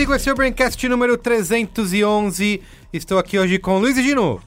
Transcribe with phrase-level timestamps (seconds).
[0.00, 2.62] Merigo, esse é o Braincast número 311.
[2.90, 4.40] Estou aqui hoje com Luiz e Gino.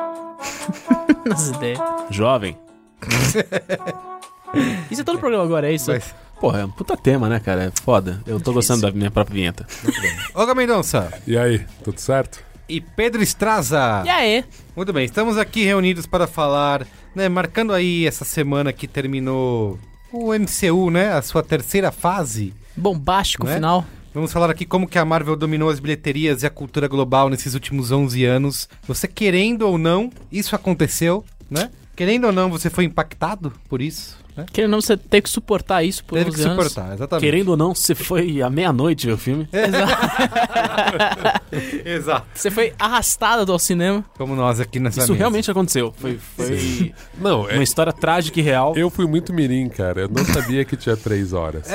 [1.28, 1.78] Nas ideias.
[2.08, 2.56] Jovem.
[4.90, 5.90] Isso é todo o programa agora, é isso?
[5.90, 7.64] Mas- Porra, é um puta tema, né, cara?
[7.64, 8.22] É foda.
[8.26, 9.66] Eu tô gostando da minha própria vinheta.
[10.34, 12.42] Olga Mendonça E aí, tudo certo?
[12.66, 14.02] e Pedro Estraza.
[14.06, 14.42] E aí?
[14.74, 19.78] Muito bem, estamos aqui reunidos para falar, né, marcando aí essa semana que terminou
[20.10, 22.54] o MCU, né, a sua terceira fase.
[22.74, 23.56] Bombástico Né?
[23.56, 23.84] final.
[24.14, 27.54] Vamos falar aqui como que a Marvel dominou as bilheterias e a cultura global nesses
[27.54, 28.68] últimos 11 anos.
[28.86, 31.70] Você querendo ou não, isso aconteceu, né?
[31.96, 34.44] Querendo ou não, você foi impactado por isso, né?
[34.52, 36.64] Querendo ou não, você ter que suportar isso por Teve 11 que anos.
[36.64, 37.24] suportar, exatamente.
[37.24, 39.48] Querendo ou não, você foi à meia-noite ver o filme.
[41.84, 42.26] Exato.
[42.34, 44.04] Você foi arrastado ao cinema.
[44.16, 45.18] Como nós aqui nessa Isso mesa.
[45.18, 45.92] realmente aconteceu.
[45.96, 48.74] Foi, foi Não, é- uma história trágica e real.
[48.76, 50.02] eu fui muito mirim, cara.
[50.02, 51.66] Eu não sabia que tinha três horas.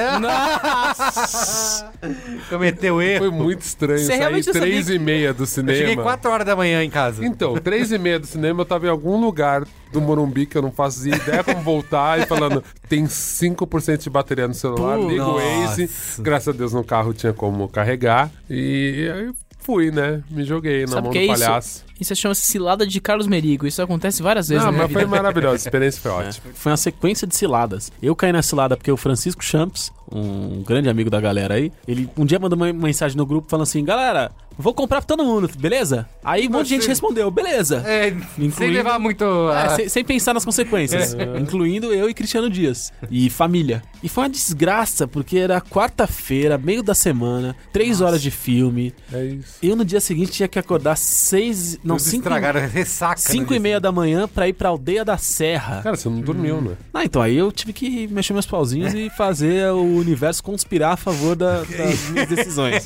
[2.49, 3.19] Cometeu erro.
[3.25, 6.03] Foi muito estranho Você não três sabia e meia do Eu cheguei cinema.
[6.03, 7.25] 4 horas da manhã em casa.
[7.25, 10.61] Então, três e meia do cinema, eu tava em algum lugar do Morumbi que eu
[10.61, 15.25] não faço ideia como voltar e falando, tem 5% de bateria no celular, Pô, liga
[15.25, 15.33] o.
[15.35, 15.89] Waze.
[16.19, 18.29] Graças a Deus no carro tinha como carregar.
[18.49, 20.23] E aí fui, né?
[20.29, 21.33] Me joguei na Sabe mão do é isso?
[21.43, 21.85] palhaço.
[21.99, 23.65] Isso chama-se cilada de Carlos Merigo.
[23.67, 25.15] Isso acontece várias vezes Não, na minha mas foi vida.
[25.15, 26.45] maravilhoso, a experiência foi É, ótima.
[26.53, 27.91] Foi uma sequência de ciladas.
[28.01, 32.09] Eu caí na cilada porque o Francisco Champs, um grande amigo da galera aí, ele
[32.17, 35.49] um dia mandou uma mensagem no grupo falando assim: galera, vou comprar pra todo mundo,
[35.59, 36.07] beleza?
[36.23, 37.83] Aí um monte de gente respondeu: beleza.
[37.85, 38.13] É,
[38.51, 39.23] sem levar muito.
[39.51, 42.91] É, a- sem, sem pensar nas consequências, incluindo eu e Cristiano Dias.
[43.11, 43.81] E família.
[44.03, 48.93] E foi uma desgraça, porque era quarta-feira, meio da semana, três horas de filme.
[49.11, 49.55] É isso.
[49.61, 51.79] Eu no dia seguinte tinha que acordar seis.
[51.83, 53.17] Não, Eles cinco, estragaram ressaca.
[53.19, 55.81] cinco né, e meia da manhã pra ir pra aldeia da Serra.
[55.81, 56.75] Cara, você não dormiu, né?
[56.93, 60.97] Ah, então aí eu tive que mexer meus pauzinhos e fazer o universo conspirar a
[60.97, 62.83] favor da- das minhas decisões.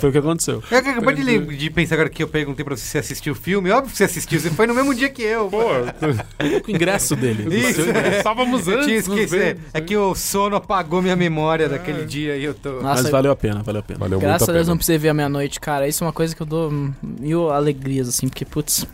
[0.00, 0.62] Foi o que aconteceu.
[0.70, 3.70] Eu acabei de, de pensar agora que eu perguntei pra você se assistiu o filme.
[3.70, 5.48] Óbvio que você assistiu, você foi no mesmo dia que eu.
[5.48, 5.58] Pô,
[6.66, 7.54] O ingresso dele.
[7.54, 8.18] Isso, é.
[8.18, 9.08] estávamos Eu tinha antes.
[9.08, 9.38] nos esquecido.
[9.44, 9.60] vendo.
[9.74, 12.80] É que o sono apagou minha memória daquele dia e eu tô.
[12.82, 13.98] Nossa, Mas valeu a pena, valeu a pena.
[13.98, 14.72] Valeu graças muito a Deus pena.
[14.72, 15.86] não precisei ver a meia-noite, cara.
[15.88, 16.70] Isso é uma coisa que eu dou
[17.02, 18.86] mil alegrias, assim, porque, putz,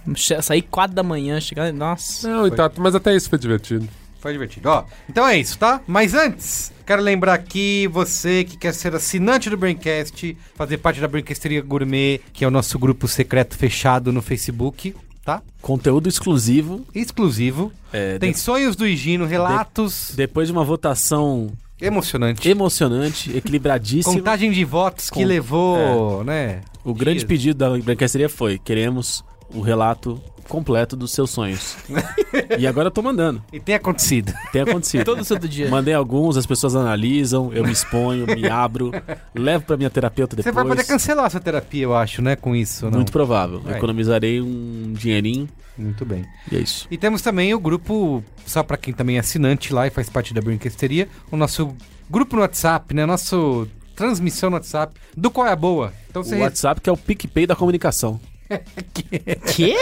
[0.43, 1.73] sair quatro da manhã, chegar.
[1.73, 2.29] Nossa.
[2.29, 3.89] Não, e tá, mas até isso foi divertido.
[4.21, 4.69] Foi divertido.
[4.69, 5.81] Ó, então é isso, tá?
[5.87, 11.07] Mas antes, quero lembrar que você que quer ser assinante do Braincast, fazer parte da
[11.07, 15.41] Braincasteria Gourmet, que é o nosso grupo secreto fechado no Facebook, tá?
[15.63, 16.85] Conteúdo exclusivo.
[16.95, 17.73] Exclusivo.
[17.93, 22.45] É, Tem de- sonhos do Higino, relatos depois de uma votação emocionantes.
[22.45, 24.15] emocionante, equilibradíssima.
[24.19, 26.61] Contagem de votos que Com- levou, né?
[26.85, 27.29] O grande Dias.
[27.29, 29.23] pedido da branqueceria foi: queremos
[29.55, 31.77] o relato completo dos seus sonhos.
[32.59, 33.43] e agora eu tô mandando.
[33.53, 34.33] E tem acontecido.
[34.53, 35.05] Tem acontecido.
[35.05, 35.69] Todo santo dia.
[35.69, 38.91] Mandei alguns, as pessoas analisam, eu me exponho, me abro,
[39.35, 40.55] levo pra minha terapeuta Você depois.
[40.67, 42.35] vai poder cancelar a sua terapia, eu acho, né?
[42.35, 42.93] Com isso, não?
[42.99, 43.63] Muito provável.
[43.67, 43.77] É.
[43.77, 46.25] Economizarei um dinheirinho Muito bem.
[46.51, 46.87] e é isso.
[46.91, 50.33] E temos também o grupo, só pra quem também é assinante lá e faz parte
[50.35, 51.75] da Brinquesteria, o nosso
[52.11, 53.05] grupo no WhatsApp, né?
[53.07, 55.93] Nosso transmissão no WhatsApp, do Qual é a Boa.
[56.09, 58.21] Então O você WhatsApp que é o PicPay da comunicação.
[59.55, 59.77] Quê?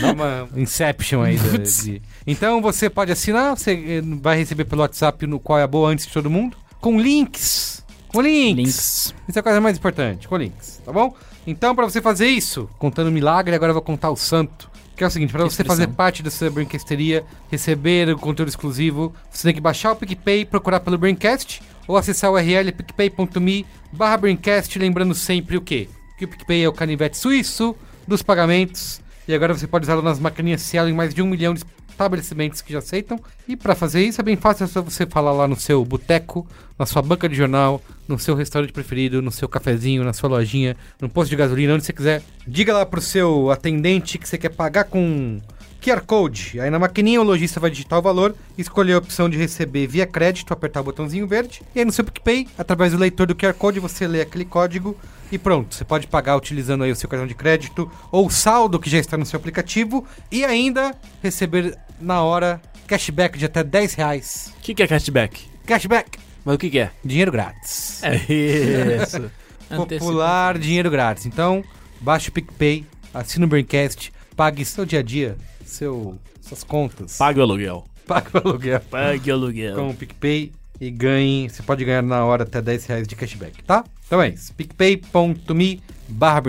[0.00, 1.36] dá uma Inception aí.
[1.36, 5.62] da- de- Então você pode assinar, você eh, vai receber pelo WhatsApp no Qual é
[5.62, 7.84] a Boa antes de todo mundo, com links.
[8.08, 8.56] Com links.
[8.56, 9.14] Links.
[9.28, 11.14] Isso é a coisa mais importante, com links, tá bom?
[11.46, 14.70] Então, pra você fazer isso, contando um milagre, agora eu vou contar o santo.
[14.94, 19.12] Que é o seguinte, pra Que você fazer parte dessa brinquesteria, receber o conteúdo exclusivo,
[19.30, 24.18] você tem que baixar o PicPay, procurar pelo Braincast, ou acessar o URL picpay.me barra
[24.18, 25.88] Braincast, lembrando sempre o quê?
[26.22, 27.74] Que o PicPay é o canivete suíço
[28.06, 31.52] dos pagamentos, e agora você pode usá-lo nas maquininhas Cielo em mais de um milhão
[31.52, 33.18] de estabelecimentos que já aceitam.
[33.48, 36.46] E pra fazer isso é bem fácil, é só você falar lá no seu boteco,
[36.78, 40.76] na sua banca de jornal, no seu restaurante preferido, no seu cafezinho, na sua lojinha,
[41.00, 42.22] no posto de gasolina, onde você quiser.
[42.46, 45.40] Diga lá pro seu atendente que você quer pagar com
[45.82, 46.60] QR Code.
[46.60, 50.06] Aí na maquininha o lojista vai digitar o valor, escolher a opção de receber via
[50.06, 51.60] crédito, apertar o botãozinho verde.
[51.74, 54.96] E aí no seu PicPay, através do leitor do QR Code, você lê aquele código
[55.30, 55.74] e pronto.
[55.74, 58.98] Você pode pagar utilizando aí o seu cartão de crédito ou o saldo que já
[58.98, 64.54] está no seu aplicativo e ainda receber na hora cashback de até 10 reais.
[64.58, 65.44] O que, que é cashback?
[65.66, 66.18] Cashback!
[66.44, 66.90] Mas o que, que é?
[67.04, 68.02] Dinheiro grátis.
[68.02, 69.30] É isso.
[69.76, 71.26] popular dinheiro grátis.
[71.26, 71.64] Então,
[72.00, 75.36] baixe o PicPay, assina o Braincast, pague seu dia a dia,
[75.72, 77.16] seu, suas contas.
[77.16, 77.84] Pague o aluguel.
[78.06, 79.76] Pague o aluguel Pague o aluguel.
[79.76, 81.48] com o PicPay e ganhe.
[81.48, 83.84] Você pode ganhar na hora até 10 reais de cashback, tá?
[84.06, 84.52] Então é isso.
[84.54, 86.42] picpay.me barra.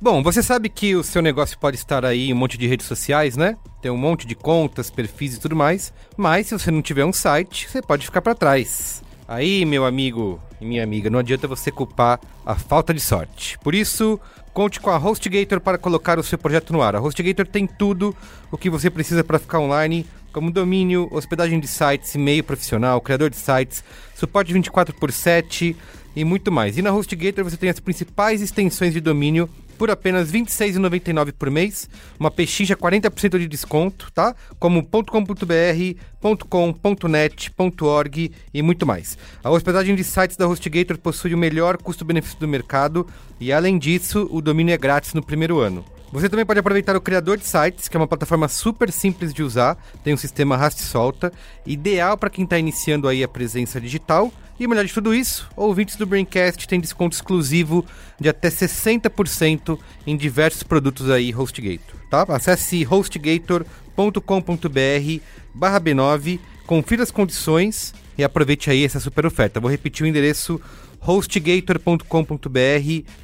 [0.00, 2.86] Bom, você sabe que o seu negócio pode estar aí em um monte de redes
[2.86, 3.56] sociais, né?
[3.80, 5.92] Tem um monte de contas, perfis e tudo mais.
[6.16, 9.03] Mas se você não tiver um site, você pode ficar para trás.
[9.26, 13.58] Aí, meu amigo e minha amiga, não adianta você culpar a falta de sorte.
[13.60, 14.20] Por isso,
[14.52, 16.94] conte com a HostGator para colocar o seu projeto no ar.
[16.94, 18.14] A HostGator tem tudo
[18.50, 23.30] o que você precisa para ficar online, como domínio, hospedagem de sites, e-mail profissional, criador
[23.30, 23.82] de sites,
[24.14, 25.74] suporte 24 por 7
[26.14, 26.76] e muito mais.
[26.76, 31.50] E na HostGator você tem as principais extensões de domínio por apenas R$ 26,99 por
[31.50, 31.88] mês,
[32.18, 34.34] uma pechincha 40% de desconto, tá?
[34.58, 36.74] Como .com.br, .com,
[37.08, 39.18] .net, .org e muito mais.
[39.42, 43.06] A hospedagem de sites da HostGator possui o melhor custo-benefício do mercado
[43.40, 45.84] e, além disso, o domínio é grátis no primeiro ano.
[46.14, 49.42] Você também pode aproveitar o Criador de Sites, que é uma plataforma super simples de
[49.42, 51.32] usar, tem um sistema arrasta e solta,
[51.66, 54.32] ideal para quem está iniciando aí a presença digital.
[54.56, 57.84] E melhor de tudo isso, ouvintes do Braincast têm desconto exclusivo
[58.20, 59.76] de até 60%
[60.06, 62.24] em diversos produtos aí HostGator, tá?
[62.28, 65.20] Acesse hostgator.com.br
[65.52, 69.58] barra B9, confira as condições e aproveite aí essa super oferta.
[69.58, 70.60] Vou repetir o endereço
[71.00, 72.04] hostgator.com.br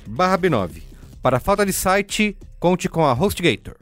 [0.08, 0.89] barra B9.
[1.22, 3.76] Para falta de site, conte com a HostGator.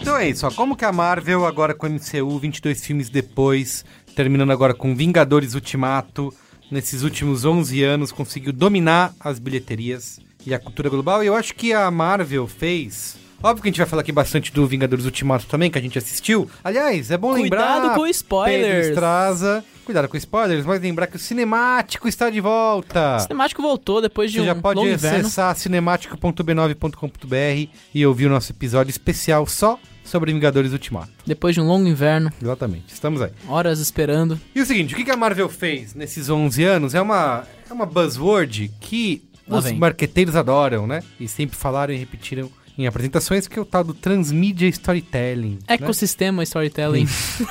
[0.00, 0.52] Então é isso, ó.
[0.52, 3.84] Como que a Marvel, agora com o MCU, 22 filmes depois,
[4.14, 6.32] terminando agora com Vingadores Ultimato,
[6.70, 11.24] nesses últimos 11 anos, conseguiu dominar as bilheterias e a cultura global.
[11.24, 13.23] E eu acho que a Marvel fez.
[13.42, 15.98] Óbvio que a gente vai falar aqui bastante do Vingadores Ultimato também, que a gente
[15.98, 16.48] assistiu.
[16.62, 17.80] Aliás, é bom lembrar.
[17.80, 18.66] Cuidado com spoilers.
[18.66, 19.64] Pedro Estraza.
[19.84, 23.16] Cuidado com spoilers, mas lembrar que o cinemático está de volta.
[23.16, 28.52] O cinemático voltou depois de Você um já pode acessar cinemático.b9.com.br e ouvir o nosso
[28.52, 31.10] episódio especial só sobre Vingadores Ultimato.
[31.26, 33.30] Depois de um longo inverno, Exatamente, estamos aí.
[33.48, 34.40] horas esperando.
[34.54, 37.72] E o seguinte, o que que a Marvel fez nesses 11 anos é uma, é
[37.72, 39.78] uma buzzword que Lá os vem.
[39.78, 41.02] marqueteiros adoram, né?
[41.20, 45.58] E sempre falaram e repetiram em apresentações, que é o tal do transmídia storytelling.
[45.68, 45.74] né?
[45.74, 47.06] Ecossistema Storytelling.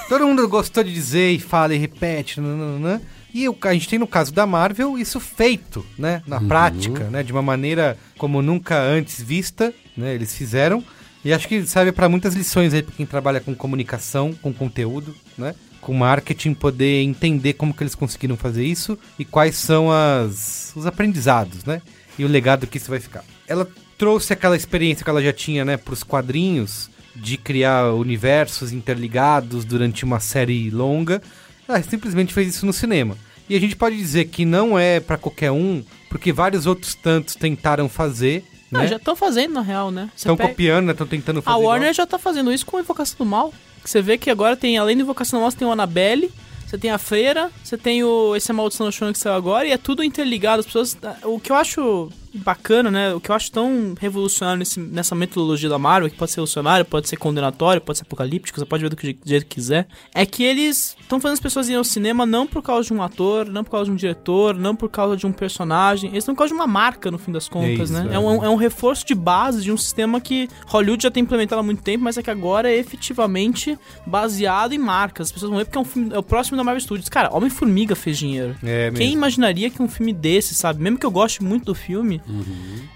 [0.09, 2.99] Todo mundo gostou de dizer e fala e repete, nananã.
[3.33, 6.21] E o- a gente tem no caso da Marvel isso feito, né?
[6.27, 7.23] Na prática, né?
[7.23, 10.13] De uma maneira como nunca antes vista, né?
[10.13, 10.83] Eles fizeram.
[11.25, 15.15] E acho que serve para muitas lições aí para quem trabalha com comunicação, com conteúdo,
[15.37, 15.55] né?
[15.81, 20.85] Com marketing, poder entender como que eles conseguiram fazer isso e quais são as, os
[20.85, 21.81] aprendizados, né?
[22.19, 23.23] E o legado que isso vai ficar.
[23.47, 23.67] Ela
[24.03, 29.63] trouxe aquela experiência que ela já tinha, né, para os quadrinhos, de criar universos interligados
[29.63, 31.21] durante uma série longa.
[31.65, 33.17] Ela simplesmente fez isso no cinema.
[33.49, 37.35] E a gente pode dizer que não é para qualquer um, porque vários outros tantos
[37.35, 38.87] tentaram fazer, Não, né?
[38.87, 40.09] já estão fazendo, na real, né?
[40.13, 41.71] Estão pega- copiando, estão tentando fazer A igual.
[41.71, 43.53] Warner já tá fazendo isso com Invocação do Mal.
[43.85, 46.29] Você vê que agora tem, além do Invocação do Mal, você tem o Annabelle,
[46.67, 49.77] você tem a Freira, você tem o esse Maldição Noturna que saiu agora, e é
[49.77, 50.59] tudo interligado.
[50.59, 50.97] As pessoas.
[51.23, 53.13] O que eu acho bacana, né?
[53.13, 56.85] O que eu acho tão revolucionário nesse- nessa metodologia da Marvel, que pode ser revolucionário,
[56.85, 59.87] pode ser condenatório, pode ser apocalíptico, você pode ver do que do jeito que quiser,
[60.13, 63.01] é que eles estão fazendo as pessoas irem ao cinema não por causa de um
[63.01, 66.33] ator, não por causa de um diretor, não por causa de um personagem, eles estão
[66.33, 68.07] por causa de uma marca, no fim das contas, isso, né?
[68.11, 68.15] é.
[68.15, 71.59] É um, é um reforço de base de um sistema que Hollywood já tem implementado
[71.59, 75.27] há muito tempo, mas é que agora é efetivamente baseado em marcas.
[75.27, 77.09] As pessoas vão ver porque é, um filme, é o próximo da Marvel Studios.
[77.09, 78.55] Cara, Homem-Formiga fez dinheiro.
[78.63, 78.91] É.
[78.95, 80.81] Quem imaginaria que um filme desse, sabe?
[80.81, 82.21] Mesmo que eu goste muito do filme,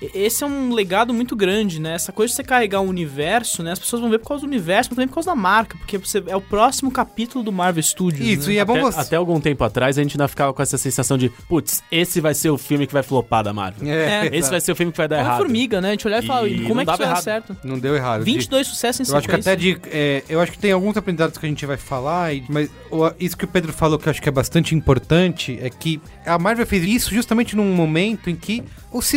[0.01, 1.93] e- esse é um legado muito grande, né?
[1.93, 3.71] Essa coisa de você carregar um universo, né?
[3.71, 5.97] As pessoas vão ver por causa do universo, mas também por causa da marca, porque
[5.97, 8.27] você, é o próximo capítulo do Marvel Studios.
[8.27, 8.55] Isso, né?
[8.55, 8.99] e é bom Até, você...
[8.99, 12.33] até algum tempo atrás a gente ainda ficava com essa sensação de, putz, esse vai
[12.33, 13.87] ser o filme que vai flopar da Marvel.
[13.87, 15.35] É, Esse vai ser o filme que vai dar errado.
[15.41, 15.89] Homem-Formiga, né?
[15.89, 17.23] A gente olhar e falar, E como é que isso errado.
[17.23, 17.57] certo?
[17.63, 18.23] Não deu errado.
[18.23, 19.77] 22 sucessos em Eu acho que até de.
[19.91, 23.11] é, eu acho que tem alguns aprendizados que a gente vai falar, e- mas o-
[23.19, 26.37] isso que o Pedro falou que eu acho que é bastante importante é que a
[26.37, 29.16] Marvel fez isso justamente num momento em que o cinema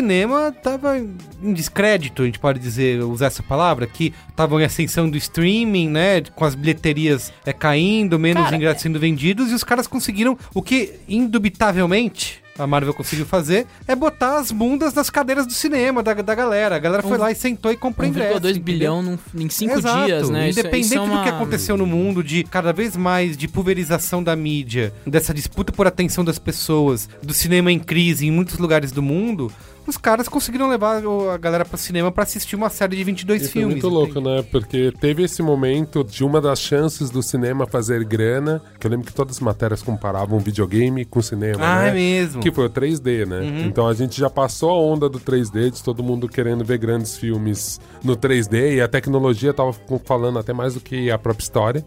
[0.62, 5.16] tava em descrédito, a gente pode dizer, usar essa palavra, que estavam em ascensão do
[5.16, 6.20] streaming, né?
[6.34, 10.62] Com as bilheterias é, caindo, menos Cara, ingressos sendo vendidos, e os caras conseguiram o
[10.62, 12.40] que, indubitavelmente.
[12.58, 16.76] A Marvel conseguiu fazer é botar as bundas nas cadeiras do cinema da, da galera.
[16.76, 18.34] A galera foi Um- lá e sentou e comprou ingresso.
[18.34, 18.62] 1,2 entendeu?
[18.62, 20.04] bilhão num- em 5 Exato.
[20.04, 20.50] dias, né?
[20.50, 23.48] Isso- Independente isso é do que uma- aconteceu no mundo, de cada vez mais de
[23.48, 28.58] pulverização da mídia, dessa disputa por atenção das pessoas, do cinema em crise em muitos
[28.58, 29.50] lugares do mundo,
[29.86, 33.44] os caras conseguiram levar a galera pro cinema pra assistir uma série de 22 E
[33.44, 33.74] foi filmes.
[33.82, 34.44] muito louco, né?
[34.50, 39.06] Porque teve esse momento de uma das chances do cinema fazer grana, que eu lembro
[39.06, 41.88] que todas as matérias comparavam videogame com cinema, Ah, né?
[41.90, 42.40] é mesmo.
[42.42, 43.64] Que foi o 3D, né?
[43.66, 47.16] Então a gente já passou a onda do 3D, de todo mundo querendo ver grandes
[47.16, 51.84] filmes no 3D, e a tecnologia tava falando até mais do que a própria história.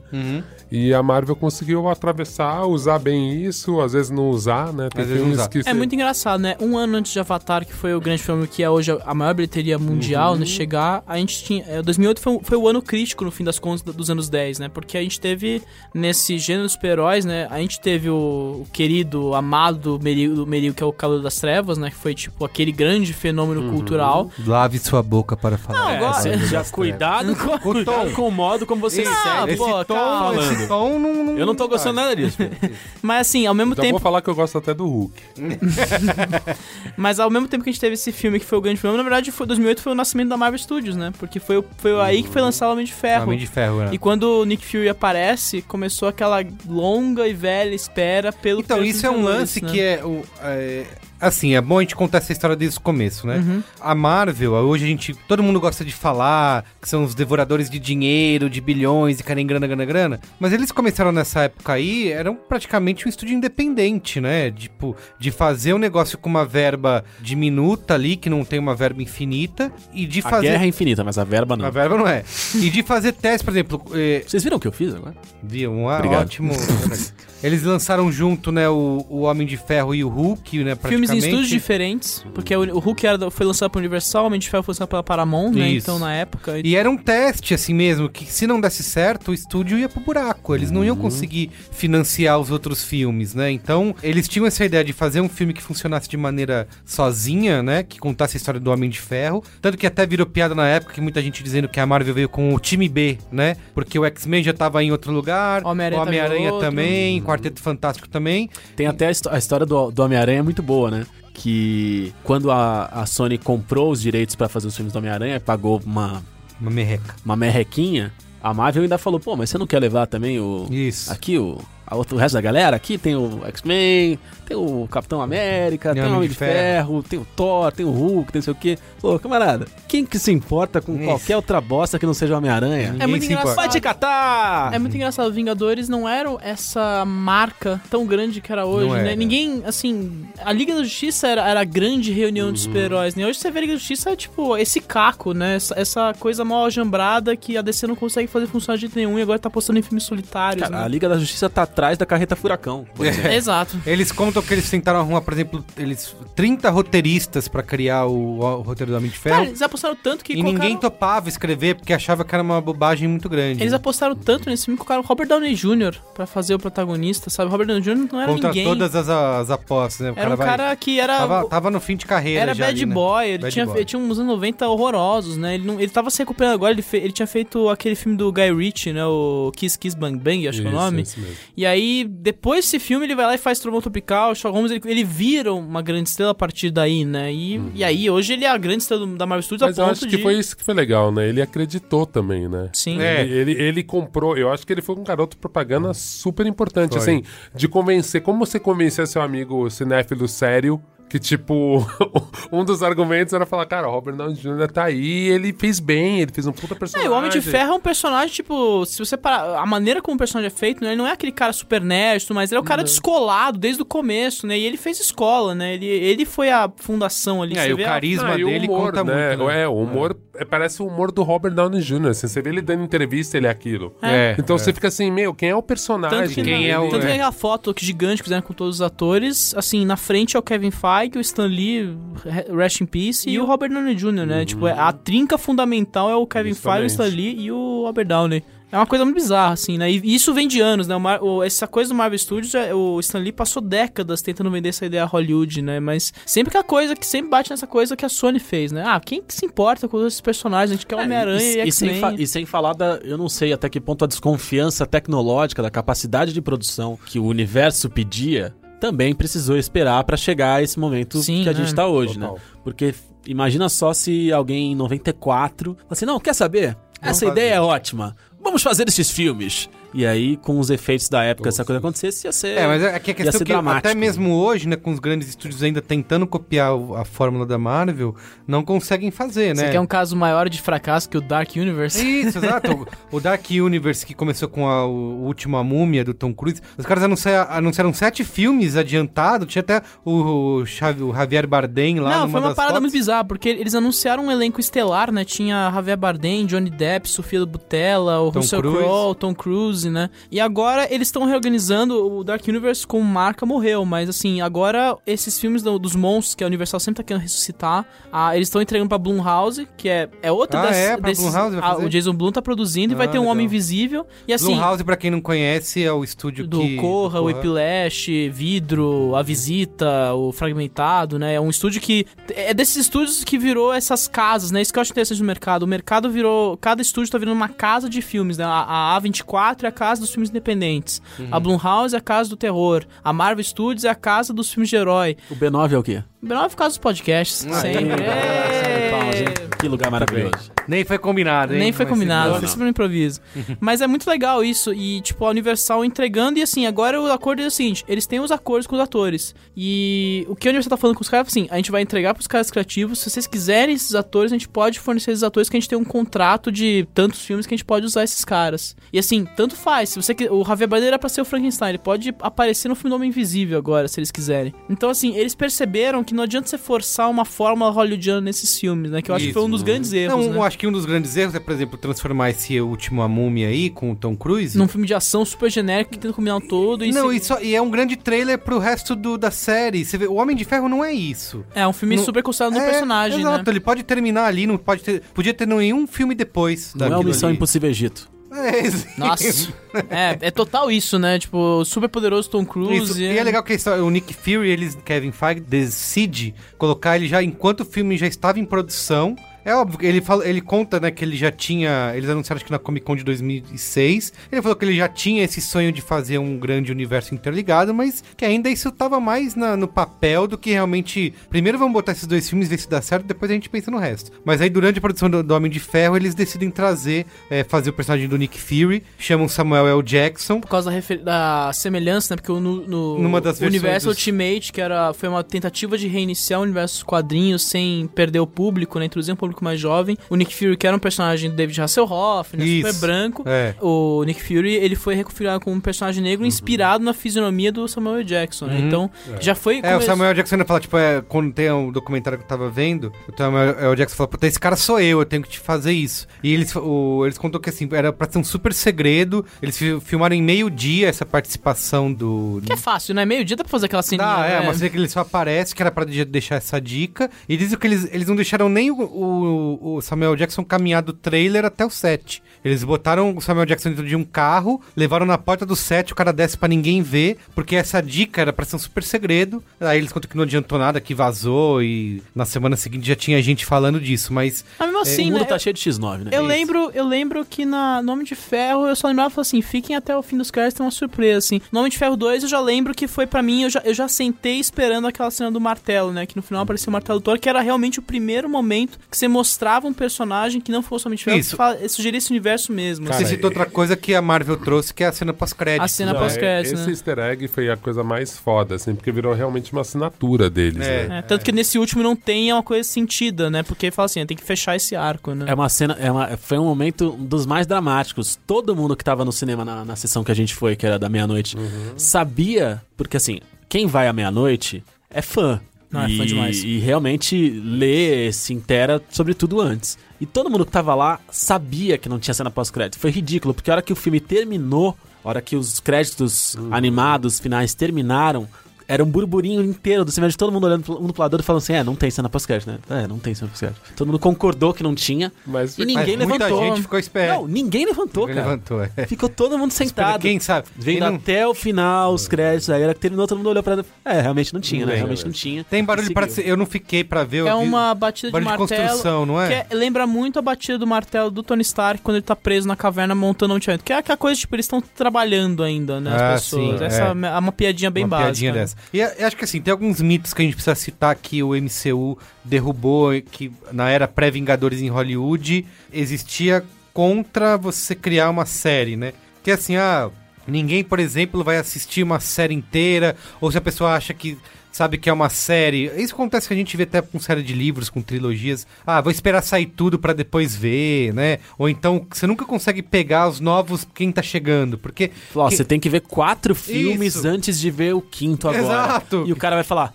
[0.72, 4.90] E a Marvel conseguiu atravessar, usar bem isso, às vezes não usar, né?
[4.94, 5.48] Tem Às filmes usar.
[5.48, 5.62] que.
[5.66, 6.56] É muito engraçado, né?
[6.60, 9.34] Um ano antes de Avatar, que foi o grande filme que é hoje a maior
[9.34, 10.40] bilheteria mundial, Uhum.
[10.40, 10.46] né?
[10.46, 11.64] Chegar, a gente tinha.
[11.68, 14.30] é, 2008 foi, o- foi o ano crítico, no fim das contas, do- dos anos
[14.30, 14.70] 10, né?
[14.70, 15.62] Porque a gente teve,
[15.94, 17.48] nesse gênero de super-heróis, né?
[17.50, 21.90] A gente teve o, o querido, amado Meril, que é o Calor das Trevas, né?
[21.90, 23.72] Que foi, tipo, aquele grande fenômeno Uhum.
[23.74, 24.30] cultural.
[24.46, 25.80] Lave sua boca para falar.
[25.80, 29.58] Não, É, agora- você já cuidado, com, cuidado com o modo como você Ah, insere.
[29.58, 30.42] pô, esse tom, calma.
[30.42, 32.38] esse tom não, não- Eu não tô gostando nada disso.
[33.02, 33.94] Mas assim, ao mesmo Já tempo.
[33.94, 35.14] vou falar que eu gosto até do Hulk.
[36.98, 38.96] Mas ao mesmo tempo que a gente teve esse filme que foi o grande filme,
[38.96, 41.12] na verdade, foi, 2008 foi o nascimento da Marvel Studios, né?
[41.18, 43.24] Porque foi, foi aí que foi lançado o Homem de Ferro.
[43.26, 43.90] Homem de ferro, né?
[43.92, 49.06] E quando o Nick Fury aparece, começou aquela longa e velha espera pelo Então, isso
[49.06, 49.72] é um lance né?
[49.72, 50.86] que é, o, é-
[51.28, 53.38] Assim, é bom a gente contar essa história desde o começo, né?
[53.38, 53.64] Uhum.
[53.80, 55.14] A Marvel, hoje a gente.
[55.28, 59.46] Todo mundo gosta de falar que são os devoradores de dinheiro, de bilhões e querem
[59.48, 60.20] grana, grana, grana.
[60.40, 64.52] Mas eles começaram nessa época aí, eram praticamente um estúdio independente, né?
[64.52, 69.02] Tipo, de fazer um negócio com uma verba diminuta ali, que não tem uma verba
[69.02, 70.48] infinita, e de A fazer.
[70.48, 71.66] guerra é infinita, mas a verba não.
[71.66, 72.24] A verba não é.
[72.56, 73.82] E de fazer testes, por exemplo.
[73.94, 75.16] eh, Vocês viram o que eu fiz agora?
[75.42, 75.72] Viu?
[75.72, 76.22] Um Obrigado.
[76.24, 76.54] ótimo.
[77.44, 81.18] Eles lançaram junto, né, o, o Homem de Ferro e o Hulk, né, Filmes em
[81.20, 84.64] estúdios diferentes, porque o, o Hulk era, foi lançado pela Universal, o Homem de Ferro
[84.64, 85.70] foi lançado pela Paramount, né?
[85.70, 85.86] Isso.
[85.86, 86.60] Então, na época...
[86.64, 90.00] E era um teste, assim mesmo, que se não desse certo, o estúdio ia pro
[90.02, 90.56] buraco.
[90.56, 90.88] Eles não Uhum.
[90.88, 93.52] iam conseguir financiar os outros filmes, né?
[93.52, 97.84] Então, eles tinham essa ideia de fazer um filme que funcionasse de maneira sozinha, né?
[97.84, 99.44] Que contasse a história do Homem de Ferro.
[99.62, 102.30] Tanto que até virou piada na época, que muita gente dizendo que a Marvel veio
[102.30, 103.56] com o time B, né?
[103.74, 106.70] Porque o X-Men já tava em outro lugar, Homem-Aranha o tava em Homem-Aranha outro.
[106.70, 108.50] também, Quarteto Fantástico também.
[108.76, 111.03] Tem até a, a história do, do Homem-Aranha é muito boa, né?
[111.34, 115.82] Que quando a, a Sony comprou os direitos pra fazer os filmes do Homem-Aranha, pagou
[115.86, 116.24] uma,
[116.62, 117.16] Uma merreca.
[117.26, 120.68] uma merrequinha, a Marvel ainda falou, pô, mas você não quer levar também o.
[120.70, 121.12] Isso.
[121.12, 121.58] Aqui o.
[121.94, 122.76] a outro- o resto da galera?
[122.76, 127.26] Aqui tem o X-Men, tem o Capitão América, tem o Homem de Ferro, tem o
[127.36, 128.78] Thor, tem o Hulk, tem não sei o quê.
[129.00, 131.06] Pô, camarada, quem que se importa com Isso.
[131.06, 132.92] qualquer outra bosta que não seja o Homem-Aranha?
[132.94, 133.56] Ninguém muito engraçado.
[133.56, 134.74] Vai te catar!
[134.74, 139.08] É muito engraçado, Vingadores não eram essa marca tão grande que era hoje, Não né?
[139.08, 139.16] era.
[139.16, 143.26] Ninguém, assim, a Liga da Justiça era, era a grande reunião de super-heróis, né?
[143.28, 145.56] Hoje você vê a Liga da Justiça é tipo esse caco, né?
[145.56, 149.18] Essa, essa coisa mal ajambrada que a DC não consegue fazer funcionar de jeito nenhum
[149.20, 150.88] e agora tá postando em filmes solitários, Cara, a né?
[150.90, 152.86] Liga da Justiça tá atrás da carreta Furacão.
[153.00, 153.32] exemplo.
[153.32, 153.80] Exato.
[153.86, 158.62] Eles contam que eles tentaram arrumar, por exemplo, eles 30 roteiristas pra criar o, o
[158.62, 159.36] roteiro do Homem de Ferro.
[159.38, 160.78] Cara, eles apostaram tanto que e ninguém colocaram...
[160.80, 163.62] topava escrever porque achava que era uma bobagem muito grande.
[163.62, 165.96] Eles apostaram tanto nesse filme que colocaram o Robert Downey Jr.
[166.14, 167.50] pra fazer o protagonista, sabe?
[167.52, 168.08] Robert Downey Jr.
[168.12, 168.66] não era Contra ninguém.
[168.66, 170.12] todas as, as apostas, né?
[170.12, 171.18] O Era um vai- cara que era...
[171.18, 172.94] Tava, tava no fim de carreira Era já bad ali, né?
[172.94, 173.76] boy, ele, Bad tinha, boy.
[173.78, 175.56] ele tinha uns anos 90 horrorosos, né?
[175.56, 178.32] Ele, não, ele tava se recuperando agora, ele, fe- ele tinha feito aquele filme do
[178.32, 179.06] Guy Ritchie, né?
[179.06, 181.02] O Kiss Kiss Bang Bang, acho que é o Isso, nome.
[181.02, 181.36] esse mesmo.
[181.58, 184.82] E aí, depois desse filme, ele vai lá e faz Trovão Tropical, Sherlock Holmes, ele,
[184.86, 187.32] ele vira uma grande estrela a partir daí, né?
[187.34, 189.86] E, e aí, hoje ele é a grande estrela da Marvel Studios Mas a eu
[189.86, 190.18] ponto acho de...
[190.18, 191.28] que foi isso que foi legal, né?
[191.28, 192.70] Ele acreditou também, né?
[192.74, 193.00] Sim.
[193.02, 193.22] É.
[193.22, 197.00] Ele, ele, ele comprou, eu acho que ele foi um garoto propaganda super importante, Foi.
[197.00, 201.86] assim, de convencer, como você convencer seu amigo cinéfilo sério, que tipo,
[202.52, 204.68] um dos argumentos era falar, cara, o Robert Downey Jr.
[204.72, 207.12] tá aí, ele fez bem, ele fez um puta É, personagem.
[207.12, 209.60] o Homem de Ferro é um personagem, tipo, se você parar.
[209.60, 210.90] A maneira como o personagem é feito, né?
[210.92, 213.86] Ele não é aquele cara super nerd, mais, ele é o cara descolado desde o
[213.86, 214.58] começo, né?
[214.58, 215.74] E ele fez escola, né?
[215.76, 217.58] Ele, ele foi a fundação ali.
[217.58, 219.28] É, você e o vê a- carisma Ah, e o dele humor, conta né?
[219.36, 219.46] muito.
[219.48, 219.62] né?
[219.64, 222.08] É, o humor é, parece o humor do Robert Downey Jr.
[222.10, 223.96] Assim, você vê ele dando entrevista, ele é aquilo.
[224.02, 224.60] É, Então é.
[224.60, 226.18] você fica assim, meu, quem é o personagem?
[226.20, 227.14] Tanto que, Quem na- é o- tanto que é.
[227.14, 230.42] aquela foto que gigante que fizeram com todos os atores, assim, na frente é o
[230.44, 231.96] Kevin Feige, o Stan Lee,
[232.26, 234.46] re- Rest in Peace, e o Robert Downey Jr., né?
[234.46, 237.06] Tipo, é- a trinca fundamental é o Kevin Feige, o Stan.
[237.06, 238.44] Lee e o Robert Downey.
[238.72, 239.92] É uma coisa muito bizarra, assim, né?
[239.92, 240.96] E isso vem de anos, né?
[241.22, 244.84] O essa coisa do Marvel Studios, é- o Stan Lee passou décadas tentando vender essa
[244.84, 245.80] ideia a Hollywood, né?
[245.80, 248.84] Mas sempre que a coisa, que sempre bate nessa coisa que a Sony fez, né?
[248.84, 250.72] Ah, quem que se importa com esses personagens?
[250.72, 253.00] A gente quer Homem-Aranha e, É, e, e, sem e sem falar da.
[253.04, 257.26] Eu não sei até que ponto a desconfiança tecnológica, da capacidade de produção que o
[257.26, 261.60] universo pedia, também precisou esperar pra chegar a esse momento Sim, que a né?
[261.60, 262.34] gente tá hoje, Total.
[262.34, 262.42] né?
[262.66, 262.94] Porque
[263.26, 266.76] imagina só se alguém em 94 fala assim: não, quer saber?
[267.02, 267.32] Essa fazer.
[267.32, 268.14] ideia é ótima.
[268.44, 269.70] vamos fazer esses filmes.
[269.94, 272.58] E aí, com os efeitos da época, essa coisa acontecesse, ia ser.
[272.58, 273.88] É, mas é que a questão é que dramático.
[273.88, 278.16] até mesmo hoje, né, com os grandes estúdios ainda tentando copiar a fórmula da Marvel,
[278.48, 279.66] não conseguem fazer, né?
[279.66, 282.04] Você quer um caso maior de fracasso que o Dark Universe?
[282.22, 282.88] Isso, exato.
[283.12, 287.04] O Dark Universe, que começou com a o Última Múmia, do Tom Cruise, os caras
[287.04, 292.20] anunciaram, anunciaram sete filmes adiantados, tinha até o, o Xavi- o Javier Bardem lá Não,
[292.22, 292.82] numa foi uma das parada fotos.
[292.82, 295.24] muito bizarra, porque eles anunciaram um elenco estelar, né?
[295.24, 298.78] Tinha Javier Bardem, Johnny Depp, Sofia do Butella, o Tom Russell Cruise.
[298.80, 300.10] Crowe, Tom Cruise, né?
[300.32, 305.40] E agora eles estão reorganizando o Dark Universe com marca morreu, mas assim, agora esses
[305.40, 308.90] filmes do- dos monstros que a Universal sempre tá querendo ressuscitar, ah, eles estão entregando
[308.90, 310.98] pra Blumhouse, que é, é outro Ah, desse- é?
[310.98, 313.46] Pra desses- Blumhouse ah, o Jason Blum tá produzindo e vai Ah, ter um Homem
[313.46, 313.46] legal.
[313.46, 314.08] Invisível.
[314.28, 316.76] E assim, Blumhouse, pra quem não conhece, é o estúdio do que...
[316.78, 321.34] Corra, do o Epilash, Vidro, A Visita, o Fragmentado, né?
[321.36, 322.06] É um estúdio que.
[322.30, 324.62] É desses estúdios que virou essas casas, né?
[324.62, 325.64] Isso que eu acho interessante no mercado.
[325.64, 326.58] O mercado virou.
[326.58, 328.44] Cada estúdio tá virando uma casa de filmes, né?
[328.46, 331.02] A, a A24 é a casa dos filmes independentes.
[331.32, 332.84] A Blumhouse é a casa do terror.
[333.04, 335.18] A Marvel Studios é a casa dos filmes de herói.
[335.30, 336.04] O B9 é o quê?
[336.22, 337.46] O Menor é por causa dos podcasts.
[337.50, 337.84] Ah, sempre.
[337.84, 338.08] Hein?
[338.08, 339.58] É.
[339.60, 340.52] Que lugar maravilhoso.
[340.68, 341.60] Nem foi combinado, hein?
[341.60, 343.20] Nem foi Mas combinado, foi sempre no improviso.
[343.60, 344.74] Mas é muito legal isso.
[344.74, 346.40] E, tipo, a Universal entregando.
[346.40, 349.36] E assim, agora o acordo é o seguinte: eles têm os acordos com os atores.
[349.56, 351.82] E o que a Universal tá falando com os caras é assim: a gente vai
[351.82, 353.00] entregar pros caras criativos.
[353.00, 355.78] Se vocês quiserem esses atores, a gente pode fornecer esses atores que a gente tem
[355.78, 358.76] um contrato de tantos filmes que a gente pode usar esses caras.
[358.92, 359.90] E assim, tanto faz.
[359.90, 361.70] Se você O Javier Bardem era pra ser o Frankenstein.
[361.70, 364.54] Ele pode aparecer no filme do Homem Invisível agora, se eles quiserem.
[364.70, 369.02] Então, assim, eles perceberam que não adianta você forçar uma fórmula hollywoodiana nesses filmes, né?
[369.02, 369.40] Que eu acho que Isso.
[369.40, 370.26] foi um dos grandes erros.
[370.26, 370.38] Não, né?
[370.54, 373.70] Acho que um dos grandes erros é, por exemplo, transformar esse último A Múmia aí
[373.72, 374.56] com o Tom Cruise.
[374.58, 377.42] num filme de ação super genérico que tenta combinar todo e Não, se- e, só-
[377.42, 379.84] e é um grande trailer pro resto do, da série.
[379.84, 381.44] Você vê, o Homem de Ferro não é isso.
[381.56, 383.44] é um filme Não- super considerado do É, personagem, Exato, né?
[383.52, 385.02] ele pode terminar ali, não pode ter.
[385.14, 386.74] Podia ter nenhum filme depois.
[386.76, 387.36] Não é daquilo Missão ali.
[387.38, 388.08] Impossível Egito.
[388.32, 388.88] É, sim.
[388.98, 389.54] Nossa.
[389.90, 391.20] é, é total isso, né?
[391.20, 392.92] Tipo, super poderoso Tom Cruise.
[392.92, 393.00] Isso.
[393.02, 397.08] E é legal que a história- o Nick Fury, eles, Kevin Feige, decide colocar ele
[397.08, 399.16] já enquanto o filme já estava em produção.
[399.46, 401.92] É óbvio, ele, fala, ele conta, né, que ele já tinha.
[401.96, 404.14] Eles anunciaram acho que na Comic Con de 2006.
[404.32, 408.04] Ele falou que ele já tinha esse sonho de fazer um grande universo interligado, mas
[408.16, 411.14] que ainda isso tava mais na- no papel do que realmente.
[411.30, 413.78] Primeiro vamos botar esses dois filmes, ver se dá certo, depois a gente pensa no
[413.78, 414.12] resto.
[414.26, 417.70] Mas aí durante a produção do, do Homem de Ferro, eles decidem trazer, é, fazer
[417.70, 419.84] o personagem do Nick Fury, chamam Samuel L.
[419.84, 420.40] Jackson.
[420.40, 422.22] Por causa da, da semelhança, né?
[422.22, 425.88] Porque no, no Numa das versões Universo dos- Ultimate, que era, foi uma tentativa de
[425.88, 428.86] reiniciar o universo dos quadrinhos sem perder o público, né?
[428.86, 429.98] Introduzir um público mais jovem.
[430.10, 432.44] O Nick Fury, que era um personagem do David Hasselhoff, né?
[432.46, 432.68] Isso.
[432.68, 433.24] Super branco.
[433.26, 433.56] É.
[433.62, 438.04] O Nick Fury, ele foi reconfigurado como um personagem negro inspirado na fisionomia do Samuel.
[438.04, 438.58] Jackson, né?
[438.58, 438.68] Uhum.
[438.68, 438.92] Então,
[439.22, 439.62] já foi...
[439.64, 442.50] É, o Samuel Jackson ainda fala, tipo, é, quando tem um documentário que eu tava
[442.50, 443.76] vendo, o Samuel.
[443.76, 446.08] Jackson fala, puta, esse cara sou eu, eu tenho que te fazer isso.
[446.24, 449.80] E eles, o, eles contou que, assim, era pra ser um super segredo, eles fi-
[449.80, 452.42] filmaram em meio-dia essa participação do...
[452.46, 453.06] Que é fácil, né?
[453.06, 454.06] Meio dia dá pra fazer aquela ceninha.
[454.08, 454.42] Dá, é, né?
[454.42, 457.10] uma cena que ele só aparece, que era pra de- deixar essa dica.
[457.30, 460.94] E dizem que eles, eles não deixaram nem o, o- o Samuel Jackson caminhar do
[460.94, 462.22] trailer até o set.
[462.44, 465.96] Eles botaram o Samuel Jackson dentro de um carro, levaram na porta do set, o
[465.96, 469.42] cara desce pra ninguém ver, porque essa dica era pra ser um super segredo.
[469.60, 473.22] Aí eles contam que não adiantou nada, que vazou e na semana seguinte já tinha
[473.22, 475.28] gente falando disso, mas Mas mesmo assim, o mundo né?
[475.28, 476.12] tá cheio de X9, né?
[476.12, 476.28] Eu Isso.
[476.28, 480.02] lembro, eu lembro que na Nome de Ferro eu só lembrava assim, fiquem até o
[480.04, 481.42] fim dos créditos, tem uma surpresa, assim.
[481.52, 483.88] Nome de Ferro 2 eu já lembro que foi pra mim, eu já, eu já
[483.88, 486.06] sentei esperando aquela cena do martelo, né?
[486.06, 488.98] Que no final apareceu o martelo do Thor, que era realmente o primeiro momento que
[488.98, 491.30] você mostrava um personagem que não fosse somente Ferro, Isso.
[491.32, 492.88] que fala- sugeria esse universo mesmo.
[492.88, 495.64] Cara, você citou outra coisa que a Marvel trouxe, que é a cena pós-crédito.
[495.64, 496.72] A cena Não, pós-crédito, é, Esse né?
[496.72, 500.88] easter egg foi a coisa mais foda, assim, porque virou realmente uma assinatura deles, É.
[500.88, 500.98] né?
[501.00, 503.44] É, tanto que nesse último não tem é uma coisa sentida, né?
[503.44, 505.26] Porque fala assim, tem que fechar esse arco, né?
[505.30, 508.18] É uma cena, é uma- foi um momento dos mais dramáticos.
[508.26, 510.80] Todo mundo que tava no cinema na, na sessão que a gente foi, que era
[510.80, 511.38] da meia-noite,
[511.78, 515.40] sabia, porque assim, quem vai à meia-noite é fã.
[515.74, 516.44] Não, é e, fã demais.
[516.44, 519.76] E realmente lê, se intera sobre tudo antes.
[520.00, 522.80] E todo mundo que tava lá sabia que não tinha cena pós-crédito.
[522.80, 527.20] Foi ridículo, porque a hora que o filme terminou, a hora que os créditos animados
[527.20, 528.28] finais terminaram,
[528.68, 531.24] era um burburinho inteiro do cinema de todo mundo olhando pro- um pro lado e
[531.24, 532.58] falando assim: é, não tem cena pós-crédito, né?
[532.84, 533.60] É, não tem cena pós-crédito.
[533.76, 535.12] Todo mundo concordou que não tinha.
[535.26, 536.48] Mas E ninguém Mas muita levantou.
[536.56, 537.18] gente ficou esperando.
[537.22, 538.36] Não, ninguém levantou, Ninguém cara.
[538.36, 538.86] levantou, é.
[538.86, 540.02] Ficou todo mundo sentado.
[540.02, 540.48] Quem sabe?
[540.56, 543.30] Vendo Quem não- até o final os créditos, aí a hora que terminou, todo mundo
[543.30, 543.64] olhou pra.
[543.86, 544.78] É, realmente não tinha, Não né?
[544.78, 545.44] Realmente não tinha.
[545.44, 546.28] Tem barulho ser.
[546.28, 547.26] Eu não fiquei pra ver.
[547.26, 548.68] É uma batida de barulho de martelo.
[548.70, 549.28] construção, não é?
[549.28, 552.48] Que é- lembra muito a batida do martelo do Tony Stark quando ele tá preso
[552.48, 553.64] na caverna montando um teatro.
[553.64, 555.96] Que é aquela coisa, tipo, eles estão trabalhando ainda, né?
[555.96, 556.60] As Ah, pessoas.
[556.60, 556.88] sim, Essa é.
[557.16, 558.06] é uma piadinha bem uma básica.
[558.08, 558.46] piadinha né?
[558.54, 558.58] Dessa.
[558.74, 561.30] E eu acho que assim, tem alguns mitos que a gente precisa citar que o
[561.30, 568.94] MCU derrubou, que na era pré-Vingadores em Hollywood existia contra você criar uma série, né?
[569.24, 569.90] Que assim, ah,
[570.28, 574.18] ninguém, por exemplo, vai assistir uma série inteira, ou se a pessoa acha que
[574.54, 575.66] sabe que é uma série.
[575.76, 578.48] Isso acontece que a gente vê até com série de livros, com trilogias.
[578.66, 581.18] Ah, vou esperar sair tudo pra depois ver, né?
[581.38, 585.44] Ou então você nunca consegue pegar os novos quem tá chegando, porque Ó, que- você
[585.44, 587.08] tem que ver quatro filmes Isso.
[587.08, 588.44] antes de ver o quinto agora.
[588.44, 589.04] Exato.
[589.08, 589.74] E o cara vai falar,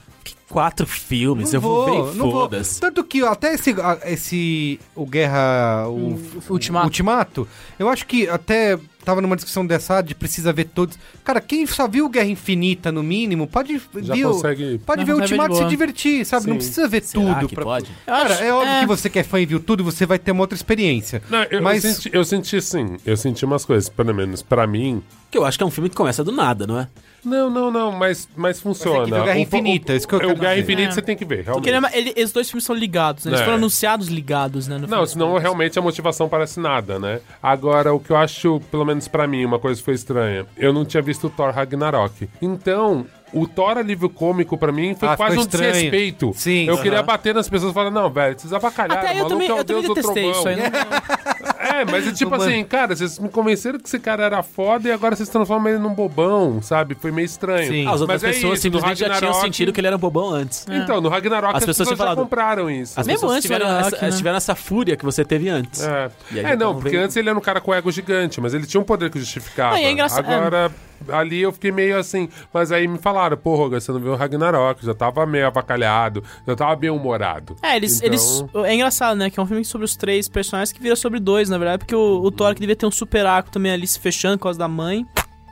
[0.48, 1.52] quatro filmes?
[1.52, 2.42] eu vou, ver e não vou.
[2.42, 2.80] foda-se.
[2.80, 6.14] Tanto que até esse, esse o Guerra o,
[6.48, 6.87] O Ultimato.
[6.87, 10.98] Ultimato, eu acho que até tava numa discussão dessa ah, de precisa ver todos.
[11.24, 15.12] Cara, quem só viu Guerra Infinita no mínimo, pode Já viu, consegue- pode Não, ver
[15.12, 16.46] o ver de Ultimato e se divertir, sabe?
[16.46, 16.58] Não Sim.
[16.58, 17.87] precisa ver Será tudo que pra- pode?
[18.06, 18.80] Eu Cara, acho- é óbvio é.
[18.80, 21.22] que você que é fã e viu tudo, você vai ter uma outra experiência.
[21.30, 24.66] Não, eu, Mas- eu, senti, eu senti assim, eu senti umas coisas, pelo menos pra
[24.66, 25.02] mim.
[25.30, 26.88] Que eu acho que é um filme que começa do nada, não é?
[27.28, 29.04] Não, não, não, mas, mas funciona.
[29.04, 30.62] ver o Guerra O- o- Infinita, isso que eu o, quero Guerra dizer.
[30.64, 30.92] Infinita É.
[30.92, 31.54] você tem que ver, realmente.
[31.54, 33.30] Porque ele, ele- esses dois filmes são ligados, né?
[33.30, 33.44] Eles É.
[33.44, 34.74] foram anunciados ligados, né?
[34.76, 35.06] no Não, final.
[35.06, 37.20] senão realmente a motivação parece nada, né?
[37.42, 40.72] Agora, o que eu acho, pelo menos pra mim, uma coisa que foi estranha, eu
[40.72, 42.28] não tinha visto o Thor Ragnarok.
[42.40, 45.72] Então, o Thor alívio cômico pra mim foi Ah, quase ficou um estranho.
[45.72, 46.32] desrespeito.
[46.34, 46.82] Sim, eu aham.
[46.82, 49.48] queria bater nas pessoas e falar, não, velho, vocês avacalharam, Até o eu maluco também,
[49.48, 50.40] é o eu também deus do detestei trovão.
[50.40, 50.56] isso aí.
[50.56, 54.88] Não, É, mas é tipo assim, cara, vocês me convenceram que esse cara era foda
[54.88, 56.94] e agora vocês transformam ele num bobão, sabe?
[56.94, 57.68] Foi meio estranho.
[57.71, 57.87] Sim.
[57.87, 59.99] Ah, as outras Mas é pessoas isso, simplesmente já tinham sentido que ele era um
[59.99, 60.66] bobão antes.
[60.71, 62.99] Então, no Ragnarok As as, pessoas pessoas, já falado- compraram isso.
[62.99, 64.16] As Mesmo pessoas antes tiveram, Ragnarok, essa, né?
[64.16, 65.83] tiveram essa fúria que você teve antes.
[65.83, 66.11] É.
[66.31, 67.05] E aí É, já não, porque vendo.
[67.05, 69.75] antes ele era um cara com ego gigante, mas ele tinha um poder que justificava.
[69.77, 70.71] Ah, e é engraçado- Agora,
[71.11, 72.29] ali eu fiquei meio assim.
[72.53, 76.23] Mas aí me falaram, pô, Roga, você não viu o Ragnarok, já tava meio avacalhado,
[76.47, 77.57] já tava bem humorado.
[77.62, 78.44] É, eles, Então- eles.
[78.71, 79.31] É engraçado, né?
[79.31, 81.94] Que é um filme sobre os três personagens que vira sobre dois, na verdade, porque
[81.94, 84.58] o, o Thor que devia ter um super arco também ali se fechando por causa
[84.58, 85.06] da mãe.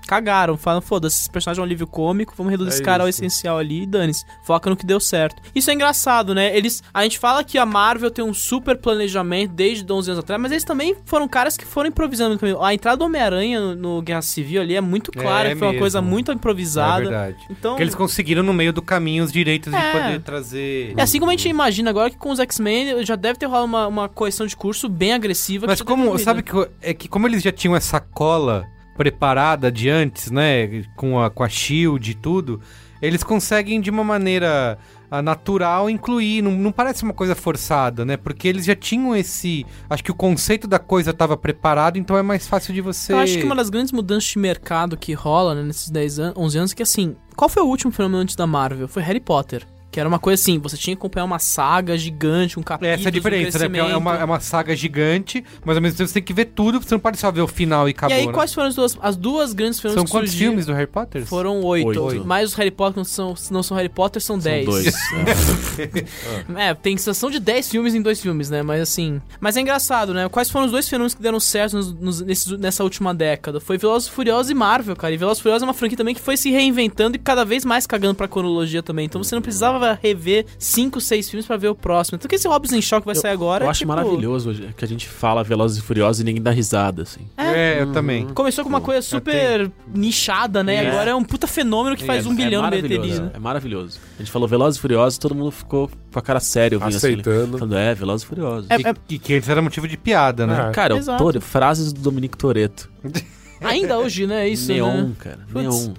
[0.06, 3.08] Cagaram, falam, foda-se, esse personagem é um alívio cômico, vamos reduzir É esse cara ao
[3.08, 3.20] isso.
[3.24, 4.24] essencial ali e dane-se.
[4.44, 5.42] Foca no que deu certo.
[5.54, 6.56] Isso é engraçado, né?
[6.56, 6.82] Eles.
[6.94, 10.52] A gente fala que a Marvel tem um super planejamento desde 11 anos atrás, mas
[10.52, 12.62] eles também foram caras que foram improvisando no caminho.
[12.62, 15.72] A entrada do Homem-Aranha no, no Guerra Civil ali é muito clara, É foi uma
[15.72, 15.82] mesmo.
[15.82, 17.02] coisa muito É improvisada.
[17.02, 17.36] verdade.
[17.50, 17.72] Então.
[17.72, 19.92] Porque eles conseguiram no meio do caminho os direitos de É.
[19.92, 20.94] poder trazer.
[20.96, 23.64] É assim como a gente imagina agora que com os X-Men já deve ter rolado
[23.66, 25.66] uma, uma correção de curso bem agressiva.
[25.66, 28.64] Mas como, sabe que é que como eles já tinham essa cola
[28.96, 32.60] preparada de antes, né, com a com a Shield e tudo,
[33.00, 34.78] eles conseguem de uma maneira
[35.10, 38.16] ah, natural incluir, não, não parece uma coisa forçada, né?
[38.16, 42.22] Porque eles já tinham esse, acho que o conceito da coisa estava preparado, então é
[42.22, 45.54] mais fácil de você Eu acho que uma das grandes mudanças de mercado que rola
[45.54, 48.34] né, nesses 10 anos, 11 anos, é que assim, qual foi o último fenômeno antes
[48.34, 48.88] da Marvel?
[48.88, 49.66] Foi Harry Potter.
[49.96, 52.90] Que era uma coisa assim, você tinha que acompanhar uma saga gigante, um capítulo.
[52.92, 53.64] essa é a diferença, né?
[53.66, 56.44] Porque é uma, é uma saga gigante, mas ao mesmo tempo você tem que ver
[56.54, 58.14] tudo, você não pode só ver o final e E acabou.
[58.14, 58.32] aí, né?
[58.34, 60.50] quais foram as duas, as duas grandes fenômenos São que quantos surgiram?
[60.52, 61.24] filmes do Harry Potter?
[61.24, 61.98] Foram oito.
[62.02, 62.26] Oito.
[62.26, 64.66] Mas os Harry Potter não são, não são Harry Potter, são, São dez.
[64.66, 64.94] dois.
[66.56, 68.62] É, tem sensação de 10 filmes em dois filmes, né?
[68.62, 69.20] Mas assim.
[69.40, 70.28] Mas é engraçado, né?
[70.28, 73.60] Quais foram os dois fenômenos que deram certo nos- nos- nesses- nessa última década?
[73.60, 75.14] Foi Velozes e Furiosos e Marvel, cara.
[75.14, 77.64] E Velozes e Furiosos é uma franquia também que foi se reinventando e cada vez
[77.64, 79.06] mais cagando pra cronologia também.
[79.06, 82.16] Então você não precisava rever 5, 6 filmes pra ver o próximo.
[82.16, 84.84] Então que esse Hobbs em Shock vai sair agora Eu é acho tipo- maravilhoso que
[84.84, 87.20] a gente fala Velozes e Furiosos e ninguém dá risada, assim.
[87.36, 88.26] É, eu também.
[88.28, 90.76] Começou com uma coisa super nichada, né?
[90.84, 90.88] É.
[90.90, 92.98] Agora é um puta fenômeno que faz É- um bilhão é de bilheteria.
[92.98, 93.30] maravilhoso, né?
[93.34, 93.98] É maravilhoso.
[94.16, 97.40] A gente falou Velozes e Furiosos todo mundo ficou com a cara séria ouvindo Aceitando.
[97.56, 97.58] assim.
[97.58, 98.70] Falando, é, Velozes e Furiosos.
[98.70, 98.76] É-
[99.08, 100.68] E, e que antes era motivo de piada, né?
[100.68, 100.72] É.
[100.72, 101.22] Cara, Exato.
[101.22, 102.90] o Tore- frases do Dominique Toretto.
[103.60, 104.48] Ainda hoje, né?
[104.48, 105.12] Isso, Neon, né?
[105.18, 105.38] cara.
[105.52, 105.86] Putz.
[105.86, 105.94] Neon.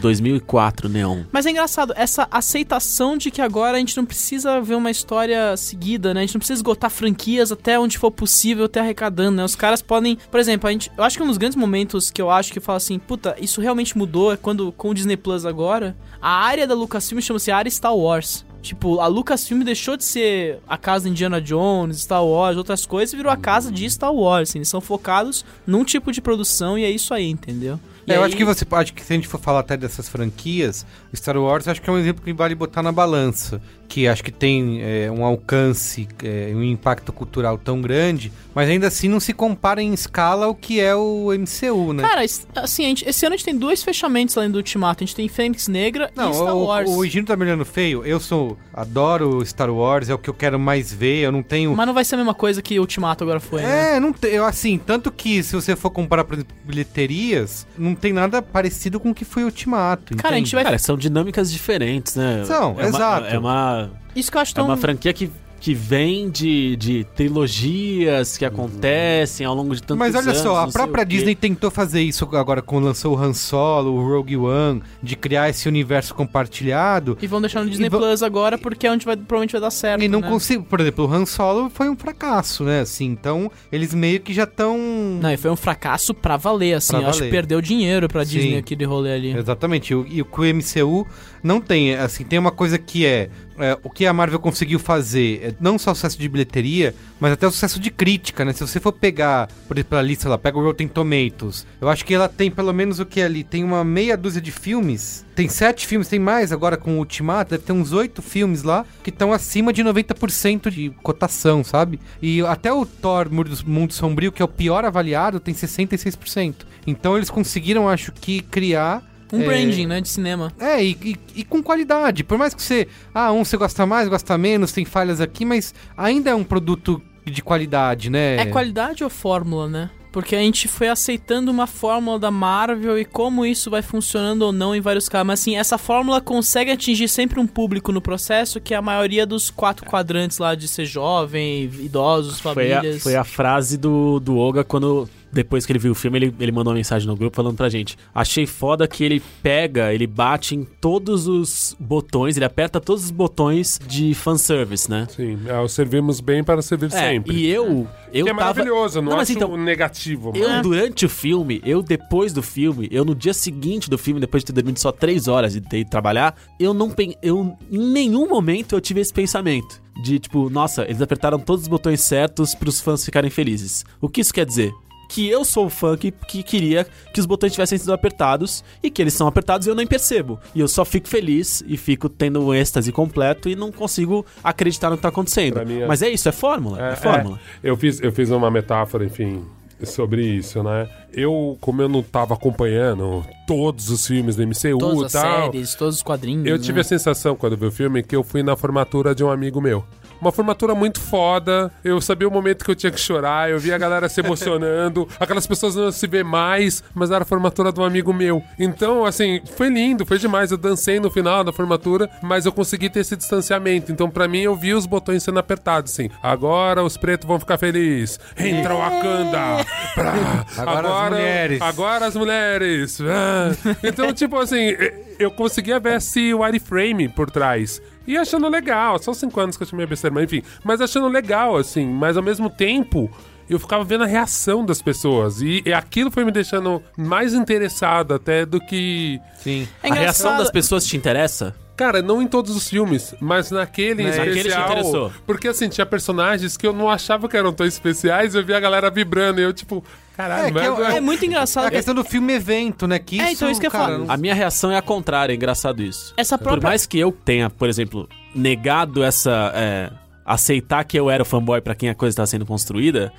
[0.00, 1.24] 2004, Neon.
[1.30, 5.56] Mas é engraçado, essa aceitação de que agora a gente não precisa ver uma história
[5.56, 6.20] seguida, né?
[6.20, 9.44] A gente não precisa esgotar franquias até onde for possível, até arrecadando, né?
[9.44, 10.16] Os caras podem.
[10.30, 12.58] Por exemplo, a gente, eu acho que um dos grandes momentos que eu acho que
[12.58, 16.30] eu falo assim, puta, isso realmente mudou é quando com o Disney Plus agora, a
[16.30, 18.44] área da Lucasfilm chama-se área Star Wars.
[18.62, 23.12] Tipo, a Lucasfilm deixou de ser a casa de Indiana Jones, Star Wars, outras coisas,
[23.12, 24.50] e virou a casa de Star Wars.
[24.50, 27.80] Assim, eles são focados num tipo de produção e é isso aí, entendeu?
[28.06, 30.84] É, eu acho que você acho que se a gente for falar até dessas franquias,
[31.14, 34.30] Star Wars acho que é um exemplo que vale botar na balança, que acho que
[34.30, 39.32] tem é, um alcance, é, um impacto cultural tão grande, mas ainda assim não se
[39.32, 42.02] compara em escala ao que é o MCU, né?
[42.04, 42.22] Cara,
[42.62, 45.02] assim, a gente- esse ano a gente tem dois fechamentos além do Ultimato.
[45.02, 46.88] A gente tem Fênix Negra não, e Star o, Wars.
[46.88, 48.04] o Higino tá me olhando feio.
[48.04, 51.24] Eu sou adoro Star Wars, é o que eu quero mais ver.
[51.24, 53.96] Eu não tenho Mas não vai ser a mesma coisa que Ultimato agora foi, né?
[53.96, 57.94] É, não tem, eu assim, tanto que se você for comparar por exemplo, bilheterias, não
[57.94, 60.16] tem nada parecido com o que foi Ultimato.
[60.16, 60.54] Cara, a gente entende?
[60.54, 62.44] vai- Cara, são dinâmicas diferentes, né?
[62.44, 63.26] São, é uma- exato.
[63.26, 63.79] é uma,
[64.14, 64.64] Isso que eu acho é tão...
[64.66, 70.14] uma franquia que que vem de, de trilogias que acontecem ao longo de tantos Mas
[70.14, 70.38] olha anos.
[70.38, 71.04] só, a própria.
[71.04, 75.50] Disney tentou fazer isso agora quando lançou o Han Solo, o Rogue One, de criar
[75.50, 77.18] esse universo compartilhado.
[77.20, 79.70] E vão deixar no Disney vão- Plus agora porque é onde vai, provavelmente vai dar
[79.70, 80.02] certo.
[80.02, 80.28] E não né?
[80.28, 82.80] consigo, por exemplo, o Han Solo foi um fracasso, né?
[82.80, 84.78] Assim, então eles meio que já estão.
[85.20, 86.92] Não, e foi um fracasso pra valer, assim.
[86.92, 87.30] Pra eu acho que valer.
[87.32, 88.38] perdeu dinheiro pra Sim.
[88.38, 89.36] Disney aqui de rolê ali.
[89.36, 89.90] Exatamente.
[89.92, 91.06] E o, e o que o MCU
[91.42, 95.40] não tem, assim, tem uma coisa que é, é, o que a Marvel conseguiu fazer,
[95.42, 98.52] é não só sucesso de bilheteria, mas até o sucesso de crítica, né?
[98.52, 102.04] Se você for pegar, por exemplo, a lista lá, pega o Rotten Tomatoes, eu acho
[102.04, 105.48] que ela tem pelo menos o que ali, tem uma meia dúzia de filmes, tem
[105.48, 109.10] sete filmes, tem mais agora com o Ultimato, deve ter uns oito filmes lá que
[109.10, 112.00] estão acima de 90% de cotação, sabe?
[112.20, 116.66] E até o Thor Mundo Sombrio, que é o pior avaliado, tem 66%.
[116.86, 119.44] Então eles conseguiram, acho que, criar Um É.
[119.44, 120.52] branding, né, de cinema.
[120.58, 122.24] é, e, e- e com qualidade.
[122.24, 122.88] Por mais que você.
[123.14, 127.00] Ah, um você gosta mais, gosta menos, tem falhas aqui, mas ainda é um produto
[127.24, 128.36] de qualidade, né?
[128.36, 129.90] É qualidade ou fórmula, né?
[130.12, 134.50] Porque a gente foi aceitando uma fórmula da Marvel e como isso vai funcionando ou
[134.50, 135.24] não em vários casos.
[135.24, 139.24] Mas assim, essa fórmula consegue atingir sempre um público no processo, que é a maioria
[139.24, 142.96] dos quatro quadrantes lá de ser jovem, idosos, Foi famílias.
[142.96, 145.08] a, foi a frase do, do Oga quando.
[145.32, 147.68] Depois que ele viu o filme, ele, ele mandou uma mensagem no grupo falando pra
[147.68, 147.96] gente.
[148.14, 153.10] Achei foda que ele pega, ele bate em todos os botões, ele aperta todos os
[153.10, 155.06] botões de fanservice, né?
[155.14, 157.34] Sim, é, o servimos bem para servir É, sempre.
[157.36, 157.86] e eu.
[158.12, 160.32] eu que é tava- maravilhoso, eu não, Não, acho então, negativo.
[160.34, 164.20] Eu, mas- durante o filme, eu depois do filme, eu no dia seguinte do filme,
[164.20, 167.14] depois de ter dormido só três horas e ter ido trabalhar, eu não pen...
[167.22, 171.68] eu em nenhum momento eu tive esse pensamento de tipo, nossa, eles apertaram todos os
[171.68, 173.84] botões certos pros fãs ficarem felizes.
[174.00, 174.72] O que isso quer dizer?
[175.12, 178.88] Que eu sou o fã que, que queria que os botões tivessem sido apertados e
[178.88, 180.38] que eles são apertados e eu nem percebo.
[180.54, 184.88] E eu só fico feliz e fico tendo um êxtase completo e não consigo acreditar
[184.88, 185.58] no que tá acontecendo.
[185.58, 186.80] É- Mas é isso, é fórmula.
[186.92, 187.40] É, fórmula.
[187.62, 187.70] é.
[187.70, 189.44] eu, fiz, eu fiz uma metáfora, enfim,
[189.82, 190.88] sobre isso, né?
[191.12, 195.52] Eu, como eu não tava acompanhando todos os filmes do MCU Todas e as tal,
[195.52, 196.46] séries, todos os quadrinhos.
[196.46, 196.62] eu né?
[196.62, 199.60] tive a sensação quando vi o filme que eu fui na formatura de um amigo
[199.60, 199.84] meu.
[200.20, 201.70] Uma formatura muito foda.
[201.82, 203.50] Eu sabia o momento que eu tinha que chorar.
[203.50, 205.08] Eu vi a galera se emocionando.
[205.18, 208.42] Aquelas pessoas não se vê mais, mas era a formatura de um amigo meu.
[208.58, 210.50] Então, assim, foi lindo, foi demais.
[210.50, 213.90] Eu dancei no final da formatura, mas eu consegui ter esse distanciamento.
[213.92, 216.10] Então, pra mim, eu vi os botões sendo apertados, assim.
[216.22, 218.18] Agora os pretos vão ficar felizes.
[218.38, 219.64] Entra o Wakanda!
[219.94, 221.62] Pra- Agora as mulheres.
[221.62, 222.98] Agora as mulheres.
[223.00, 223.76] Ah.
[223.82, 224.74] Então, tipo assim,
[225.18, 227.80] eu conseguia ver esse wireframe por trás.
[228.10, 230.42] E achando legal, só cinco anos que eu chamei besteira, mas enfim.
[230.64, 233.10] Mas achando legal, assim, mas ao mesmo tempo.
[233.48, 235.42] Eu ficava vendo a reação das pessoas.
[235.42, 239.20] E, e aquilo foi me deixando mais interessado até do que.
[239.42, 239.66] Sim.
[239.82, 241.52] É a reação das pessoas te interessa?
[241.76, 244.64] Cara, não em todos os filmes, mas naquele em Né, naquele te especial.
[244.70, 245.12] interessou.
[245.26, 248.60] Porque assim, tinha personagens que eu não achava que eram tão especiais, eu via a
[248.60, 249.82] galera vibrando e eu, tipo,
[250.20, 251.66] caralho, É, mas- é- É muito É engraçado.
[251.66, 252.98] a questão do filme evento, né?
[252.98, 255.36] Que isso, É, então isso que eu não- A minha reação é a contrária, é
[255.36, 256.12] engraçado isso.
[256.16, 256.68] Essa Por própria.
[256.68, 259.52] mais que eu tenha, por exemplo, negado essa.
[259.54, 259.90] é,
[260.24, 263.12] aceitar que eu era o fanboy pra quem a coisa estava sendo construída,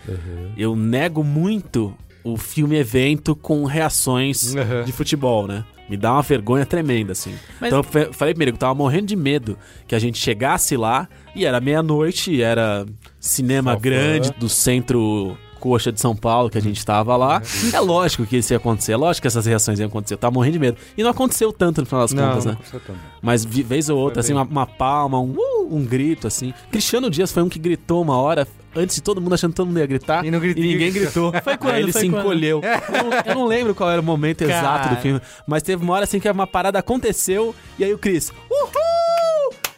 [0.55, 4.83] eu nego muito o filme evento com reações Uhum.
[4.85, 5.65] de futebol, né?
[5.89, 7.33] Me dá uma vergonha tremenda, assim.
[7.59, 10.77] Mas- Então eu falei primeiro que eu tava morrendo de medo que a gente chegasse
[10.77, 12.85] lá e era meia-noite, era
[13.19, 13.81] cinema Só fã.
[13.83, 17.41] grande do centro coxa de São Paulo que a gente tava lá.
[17.71, 20.15] É lógico que isso ia acontecer, é lógico que essas reações iam acontecer.
[20.15, 20.77] Eu tava morrendo de medo.
[20.97, 22.51] E não aconteceu tanto no final das Não, contas, né?
[22.51, 23.01] não precisa também.
[23.21, 24.41] Mas vez ou outra, assim, bem.
[24.41, 26.53] uma, uma palma, um, uh, um grito, assim.
[26.71, 29.67] Cristiano Dias foi um que gritou uma hora, antes de todo mundo achando que todo
[29.67, 30.25] mundo ia gritar.
[30.25, 30.63] E não gritou.
[30.63, 31.31] ninguém gritou.
[31.43, 31.73] Foi quando?
[31.75, 32.21] Aí ele Foi se quando?
[32.21, 32.61] encolheu.
[32.63, 35.01] Eu, não, eu não lembro qual era o momento exato do Cara.
[35.01, 39.00] filme, mas teve uma hora assim que uma parada aconteceu, e aí o Chris, uhul!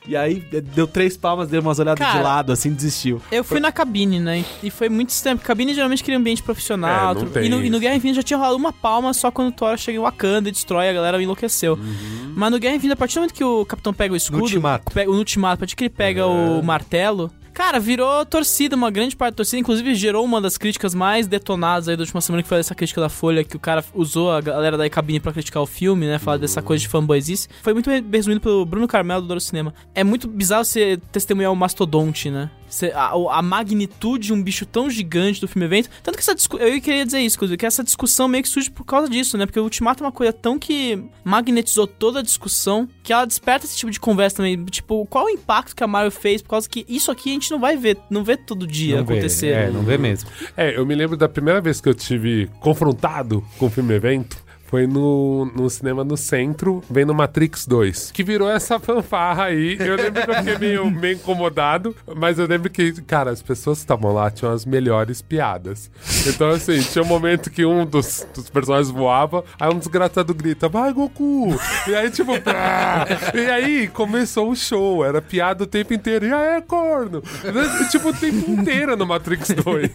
[0.05, 0.43] E aí
[0.75, 3.21] deu três palmas, deu umas olhadas Cara, de lado, assim, desistiu.
[3.31, 4.43] Eu fui na cabine, né?
[4.61, 5.37] E foi muito estranho.
[5.37, 7.11] porque Cabine geralmente cria ambiente profissional.
[7.11, 7.79] É, não tudo- tem e, no, e no.
[7.79, 10.51] Guerra Infinita já tinha rolado uma palma só quando o Thor chega em Wakanda e
[10.51, 11.79] destrói, a galera enlouqueceu.
[12.35, 14.41] Mas no Guerra Infinita, a partir do momento que o Capitão pega o escudo.
[14.43, 14.91] Ultimato.
[14.93, 17.31] Pega, o Ultimato, a partir que ele pega o martelo.
[17.53, 19.59] Cara, virou torcida, uma grande parte da torcida.
[19.59, 22.99] Inclusive, gerou uma das críticas mais detonadas aí da última semana, que foi essa crítica
[22.99, 26.17] da Folha, que o cara usou a galera da cabine pra criticar o filme, né?
[26.17, 27.47] Falar dessa coisa de fanboyzice.
[27.61, 29.73] Foi muito resumido pelo Bruno Carmelo do Doro Cinema.
[29.93, 32.49] É muito bizarro você testemunhar o mastodonte, né?
[32.93, 35.89] A, a magnitude de um bicho tão gigante do filme evento.
[36.01, 36.67] Tanto que essa discussão.
[36.67, 39.45] Eu queria dizer isso, inclusive, que essa discussão meio que surge por causa disso, né?
[39.45, 43.65] Porque o Ultimato é uma coisa tão que magnetizou toda a discussão que ela desperta
[43.65, 44.63] esse tipo de conversa também.
[44.65, 46.41] Tipo, qual o impacto que a Marvel fez?
[46.41, 49.05] Por causa que isso aqui a gente não vai ver, não vê todo dia Não
[49.05, 49.47] vê, acontecer.
[49.47, 50.29] É, não vê mesmo.
[50.55, 54.42] É, eu me lembro da primeira vez que eu tive confrontado com o filme evento.
[54.73, 58.09] Foi no, no cinema no centro, vendo Matrix 2.
[58.09, 59.77] Que virou essa fanfarra aí.
[59.79, 63.77] Eu lembro que eu fiquei meio, meio incomodado, mas eu lembro que, cara, as pessoas
[63.77, 65.91] que estavam lá tinham as melhores piadas.
[66.25, 70.67] Então, assim, tinha um momento que um dos, dos personagens voava, aí um desgraçado grita,
[70.67, 71.55] vai, Goku!
[71.87, 73.05] E aí, tipo, pá!
[73.31, 76.25] E aí começou o show, era piada o tempo inteiro.
[76.25, 77.21] E aí, corno?
[77.91, 79.91] tipo, o tempo inteiro no Matrix 2.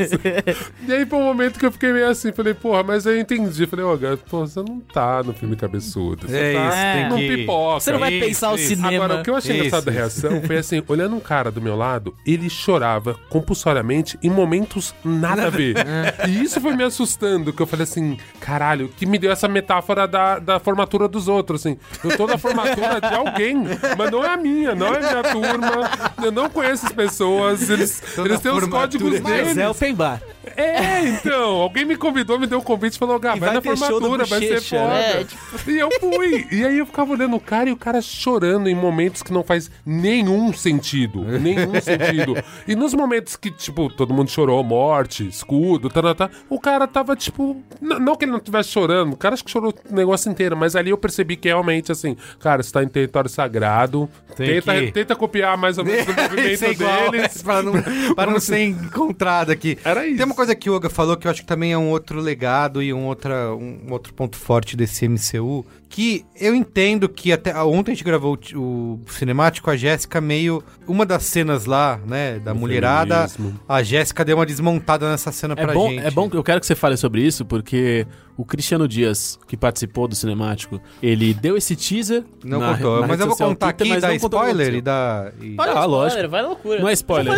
[0.87, 3.67] e aí foi um momento que eu fiquei meio assim, falei, porra, mas eu entendi.
[3.67, 6.29] Falei, ô, cara, pô, você não tá no filme cabeçudo.
[6.29, 7.81] Você É tá isso, tem no que- pipoca.
[7.81, 8.69] Você não vai Isso, pensar o isso.
[8.69, 9.05] cinema.
[9.05, 11.61] Agora, o que eu achei Isso, engraçado da reação foi assim, olhando um cara do
[11.61, 15.75] meu lado, ele chorava compulsoriamente em momentos nada a ver.
[16.29, 20.07] e isso foi me assustando, que eu falei assim, caralho, que me deu essa metáfora
[20.07, 21.79] da, da formatura dos outros, assim.
[22.05, 23.57] Eu tô na formatura de alguém,
[23.97, 25.91] mas não é a minha, não é a minha turma,
[26.25, 29.49] eu não conheço as pessoas, eles, eles têm os códigos deles.
[29.49, 30.21] Mas é open bar.
[30.57, 33.55] É, então, alguém me convidou, me deu um convite e falou, Gá, E vai, vai
[33.57, 34.89] na formatura, vai ser foda.
[34.89, 35.27] né?
[35.67, 36.47] E eu fui.
[36.51, 39.43] E aí eu ficava olhando o cara e o cara chorando em momentos que não
[39.43, 41.23] faz nenhum sentido.
[41.25, 42.35] Nenhum sentido.
[42.67, 46.87] E nos momentos que, tipo, todo mundo chorou, morte, escudo, tá, tá, tá, o cara
[46.87, 47.63] tava, tipo.
[47.81, 50.75] Não que ele não estivesse chorando, o cara acho que chorou o negócio inteiro, mas
[50.77, 54.09] ali eu percebi que realmente, assim, cara, você tá em território sagrado.
[54.37, 57.43] Tem Tenta, que- tenta copiar mais ou menos o é movimento igual, deles.
[57.43, 57.73] para não,
[58.15, 59.77] para não ser encontrado aqui.
[59.85, 60.17] Era isso.
[60.17, 62.21] Tem uma coisa que o Olga falou que eu acho que também é um outro
[62.21, 67.53] legado e um, outra, um outro ponto forte desse MCU, que eu entendo que até
[67.61, 70.63] ontem a gente gravou o, o cinemático, a Jéssica meio...
[70.87, 73.61] Uma das cenas lá, né, da Do mulherada, feminismo.
[73.69, 76.07] a Jéssica deu uma desmontada nessa cena É pra bom, gente.
[76.07, 79.57] é bom que eu quero que você fale sobre isso, porque o Cristiano Dias, que
[79.57, 82.23] participou do cinemático, ele deu esse teaser.
[82.45, 85.33] Não na- contou, na mas eu vou contar Twitter, aqui, o que spoiler e dar...
[85.43, 86.29] e- Olha, Ah, spoiler, lógico.
[86.29, 86.81] vai loucura.
[86.81, 87.35] Não é spoiler,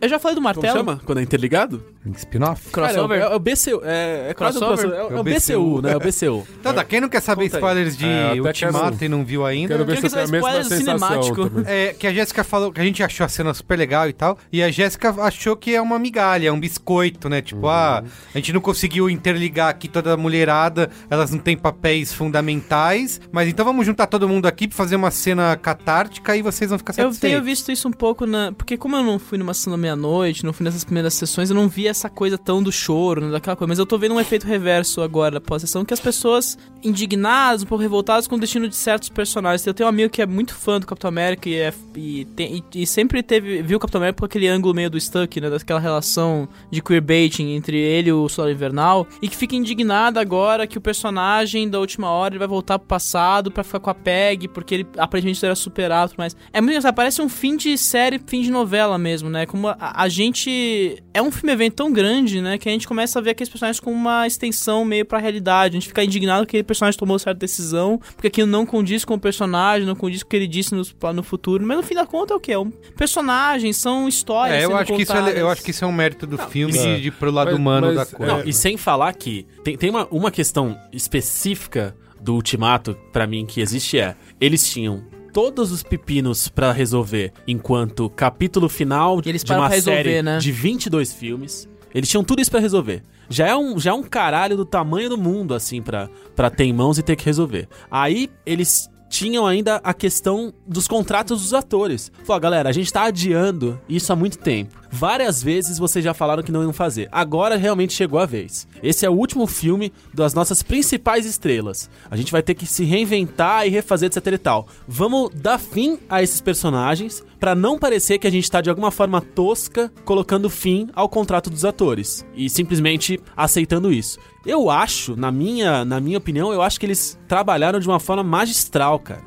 [0.00, 0.66] Eu já falei do martelo.
[0.66, 1.02] Eu Como chama?
[1.04, 1.82] Quando é interligado?
[2.16, 2.68] Spin-off?
[2.70, 3.18] Crossover.
[3.20, 3.80] Cara, é, o- é o BCU.
[3.82, 4.84] É, é Crossover?
[4.90, 5.92] É, o- é BCU, né?
[5.92, 6.46] É o BCU.
[6.60, 7.60] Então tá, quem não quer saber Conta aí.
[7.60, 9.74] spoilers de É, eu Ultimato quero- e não viu ainda...
[9.74, 11.50] Quero ver se eu tenho a você mesma cinemático.
[11.66, 14.38] É, que a Jéssica falou que a gente achou a cena super legal e tal.
[14.52, 17.40] E a Jéssica achou que é uma migalha, é um biscoito, né?
[17.40, 18.04] Tipo, ah,
[18.34, 23.20] a gente não conseguiu interligar aqui toda a mulherada, elas não têm papéis fundamentais.
[23.32, 26.78] Mas então vamos juntar todo mundo aqui pra fazer uma cena catártica e vocês vão
[26.78, 27.20] ficar Eu satisfeitos.
[27.20, 28.52] tenho visto isso um pouco na.
[28.52, 31.68] Porque, como eu não fui numa da meia-noite, não fui nessas primeiras sessões, eu não
[31.68, 33.68] vi essa coisa tão do choro, né, daquela coisa.
[33.68, 37.62] Mas eu tô vendo um efeito reverso agora após a sessão, que as pessoas indignadas,
[37.62, 39.66] um pouco revoltadas com o destino de certos personagens.
[39.66, 42.62] Eu tenho um amigo que é muito fã do Capitão América e, é, e, tem-
[42.74, 45.50] e- e sempre teve, viu o Capitão América com aquele ângulo meio do Stuck, né?
[45.50, 49.06] Daquela relação de queerbaiting entre ele e o Soldado Invernal.
[49.22, 52.88] E que fica indignada agora que o personagem da última hora ele vai voltar pro
[52.88, 56.94] passado pra ficar com a Peg, porque ele aparentemente era superado, mas é muito engraçado,
[56.94, 59.46] parece um fim de série, fim de novela mesmo, né?
[59.46, 63.18] Como a, a gente é um filme evento tão grande, né, que a gente começa
[63.18, 65.76] a ver aqueles personagens com uma extensão meio pra realidade.
[65.76, 69.14] A gente fica indignado que aquele personagem tomou certa decisão, porque aquilo não condiz com
[69.14, 70.82] o personagem, não condiz com o que ele disse no,
[71.12, 74.56] no futuro, mas no fim da conta é o que é um personagem, são histórias
[74.58, 75.38] É, eu sendo acho, que isso é, contadas.
[75.38, 76.82] eu acho que isso é um mérito do filme é.
[76.96, 78.32] de, de ir pro lado Mas- humano mas, da coisa.
[78.32, 83.44] Não, e sem falar que tem, tem uma, uma questão específica do Ultimato, pra mim,
[83.44, 89.52] que existe é: eles tinham todos os pepinos pra resolver enquanto capítulo final eles de
[89.52, 90.38] uma resolver, série né?
[90.38, 91.68] de 22 filmes.
[91.92, 93.02] Eles tinham tudo isso pra resolver.
[93.28, 96.64] Já é um, já é um caralho do tamanho do mundo, assim, pra, pra ter
[96.64, 97.68] em mãos e ter que resolver.
[97.90, 102.12] Aí eles tinham ainda a questão dos contratos dos atores.
[102.24, 104.80] Falou, galera, a gente tá adiando isso há muito tempo.
[104.96, 107.08] Várias vezes vocês já falaram que não iam fazer.
[107.10, 108.68] Agora realmente chegou a vez.
[108.80, 111.90] Esse é o último filme das nossas principais estrelas.
[112.08, 114.68] A gente vai ter que se reinventar e refazer, etc e tal.
[114.86, 118.92] Vamos dar fim a esses personagens pra não parecer que a gente tá de alguma
[118.92, 124.20] forma tosca colocando fim ao contrato dos atores e simplesmente aceitando isso.
[124.46, 128.22] Eu acho, na minha, na minha opinião, eu acho que eles trabalharam de uma forma
[128.22, 129.24] magistral, cara.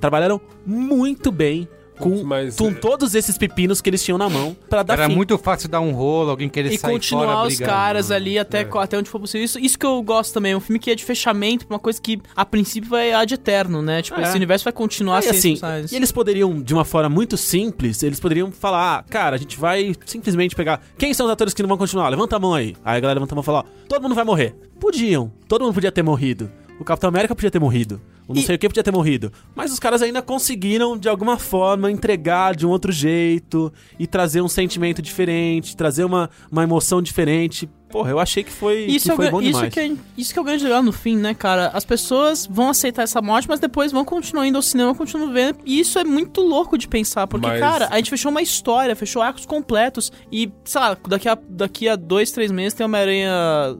[0.00, 1.66] Trabalharam muito bem
[1.98, 5.08] com, Mas, com é- todos esses pepinos que eles tinham na mão pra dar Era
[5.08, 5.14] fim.
[5.14, 7.68] muito fácil dar um rolo, alguém querer e sair continuar fora os brigar.
[7.74, 9.44] caras ali até, até onde for possível.
[9.44, 10.52] Isso, isso que eu gosto também.
[10.52, 13.82] É um filme que é de fechamento, uma coisa que a princípio vai ad eterno,
[13.82, 14.02] né?
[14.02, 14.24] Tipo, É.
[14.24, 18.20] esse universo vai continuar sem assim, e eles poderiam, de uma forma muito simples, eles
[18.20, 20.80] poderiam falar, ah, cara, a gente vai simplesmente pegar.
[20.96, 22.08] Quem são os atores que não vão continuar?
[22.08, 22.74] Levanta a mão aí.
[22.84, 24.54] Aí a galera levanta a mão e fala, ó, todo mundo vai morrer.
[24.80, 25.32] Podiam.
[25.48, 26.50] Todo mundo podia ter morrido.
[26.78, 28.00] O Capitão América podia ter morrido.
[28.26, 29.32] O não E- sei o que podia ter morrido.
[29.54, 34.40] Mas os caras ainda conseguiram, de alguma forma, entregar de um outro jeito e trazer
[34.42, 39.10] um sentimento diferente, trazer uma, uma emoção diferente porra, eu achei que foi, Isso, que
[39.10, 39.72] é, o foi bom isso, demais.
[39.74, 41.70] que é, isso que é o grande legal no fim, né, cara?
[41.72, 45.58] As pessoas vão aceitar essa morte, mas depois vão continuar indo ao cinema, continuam vendo.
[45.64, 48.94] E isso é muito louco de pensar, porque, Mas- cara, a gente fechou uma história,
[48.94, 50.12] fechou arcos completos.
[50.30, 53.32] E, sei lá, daqui a, daqui a dois, três meses tem Homem-Aranha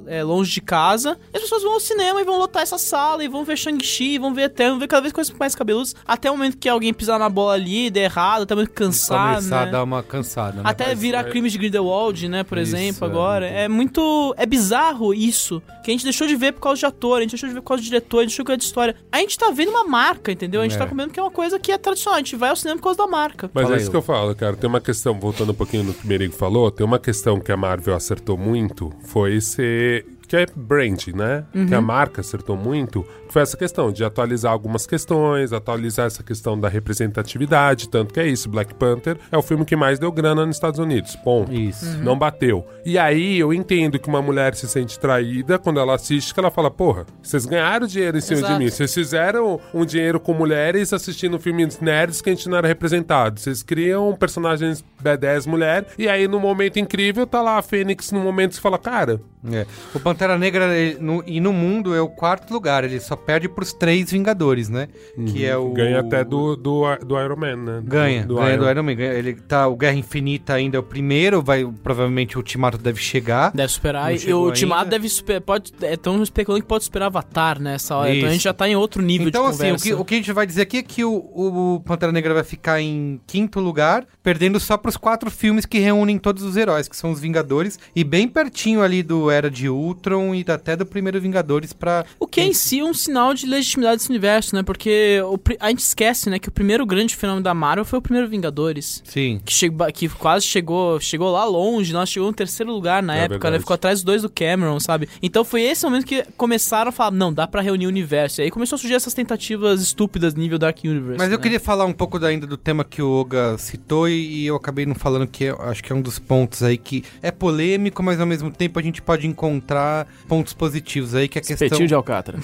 [0.07, 1.19] é, longe de casa.
[1.33, 4.15] E as pessoas vão ao cinema e vão lotar essa sala, e vão ver Shang-Chi,
[4.15, 5.95] e vão ver Eterno, vão ver cada vez coisas mais cabeludas.
[6.07, 8.77] Até o momento que alguém pisar na bola ali, der errado, até o momento que
[8.77, 9.69] cansar, Começar né?
[9.69, 10.63] a dar uma cansada, né?
[10.65, 13.11] Até virar é- crimes de Grindelwald, né, por Isso, exemplo, é.
[13.11, 13.47] agora.
[13.47, 13.98] É muito.
[14.37, 15.63] É bizarro isso.
[15.85, 17.61] Que a gente deixou de ver por causa de ator, a gente deixou de ver
[17.61, 18.97] por causa de diretor, a gente deixou de ver de história.
[19.11, 20.61] A gente tá vendo uma marca, entendeu?
[20.61, 20.79] A gente É.
[20.79, 22.17] tá comendo que é uma coisa que é tradicional.
[22.17, 23.51] A gente vai ao cinema por causa da marca.
[23.55, 24.57] Mas Fala é aí, isso que eu falo, cara.
[24.57, 27.51] Tem uma questão, voltando um pouquinho no que o Merigo falou, tem uma questão que
[27.53, 30.07] a Marvel acertou muito, foi ser.
[30.29, 31.47] Que é brand, né?
[31.67, 36.59] Que a marca acertou muito, foi essa questão de atualizar algumas questões, atualizar essa questão
[36.59, 40.47] da representatividade, tanto que é isso, Black Panther é o filme que mais deu grana
[40.47, 41.53] nos Estados Unidos, ponto.
[41.53, 41.99] Isso.
[41.99, 42.67] Não bateu.
[42.85, 46.51] E aí eu entendo que uma mulher se sente traída quando ela assiste, que ela
[46.51, 48.53] fala, porra, vocês ganharam dinheiro em cima Exato.
[48.55, 52.59] de mim, vocês fizeram um dinheiro com mulheres assistindo filmes nerds que a gente não
[52.59, 53.41] era representado.
[53.41, 58.21] Vocês criam personagens B10 mulher, e aí no momento incrível tá lá a Fênix no
[58.21, 59.21] momento que você fala, cara,
[59.53, 59.65] É.
[59.95, 63.49] O Pantera Negra ele- no- e no mundo é o quarto lugar, ele só perde
[63.49, 64.89] pros três Vingadores, né?
[65.33, 65.71] Que é o.
[65.73, 67.83] ganha até do, do, do Iron Man, né?
[67.85, 68.63] Ganha, do, ganha Iron.
[68.65, 68.95] do Iron Man.
[68.95, 73.01] ganha- Ele tá, o Guerra Infinita ainda é o primeiro, vai, provavelmente o Ultimato deve
[73.01, 73.53] chegar.
[73.53, 74.15] Deve superar.
[74.15, 74.91] E o Ultimato ainda.
[74.91, 75.43] deve superar.
[75.43, 78.09] Pode, é, tão especulando que pode superar Avatar nessa hora.
[78.15, 78.33] Então a Isso.
[78.35, 79.85] gente já tá em outro nível Então, de assim, o conversa.
[79.85, 82.45] que, o que a gente vai dizer aqui é que o, o Pantera Negra vai
[82.45, 86.97] ficar em quinto lugar, perdendo só pros quatro filmes que reúnem todos os heróis, que
[86.97, 91.21] são os Vingadores, e bem pertinho ali do Era de Ultron e até do primeiro
[91.21, 92.05] Vingadores pra.
[92.19, 94.63] O que é em si um sinal de legitimidade desse universo, né?
[94.63, 98.03] Porque o a gente esquece, né, que o primeiro grande fenômeno da Marvel foi o
[98.03, 99.03] primeiro Vingadores.
[99.05, 99.41] Sim.
[99.45, 103.21] Que, chegou, que quase chegou, chegou lá longe, nós chegou no terceiro lugar na É
[103.21, 103.41] época, né?
[103.43, 103.61] verdade.
[103.61, 105.09] Ficou atrás dos dois do Cameron, sabe?
[105.23, 108.41] Então foi esse momento que começaram a falar, não, dá pra reunir o universo.
[108.41, 111.19] E aí começou a surgir essas tentativas estúpidas nível Dark Universe.
[111.19, 111.43] Mas eu né?
[111.43, 114.57] queria falar um pouco da- ainda do tema que o Oga citou e, e eu
[114.57, 118.03] acabei não falando que eu acho que é um dos pontos aí que é polêmico,
[118.03, 121.67] mas ao mesmo tempo a gente pode encontrar pontos positivos aí, que é a questão...
[121.67, 122.39] Espetinho de Alcátara.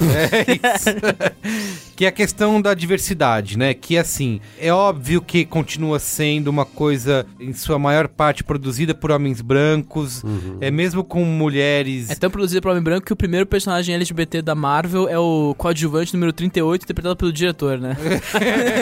[0.49, 0.53] É
[1.97, 3.75] que é a questão da diversidade, né?
[3.75, 9.11] Que assim, é óbvio que continua sendo uma coisa, em sua maior parte, produzida por
[9.11, 10.23] homens brancos,
[10.61, 12.11] é mesmo com mulheres.
[12.11, 15.55] É tão produzido por Homem Branco que o primeiro personagem LGBT da Marvel é o
[15.57, 17.97] coadjuvante número 38, interpretado pelo diretor, né?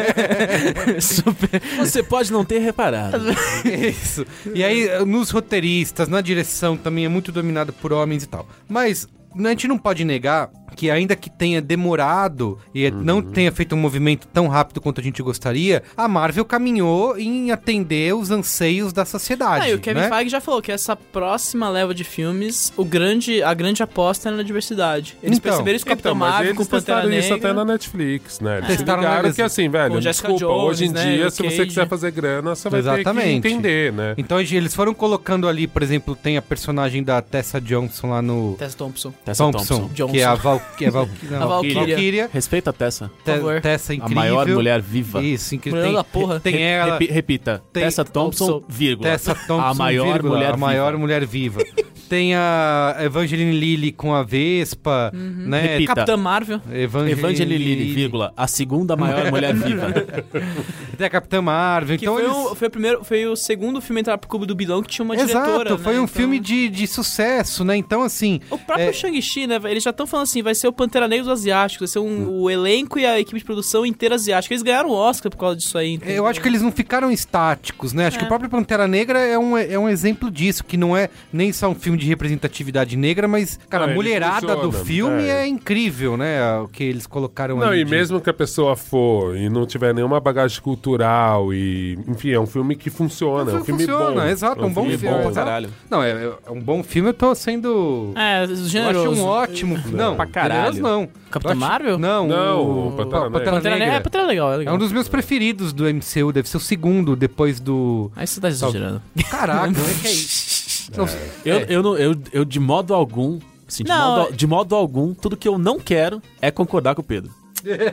[1.00, 1.62] Super.
[1.78, 3.18] Você pode não ter reparado.
[3.64, 4.26] Isso.
[4.54, 8.48] E aí, nos roteiristas, na direção também é muito dominado por homens e tal.
[8.68, 13.74] Mas a gente não pode negar que ainda que tenha demorado e não tenha feito
[13.74, 18.92] um movimento tão rápido quanto a gente gostaria, a Marvel caminhou em atender os anseios
[18.92, 19.66] da sociedade.
[19.66, 20.08] Ah, e o Kevin né?
[20.08, 24.32] Feige já falou que essa próxima leva de filmes, o grande, a grande aposta é
[24.32, 25.16] na diversidade.
[25.22, 27.50] Eles Então, perceberam isso com Então, Marvel, eles com Pantera testaram isso Negra.
[27.50, 28.58] até na Netflix, né?
[28.58, 31.86] Eles Testaram ligaram que assim, velho, desculpa, Jones, hoje em né, dia, se você quiser
[31.88, 33.42] fazer grana, você vai ter Exatamente.
[33.42, 34.14] que entender, né?
[34.16, 38.54] Então eles foram colocando ali, por exemplo, tem a personagem da Tessa Johnson lá no
[38.58, 39.12] Tessa Thompson.
[39.24, 40.08] Tessa Thompson, Thompson.
[40.08, 41.74] Que é a, Val, que é a, Val, não, A Valkyria.
[41.86, 42.30] Valkyria.
[42.32, 43.10] Respeita a Tessa.
[43.24, 43.60] Te- favor.
[43.60, 44.16] Tessa A incrível.
[44.16, 45.22] maior mulher viva.
[45.22, 45.78] Isso, incrível.
[45.80, 46.40] Mulher Tem, da porra.
[46.40, 47.62] tem Re- ela, repi- repita.
[47.72, 48.66] tem- Tessa Thompson, Thompson.
[48.68, 49.10] vírgula.
[49.10, 50.98] Tessa Thompson, a maior vírgula, mulher a maior viva.
[50.98, 51.62] mulher viva.
[52.08, 55.62] Tem a Evangeline Lilly com a Vespa, né?
[55.62, 55.94] Repita.
[55.94, 56.60] Capitã Marvel.
[56.70, 58.32] Evangeline, Evangeline Lilly, vírgula.
[58.36, 59.86] A segunda maior mulher viva.
[60.98, 61.96] Tem a Capitã Marvel.
[61.96, 62.36] Que então foi, eles...
[62.36, 64.88] o, foi, o primeiro, foi o segundo filme a entrar pro Clube do Bilão que
[64.90, 65.78] tinha uma Exato, diretora.
[65.78, 66.00] foi né?
[66.00, 67.76] um Então- filme de, de sucesso, né?
[67.76, 68.92] Então, assim, O próprio É.
[68.92, 69.58] Shang-Chi, né?
[69.64, 72.40] Eles já estão falando assim, vai ser o Pantera Negra dos asiáticos, vai ser um,
[72.42, 74.52] o elenco e a equipe de produção inteira asiática.
[74.54, 75.94] Eles ganharam o Oscar por causa disso aí.
[75.94, 76.16] entendeu?
[76.16, 78.06] eu acho que eles não ficaram estáticos, né?
[78.06, 81.08] Acho que o próprio Pantera Negra é um, é um exemplo disso, que não é
[81.32, 85.42] nem só um filme de representatividade negra, mas, cara, Não, a mulherada do filme é.
[85.42, 85.46] é.
[85.46, 86.58] incrível, né?
[86.60, 87.80] O que eles colocaram Não, ali.
[87.80, 91.98] e de- mesmo que a pessoa for e não tiver nenhuma bagagem cultural e...
[92.08, 94.26] Enfim, é um filme que funciona, é um filme funciona, bom.
[94.28, 95.16] exato, é um bom filme filme.
[95.18, 95.34] exato.
[95.34, 95.70] caralho.
[95.90, 98.12] Não, é, é um bom filme, eu tô sendo.
[98.16, 99.10] É, eu generoso.
[99.12, 99.78] acho um ótimo.
[99.92, 100.82] Não, Pra caralho.
[100.82, 101.08] não.
[101.30, 101.98] Capitã Eu acho- Marvel?
[101.98, 103.40] Não, Não, o o Pantera Negra.
[103.52, 103.94] Pantera Negra.
[103.94, 104.74] É, Pantera é legal, é É legal.
[104.74, 108.10] um dos meus preferidos do MCU, deve ser o segundo, depois do.
[108.16, 109.02] Aí você tá exagerando.
[109.30, 110.90] Caraca, como é que é isso?
[110.96, 111.06] Não,
[111.44, 111.66] Eu, é.
[111.68, 115.14] eu, não, eu, eu, de modo algum, assim, de, Não, modo, é- de modo algum,
[115.14, 117.30] tudo que eu não quero é concordar com o Pedro.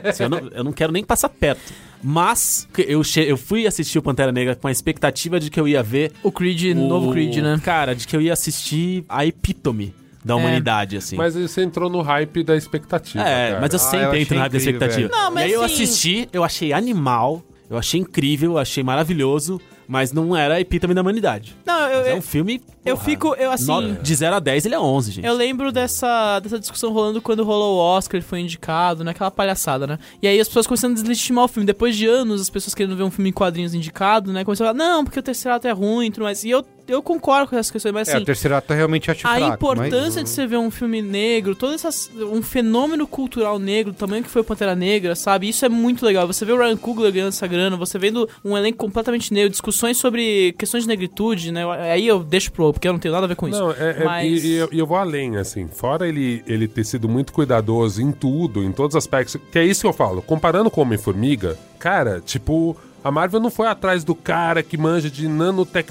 [0.08, 1.72] Assim, eu, não, eu não quero nem passar perto.
[2.02, 5.68] Mas eu, che- eu fui assistir o Pantera Negra com a expectativa de que eu
[5.68, 7.60] ia ver O Creed, o novo Creed, né?
[7.62, 9.94] Cara, de que eu ia assistir a epítome
[10.24, 10.36] da É.
[10.36, 11.16] humanidade, assim.
[11.16, 13.60] Mas você entrou no hype da expectativa, É, cara.
[13.60, 15.08] mas eu Ah, eu sempre entro na hype da incrível, expectativa.
[15.08, 15.22] velho.
[15.24, 18.82] Não, mas e aí eu assim- assisti, eu achei animal, eu achei incrível, eu achei
[18.82, 19.60] maravilhoso,
[19.92, 21.56] Mas não era a epítome da humanidade.
[21.66, 22.62] Não, eu, Mas é eu, um filme.
[22.84, 23.66] Eu fico, eu assim...
[23.66, 25.26] no- De 0 a 10, ele é 11, gente.
[25.26, 29.86] Eu lembro dessa, dessa discussão rolando quando rolou o Oscar, ele foi indicado, naquela palhaçada,
[29.86, 29.98] né?
[30.22, 31.66] E aí as pessoas começando a deslegitimar o filme.
[31.66, 34.44] Depois de anos, as pessoas querendo ver um filme em quadrinhos indicado, né?
[34.44, 36.42] Começaram a falar, não, porque o terceiro ato é ruim e tudo mais.
[36.44, 38.22] E eu, eu concordo com essas questões, mas É, assim...
[38.22, 39.54] o terceiro ato realmente acho A fraco.
[39.54, 44.22] importância de você ver um filme negro, todo essas, um fenômeno cultural negro, do tamanho
[44.24, 45.48] que foi o Pantera Negra, sabe?
[45.48, 46.26] Isso é muito legal.
[46.26, 49.98] Você vê o Ryan Coogler ganhando essa grana, você vendo um elenco completamente negro, discussões
[49.98, 51.64] sobre questões de negritude, né?
[51.92, 53.58] Aí eu deixo pro, porque eu não tenho nada a ver com isso.
[53.58, 55.68] Não, é, é- Mas- e, e eu, eu vou além, assim.
[55.68, 59.36] Fora ele, ele ter sido muito cuidadoso em tudo, em todos os aspectos.
[59.50, 60.20] Que é isso que eu falo.
[60.22, 62.76] Comparando com Homem-Formiga, cara, tipo.
[63.02, 65.26] A Marvel não foi atrás do cara que manja de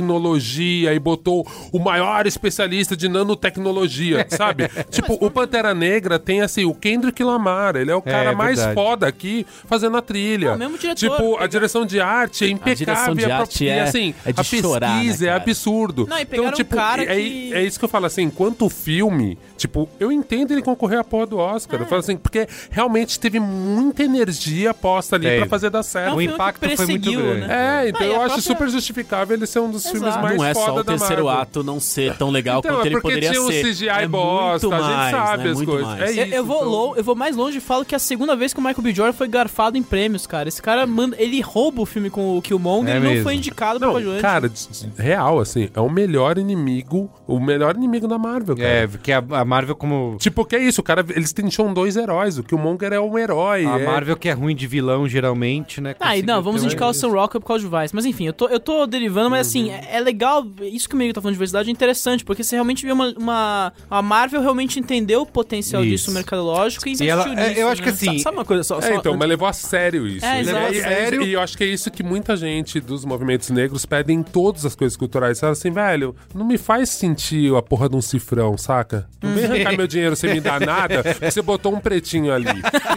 [0.04, 4.70] nanotecnologia e botou o maior especialista de nanotecnologia, sabe?
[4.90, 8.76] tipo, o Pantera Negra tem assim, o Kendrick Lamar, ele é o cara mais verdade.
[8.76, 10.52] foda aqui fazendo a trilha.
[10.52, 12.76] Não, mesmo diretor, tipo, a direção de arte é impecável.
[12.86, 15.30] direção de e a arte e, é- assim, é de a chorar, né, pesquisa é
[15.30, 15.42] cara?
[15.42, 16.08] absurdo.
[16.10, 18.70] Não, e pegaram um cara é, que- é isso que eu falo assim, enquanto o
[18.70, 21.80] filme, tipo, eu entendo ele concorrer à porra do Oscar.
[21.80, 25.38] Eu falo assim, porque realmente teve muita energia posta ali Teve.
[25.40, 26.14] pra fazer dar É certo.
[26.14, 27.48] um O impacto foi muito perseguiu, grande.
[27.48, 27.84] né?
[27.86, 30.24] É, então Não, eu acho própria- super justificável ele ser um dos filmes Exato.
[30.24, 32.90] mais não é foda só o terceiro ato não ser tão legal Então, quanto é
[32.90, 33.64] ele poderia tinha um ser.
[33.64, 35.50] CGI é bosta, muito a gente mais, sabe né?
[35.50, 35.88] as Muito coisas.
[35.88, 36.02] mais.
[36.18, 36.70] É Eu, isso, eu vou então.
[36.70, 38.82] low- eu vou mais longe e falo que é a segunda vez que o Michael
[38.84, 38.94] B.
[38.94, 40.48] Jordan foi garfado em prêmios, cara.
[40.50, 43.24] Esse cara manda, ele rouba o filme com o Killmonger É e não mesmo.
[43.24, 44.22] foi indicado pra Não, coadjuvante.
[44.22, 48.68] cara, de- de- real, assim, é o melhor inimigo, o melhor inimigo da Marvel, cara.
[48.68, 50.18] É, porque a, a Marvel como...
[50.20, 53.66] Tipo, que é isso, o cara, eles tinham dois heróis, o Killmonger é um herói.
[53.66, 55.96] A é- Marvel que é ruim de vilão, geralmente, né?
[56.00, 57.96] Ah, e não, vamos indicar um- Sam Rockwell por causa de Vice.
[57.96, 60.46] Mas enfim, eu tô, eu tô derivando, mas assim, é, é legal.
[60.62, 63.14] Isso que o Miguel tá falando de diversidade é interessante, porque você realmente vê uma.
[63.18, 65.90] uma- a Marvel realmente entendeu o potencial Isso.
[66.06, 67.42] disso mercadológico e E investiu ela- nisso.
[67.60, 67.94] é, eu acho que né?
[67.94, 68.78] assim, Sabe uma coisa só?
[68.80, 70.26] É, só então, antes- mas levou a sério isso.
[70.26, 70.74] É, E- exato.
[70.74, 71.22] e, Sério.
[71.24, 74.66] E eu acho que é isso que muita gente dos movimentos negros pedem em todas
[74.66, 75.40] as coisas culturais.
[75.40, 79.08] Fala assim, velho, não me faz sentir a porra de um cifrão, saca?
[79.22, 82.48] Não vem arrancar meu dinheiro sem me dar nada, você botou um pretinho ali.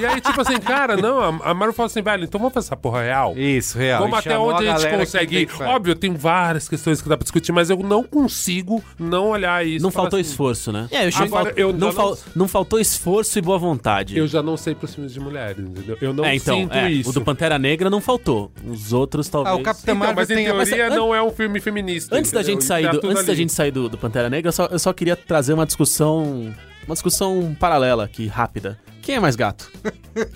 [0.00, 2.66] E aí, tipo assim, cara, não, a, a Marvel fala assim, velho, então vamos fazer
[2.68, 3.34] essa porra real.
[3.36, 4.00] Isso, real.
[4.02, 5.70] Vamos E até onde a, gente galera que consegue que fazer.
[5.70, 9.82] Óbvio, tem várias questões que dá pra discutir, mas eu não consigo não olhar isso.
[9.82, 10.88] Não faltou assim, esforço, né?
[10.90, 14.16] É, eu chego- Agora, eu não, fal- não- não faltou esforço e boa vontade.
[14.16, 15.98] Eu já não sei pros filmes de mulheres, entendeu?
[16.00, 17.10] Eu não é, então, sinto é, isso.
[17.10, 18.50] o do Pantera Negra não faltou.
[18.64, 19.54] Os outros talvez.
[19.56, 22.16] Ah, o Capitão Então, Marvel mas em teoria mas- não é um filme feminista.
[22.16, 22.54] Antes da entendeu?
[22.60, 24.78] gente sair, Tá do, antes da gente sair do, do Pantera Negra, eu só, eu
[24.78, 26.54] só queria trazer uma discussão.
[26.86, 28.78] Uma discussão paralela aqui, rápida.
[29.02, 29.70] Quem é mais gato?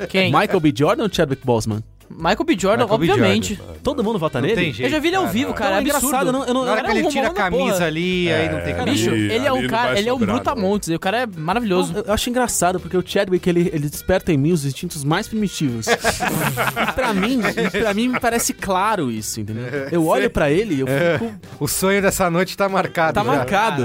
[0.09, 0.33] Quem?
[0.33, 0.73] Michael B.
[0.77, 1.83] Jordan ou Chadwick Boseman?
[2.11, 2.57] Michael B.
[2.59, 3.11] Jordan, Michael B.
[3.11, 3.61] obviamente.
[3.83, 4.61] Todo mundo vota Não nele?
[4.61, 4.89] tem jeito.
[4.89, 5.33] Eu já vi ele ao cara.
[5.33, 5.71] vivo, cara.
[5.71, 6.27] Não, É é engraçado, absurdo.
[6.29, 7.87] eu não- eu não- Na hora Cara, que é ele tira a camisa porra.
[7.87, 8.97] ali, aí não tem É, camisa.
[8.97, 10.89] Bicho, Ali- ele é um cara, ele é um brutamontes.
[10.89, 11.93] O cara é maravilhoso.
[11.97, 15.29] Eu, eu acho engraçado, porque o Chadwick, ele, ele desperta em mim os instintos mais
[15.29, 15.87] primitivos.
[15.87, 15.97] e
[16.95, 17.41] pra mim,
[17.71, 19.65] pra mim me parece claro isso, entendeu?
[19.91, 21.35] Eu olho pra ele e eu fico...
[21.61, 23.15] O sonho dessa noite tá marcado.
[23.15, 23.31] Tá já.
[23.31, 23.85] marcado.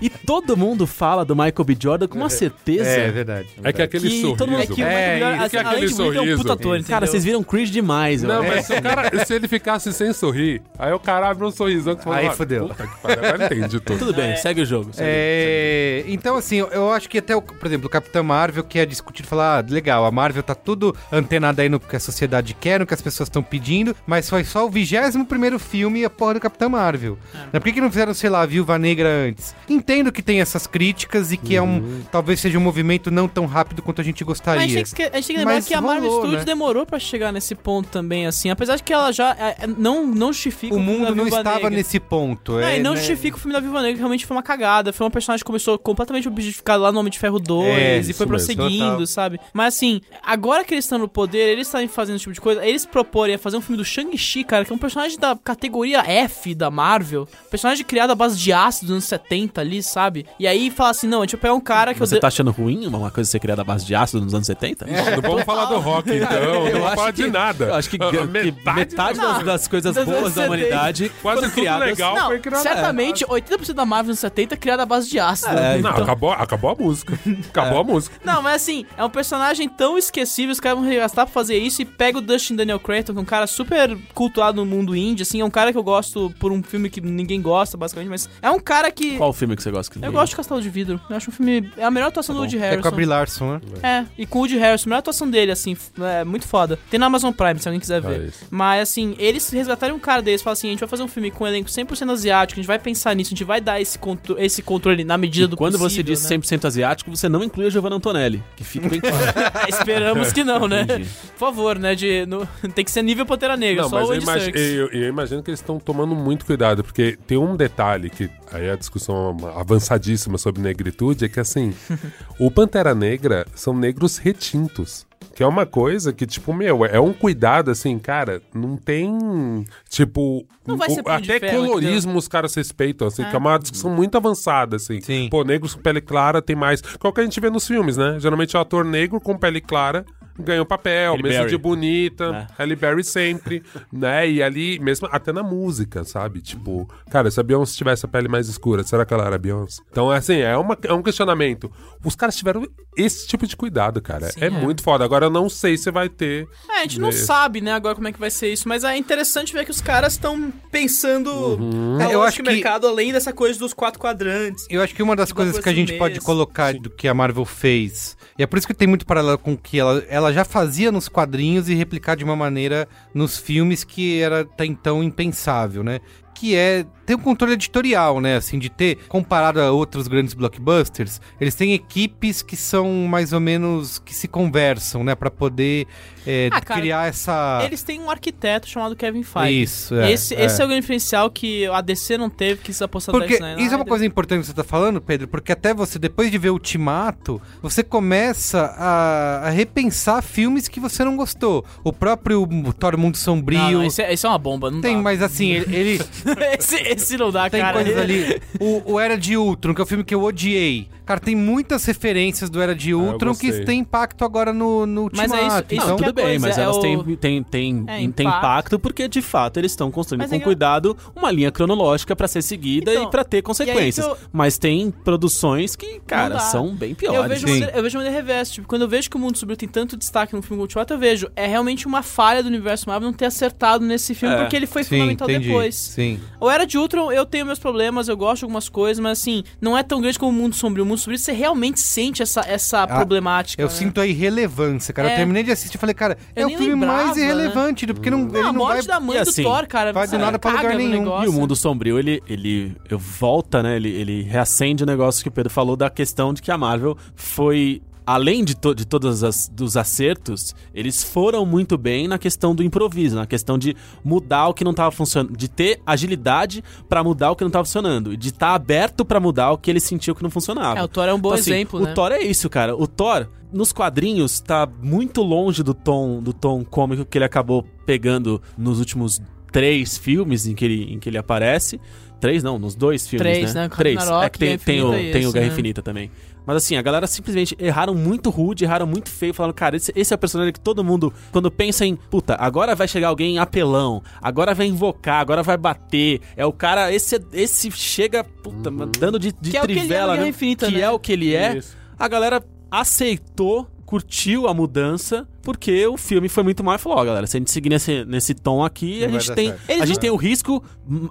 [0.00, 1.76] E todo mundo fala do Michael B.
[1.80, 2.88] Jordan com uma certeza.
[2.88, 3.48] É, verdade.
[3.62, 4.36] É que aquele Que sorriso.
[4.36, 5.20] todo mundo- É que o É, Michael B.
[5.20, 6.84] é Jordan, além aquele de é um puta ator?
[6.84, 10.62] Cara, vocês viram Chris demais, Não, mas se, o cara, se ele ficasse sem sorrir,
[10.78, 13.46] aí o cara abre um sorrisão que fala, Aí "Ah, fudeu." Puta que pariu, agora
[13.46, 13.98] entende tudo.
[13.98, 14.90] Tudo bem, segue o jogo.
[14.92, 18.78] segue É, então, assim, eu- acho que até, o, por exemplo, o Capitão Marvel, que
[18.78, 22.54] é discutido, falar, ah, legal, a Marvel tá tudo antenada aí no que a sociedade
[22.54, 26.04] quer, no que as pessoas estão pedindo, mas foi só o 21 primeiro filme e
[26.04, 27.18] a porra do Capitão Marvel.
[27.52, 29.54] Né, Por que, que não fizeram, sei lá, a Viúva Negra antes?
[29.68, 33.46] Entendo que tem essas críticas e que é um, talvez seja um movimento não tão
[33.46, 34.68] rápido quanto a gente Mas a gostaria.
[34.68, 36.44] gente, tem que, a gente tem que lembrar Mas que a Marvel rolou, Studios né?
[36.46, 38.50] demorou pra chegar nesse ponto também, assim.
[38.50, 41.24] Apesar de que ela já é, é, não, não justifica O filme mundo da não
[41.24, 41.70] Viúva estava Negra.
[41.70, 42.58] nesse ponto.
[42.60, 42.98] É, É, e não né?
[42.98, 44.92] justifica o filme da Viúva Negra, que realmente foi uma cagada.
[44.92, 48.12] Foi uma personagem que começou completamente objetificada lá no Homem de Ferro 2 É, e
[48.12, 49.06] foi prosseguindo, Total.
[49.06, 49.40] sabe?
[49.52, 52.64] Mas assim, agora que eles estão no poder, eles estarem fazendo esse tipo de coisa,
[52.64, 56.00] eles proporem a fazer um filme do Shang-Chi, cara, que é um personagem da categoria
[56.00, 57.26] F da Marvel.
[57.50, 60.26] Personagem criado à base de ácido dos anos 70 ali, sabe?
[60.38, 62.06] E aí fala assim: não, a gente vai pegar um cara que eu.
[62.06, 64.46] Você de- tá achando ruim uma coisa ser criada à base de ácido nos anos
[64.46, 64.86] 70?
[64.86, 66.30] Não vamos falar do rock, então.
[66.70, 67.64] Não vamos falar de nada.
[67.66, 69.34] Eu acho que, Ah, que metade, Não.
[69.34, 70.46] das, das coisas Das boas da 70.
[70.46, 71.88] humanidade Quase foram criadas...
[71.88, 72.62] legal Não, foi criado.
[72.62, 75.56] certamente 80% da Marvel nos 70 é criada à base de ácido.
[75.56, 77.18] É, Não, Então- acabou, acabou a música.
[77.48, 78.16] Acabou a música.
[78.24, 81.82] Não, mas assim, é um personagem tão esquecível, os caras vão regastar pra fazer isso
[81.82, 85.22] e pega o Dustin Daniel Creighton, que é um cara super cultuado no mundo indie,
[85.22, 88.28] assim, é um cara que eu gosto por um filme que ninguém gosta, basicamente, mas
[88.40, 89.16] é um cara que...
[89.16, 89.98] Qual filme que você gosta?
[90.00, 91.70] Eu gosto de Castelo de Vidro, eu acho um filme...
[91.76, 92.90] É a melhor atuação do Woody É com a Harrison.
[92.96, 93.60] Brie Larson, né?
[93.82, 96.78] É, e com o Woody Harrison, a melhor atuação dele, assim, é muito foda.
[96.90, 98.28] Tem na Amazon Prime, se alguém quiser ver.
[98.28, 98.46] Isso.
[98.50, 101.30] Mas, assim, eles resgatarem um cara deles, falam assim, a gente vai fazer um filme
[101.30, 103.98] com um elenco 100% asiático, a gente vai pensar nisso, a gente vai dar esse,
[103.98, 106.36] contro esse controle na medida do Quando você diz né?
[106.38, 109.16] 100% asiático, você não inclui a Giovanna Antonelli, que fica bem claro.
[109.68, 110.82] Esperamos que não, né?
[110.82, 111.04] Entendi.
[111.04, 111.94] Por favor, né?
[111.94, 114.62] De, no- tem que ser nível Pantera Negra, Não, só mas o eu, Andy Serkis.
[114.62, 118.70] eu- eu imagino que eles estão tomando muito cuidado, porque tem um detalhe que aí
[118.70, 121.74] a discussão avançadíssima sobre negritude é que assim,
[122.38, 125.06] o Pantera Negra são negros retintos.
[125.34, 130.44] Que é uma coisa que, tipo, meu, é um cuidado, assim, cara, não tem, tipo...
[130.66, 133.56] Não vai o- ser de Até ferro, colorismo os caras respeitam, assim, que é uma
[133.58, 135.00] discussão muito avançada, assim.
[135.00, 135.28] Sim.
[135.30, 136.80] Pô, negros com pele clara tem mais...
[136.80, 138.16] Qual que a gente vê nos filmes, né?
[138.18, 140.04] Geralmente é o ator negro com pele clara
[140.40, 141.50] ganha o papel, Halle Berry.
[141.50, 142.62] de bonita, É.
[142.62, 143.62] Halle Berry sempre,
[143.92, 144.28] né?
[144.30, 146.40] E ali, mesmo até na música, sabe?
[146.40, 149.82] Tipo, cara, se a Beyoncé tivesse a pele mais escura, será que ela era Beyoncé?
[149.90, 151.70] Então, é assim, é, uma, é um questionamento.
[152.04, 152.66] Os caras tiveram
[152.96, 154.30] esse tipo de cuidado, cara.
[154.30, 154.50] Sim, é, é.
[154.50, 155.04] muito foda.
[155.04, 156.48] Agora, eu não sei se vai ter.
[156.68, 158.96] É, a gente não sabe, né, agora como é que vai ser isso, mas é
[158.96, 162.00] interessante ver que os caras estão pensando Uhum.
[162.00, 164.66] eu lógica acho que- mercado além dessa coisa dos quatro quadrantes.
[164.70, 165.98] Eu acho que uma das coisas coisa que a gente mês.
[165.98, 169.38] pode colocar do que a Marvel fez, e é por isso que tem muito paralelo
[169.38, 173.36] com o que ela, ela já fazia nos quadrinhos e replicar de uma maneira nos
[173.36, 176.00] filmes que era até então impensável, né?
[176.34, 178.36] Que é ter um controle editorial, né?
[178.36, 183.40] Assim, de ter, comparado a outros grandes blockbusters, eles têm equipes que são mais ou
[183.40, 185.16] menos que se conversam, né?
[185.16, 185.88] Pra poder
[186.26, 187.60] é, Ah, cara, criar essa.
[187.64, 189.62] Eles têm um arquiteto chamado Kevin Feige.
[189.62, 190.12] Isso, é.
[190.12, 193.20] esse, esse é o grande diferencial que a DC não teve, que se apostar no
[193.20, 193.64] Porque Snyder.
[193.64, 196.38] isso é uma coisa importante que você tá falando, Pedro, porque até você, depois de
[196.38, 201.64] ver Ultimato, você começa a, a repensar filmes que você não gostou.
[201.82, 202.46] O próprio
[202.78, 203.58] Thor Mundo Sombrio.
[203.58, 205.02] Não, não, esse, é, esse é uma bomba, não tem, dá.
[205.02, 206.00] mas assim, ele, ele
[206.58, 207.74] esse, esse não dá, tem cara.
[207.74, 208.40] coisas ali.
[208.60, 210.88] O, o Era de Ultron, que é o filme que eu odiei.
[211.10, 213.64] Cara, tem muitas referências do Era de Ultron que gostei.
[213.64, 215.34] têm impacto agora no, no Mas Ultimato.
[215.34, 217.84] é isso- isso então, que é Tudo bem, mas é elas o- têm, têm, têm,
[217.88, 218.20] É, têm impacto.
[218.38, 222.14] impacto porque de fato eles estão construindo Mas com é que- cuidado uma linha cronológica
[222.14, 224.06] pra ser seguida Então, e pra ter consequências.
[224.06, 227.42] eu- Mas tem produções que, cara, são bem Eu piores.
[227.42, 228.52] vejo, maneira, eu vejo maneira reversa.
[228.52, 230.98] Tipo, quando eu vejo que o mundo sombrio tem tanto destaque no filme Ultimato, eu
[230.98, 231.28] vejo.
[231.34, 234.38] É realmente uma falha do universo Marvel não ter acertado nesse filme, É.
[234.38, 235.48] porque ele foi sim, fundamental entendi.
[235.48, 235.74] depois.
[235.74, 236.20] Sim.
[236.38, 239.42] O Era de Ultron, eu tenho meus problemas, eu gosto de algumas coisas, mas assim,
[239.60, 240.84] não é tão grande como o Mundo Sombrio.
[240.84, 243.60] O Mundo Sombrio, você realmente sente essa, essa problemática.
[243.62, 243.74] Eu né?
[243.74, 245.08] sinto a irrelevância, cara.
[245.08, 245.16] Eu É.
[245.16, 247.22] terminei de assistir e falei, cara, Eu é o filme lembrava, mais né?
[247.24, 248.74] irrelevante, do- porque não, ele Não, a não vai...
[248.74, 249.92] morte da mãe E do assim, Thor, cara.
[249.92, 250.90] vai do nada pra lugar nenhum.
[251.00, 251.24] negócio.
[251.26, 253.76] E o mundo sombrio, ele, ele eu volta, né?
[253.76, 256.96] Ele, ele reacende o negócio que o Pedro falou da questão de que a Marvel
[257.14, 257.82] foi.
[258.12, 263.14] Além de, to de todos dos acertos, eles foram muito bem na questão do improviso,
[263.14, 267.36] na questão de mudar o que não estava funcionando, de ter agilidade pra mudar o
[267.36, 270.24] que não estava funcionando, e de estar aberto pra mudar o que ele sentiu que
[270.24, 270.80] não funcionava.
[270.80, 271.92] É, o Thor é um bom Então, assim, exemplo, o né?
[271.92, 272.74] Thor é isso, cara.
[272.74, 277.64] O Thor, nos quadrinhos, tá muito longe do tom, do tom cômico que ele acabou
[277.86, 281.80] pegando nos últimos três filmes em que ele, em que ele aparece.
[282.20, 283.62] Três não, nos dois filmes, Três, né?
[283.62, 283.68] né?
[283.74, 283.98] Três.
[284.22, 285.52] É que tem, tem, o, tem o Guerra né?
[285.52, 286.10] Infinita também.
[286.46, 290.12] Mas assim, a galera simplesmente erraram muito rude, erraram muito feio, falando, cara, esse, esse
[290.12, 294.02] é o personagem que todo mundo, quando pensa em, puta, agora vai chegar alguém apelão,
[294.20, 296.20] agora vai invocar, agora vai bater.
[296.36, 300.22] É o cara, esse, esse chega, puta, dando de, de Que é é trivela, Guerra
[300.24, 300.28] né?
[300.28, 300.80] Infinita, que né?
[300.80, 301.56] é o que ele é.
[301.58, 301.76] Isso.
[301.98, 307.04] A galera aceitou, curtiu a mudança, porque o filme foi muito mal e falou, ó,
[307.04, 309.62] galera, se a gente seguir nesse, nesse tom aqui, Não a gente, tem, certo.
[309.68, 310.62] Eles a gente não- tem o risco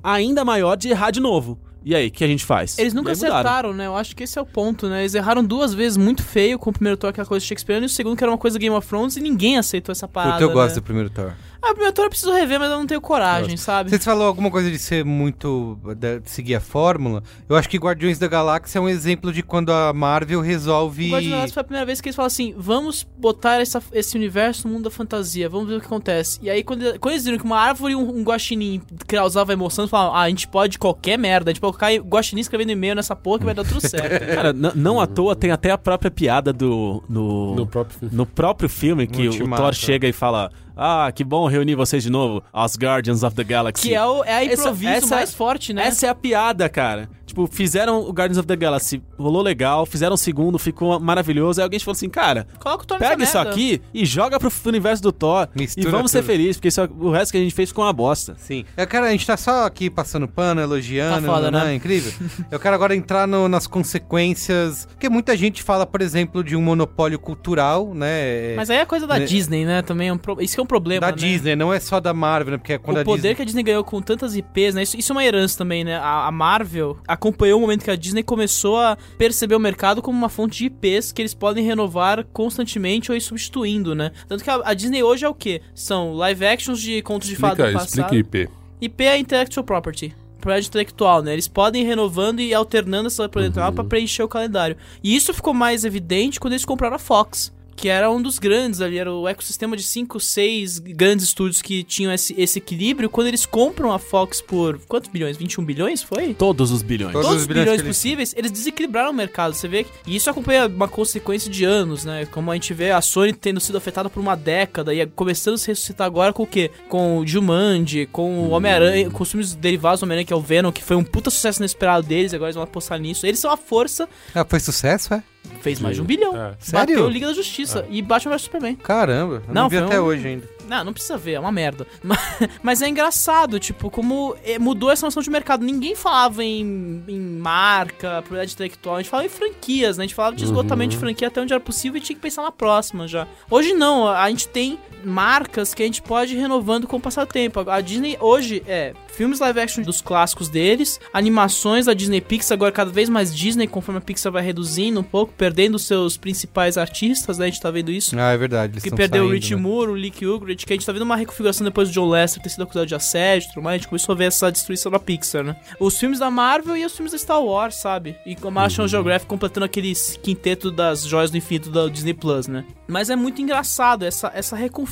[0.04, 1.60] ainda maior de errar de novo.
[1.84, 2.78] E aí, o que a gente faz?
[2.78, 3.88] Eles nunca acertaram, né?
[3.88, 5.02] Eu acho que esse é o ponto, né?
[5.02, 7.90] Eles erraram duas vezes muito feio com o primeiro Thor, aquela coisa Shakespeare, e o
[7.90, 10.34] segundo que era uma coisa Game of Thrones, e ninguém aceitou essa parada.
[10.34, 10.82] Puta, eu gosto né?
[10.82, 11.34] do primeiro Thor.
[11.62, 13.90] Ah, o primeiro Thor eu preciso rever, mas eu não tenho coragem, sabe?
[13.90, 15.78] Você falou alguma coisa de ser muito.
[15.98, 17.22] de seguir a fórmula.
[17.50, 21.08] Eu acho que Guardiões da Galáxia é um exemplo de quando a Marvel resolve.
[21.08, 23.84] O Guardiões da Galáxia foi a primeira vez que eles falam assim: vamos botar essa-
[23.92, 26.40] esse universo no mundo da fantasia, vamos ver o que acontece.
[26.42, 29.84] E aí, quando, quando eles viram que uma árvore e um, um guaxinim causava emoção,
[29.84, 32.96] eles falaram: ah, a gente pode qualquer merda, a gente pode colocar guaxinim escrevendo e-mail
[32.96, 34.26] nessa porra que vai dar tudo certo.
[34.36, 37.04] Cara, não à toa tem até a própria piada do.
[37.10, 38.16] No, No próprio filme.
[38.16, 39.50] no próprio filme que o.
[39.56, 40.52] Thor chega e fala:
[40.82, 43.88] Ah, que bom reunir vocês de novo, as Guardians of the Galaxy.
[43.90, 45.88] que é, o, é a Essa- improviso essa- mais forte, né?
[45.88, 47.10] Essa é a piada, cara.
[47.26, 51.60] Tipo, fizeram o Guardians of the Galaxy, rolou legal, fizeram o segundo, ficou maravilhoso.
[51.60, 53.52] Aí alguém falou assim, cara, Coloca o Thor pega isso merda.
[53.52, 55.48] aqui e joga pro universo do Thor.
[55.54, 56.28] Mistura e vamos ser tudo.
[56.28, 58.36] felizes, porque isso, é- o resto que a gente fez ficou uma bosta.
[58.40, 58.66] Sim.
[58.76, 61.66] Eu quero, a gente tá só aqui passando pano, elogiando, Tá foda, né?
[61.66, 61.76] né?
[61.76, 62.12] Incrível.
[62.50, 63.68] Eu quero agora entrar no- nas
[64.10, 64.86] consequências.
[64.88, 68.56] Porque muita gente fala, por exemplo, de um monopólio cultural, né?
[68.56, 69.26] Mas aí é coisa da Né?
[69.26, 69.82] Disney, né?
[69.84, 70.42] Também é um pro...
[70.42, 71.18] Isso que é um problema, da né?
[71.18, 72.58] Disney, não é só da Marvel, né?
[72.58, 73.36] Porque é quando o a poder Disney.
[73.36, 74.84] que a Disney ganhou com tantas IPs, né?
[74.84, 75.98] Isso, isso é uma herança também, né?
[75.98, 80.18] A, a Marvel acompanhou o momento que a Disney começou a perceber o mercado como
[80.18, 84.12] uma fonte de IPs que eles podem renovar constantemente ou ir substituindo, né?
[84.28, 85.62] Tanto que a, a Disney hoje é o quê?
[85.76, 88.14] São live actions de contos de fada Explica, do passado.
[88.14, 88.50] explica IP.
[88.82, 90.16] IP é Intellectual Property.
[90.40, 91.34] propriedade intelectual, né?
[91.34, 94.78] Eles podem ir renovando e alternando essa propriedade intelectual pra preencher o calendário.
[95.04, 97.52] E isso ficou mais evidente quando eles compraram a Fox.
[97.80, 101.82] Que era um dos grandes ali, era o ecossistema de 5, 6 grandes estúdios que
[101.84, 103.10] tinham esse, esse equilíbrio.
[103.10, 105.38] Quando eles compram a Fox por quantos bilhões?
[105.38, 106.34] 21 bilhões, foi?
[106.34, 107.14] Todos os bilhões.
[107.14, 109.54] Todos todos os bilhões bilhões que eles- possíveis, eles desequilibraram o mercado.
[109.54, 112.26] Você vê que e isso acompanha uma consequência de anos, né?
[112.26, 115.58] Como a gente vê a Sony tendo sido afetada por uma década e começando a
[115.58, 116.70] se ressuscitar agora com o quê?
[116.90, 120.42] Com o Jumanji, com o Homem-Aranha, com os filmes derivados do Homem-Aranha, que é o
[120.42, 123.26] Venom, que foi um puta sucesso inesperado deles, agora eles vão apostar nisso.
[123.26, 125.24] Eles são a força, Ah, foi sucesso, é?
[125.62, 126.36] Fez mais de um bilhão.
[126.36, 126.54] É.
[126.60, 126.96] Sério?
[126.96, 128.76] Bateu Liga da Justiça e Batman vs Superman.
[128.76, 130.50] Caramba, eu não, Não, vi até um- hoje ainda.
[130.70, 131.88] Não, não precisa ver, é uma merda.
[132.04, 132.20] Mas,
[132.62, 135.66] mas é engraçado, tipo, como é, mudou essa noção de mercado.
[135.66, 140.04] Ninguém falava em, em marca, propriedade intelectual, a gente falava em franquias, né?
[140.04, 142.44] A gente falava de esgotamento de franquia até onde era possível e tinha que pensar
[142.44, 143.28] na próxima já.
[143.50, 147.26] Hoje não, a gente tem marcas que a gente pode ir renovando com o passar
[147.26, 147.70] do tempo.
[147.70, 152.72] A Disney hoje é filmes live action dos clássicos deles, animações da Disney Pixar, agora
[152.72, 157.38] cada vez mais Disney, conforme a Pixar vai reduzindo um pouco, perdendo seus principais artistas,
[157.38, 157.46] né?
[157.46, 158.80] A gente tá vendo isso Ah, é verdade.
[158.80, 159.62] Que perdeu o saindo, Rich né?
[159.62, 162.42] Moore, o Lick Ugrid, que a gente tá vendo uma reconfiguração depois do John Lester
[162.42, 164.92] ter sido acusado de assédio e tudo mais, a gente começou a ver essa destruição
[164.92, 165.56] da Pixar, né?
[165.80, 168.16] Os filmes da Marvel e os filmes da Star Wars, sabe?
[168.26, 172.48] E com a National Geographic completando aquele quinteto das joias do infinito da Disney Plus,
[172.48, 172.66] né?
[172.88, 174.89] Mas é muito engraçado essa, essa reconfiguração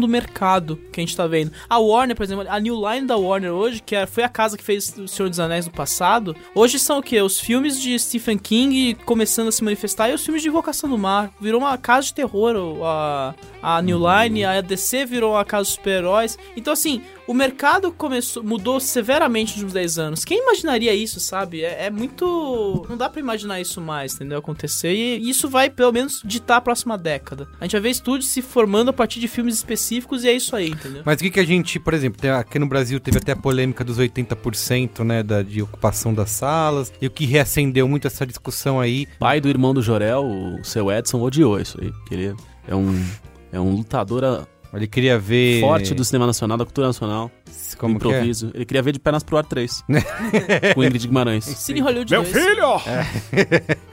[0.00, 1.52] do mercado que a gente tá vendo.
[1.68, 4.56] A Warner, por exemplo, a New Line da Warner hoje, que é- foi a casa
[4.56, 7.20] que fez O Senhor dos Anéis do passado, hoje são o quê?
[7.20, 10.96] Os filmes de Stephen King começando a se manifestar e os filmes de Invocação do
[10.98, 11.30] Mar.
[11.40, 12.54] Virou uma casa de terror
[12.84, 16.38] a, a New Line, a DC virou uma casa de super-heróis.
[16.56, 20.24] Então, assim, o mercado começou, mudou severamente nos últimos 10 anos.
[20.24, 21.62] Quem imaginaria isso, sabe?
[21.62, 22.86] É, é muito.
[22.88, 24.38] Não dá pra imaginar isso mais, entendeu?
[24.38, 24.92] Acontecer.
[24.94, 27.48] E isso vai, pelo menos, ditar a próxima década.
[27.60, 30.54] A gente vai ver estúdios se formando a partir de filmes específicos e é isso
[30.54, 31.02] aí, entendeu?
[31.04, 33.84] Mas o que, que a gente, por exemplo, aqui no Brasil teve até a polêmica
[33.84, 38.80] dos 80%, né, da, de ocupação das salas, e o que reacendeu muito essa discussão
[38.80, 39.06] aí.
[39.18, 41.90] pai do irmão do Jorel, o seu Edson, odiou isso aí.
[41.90, 42.34] porque Ele
[42.66, 43.04] é um,
[43.52, 44.46] é um lutador
[44.76, 45.60] Ele queria ver...
[45.60, 47.30] forte do cinema nacional, da cultura nacional,
[47.78, 47.96] como é?
[47.96, 48.50] improviso.
[48.54, 49.84] Ele queria ver de pernas pro ar 3.
[50.74, 51.44] com Ingrid Guimarães.
[51.44, 52.32] Cine Hollywood Meu 2.
[52.32, 52.64] filho!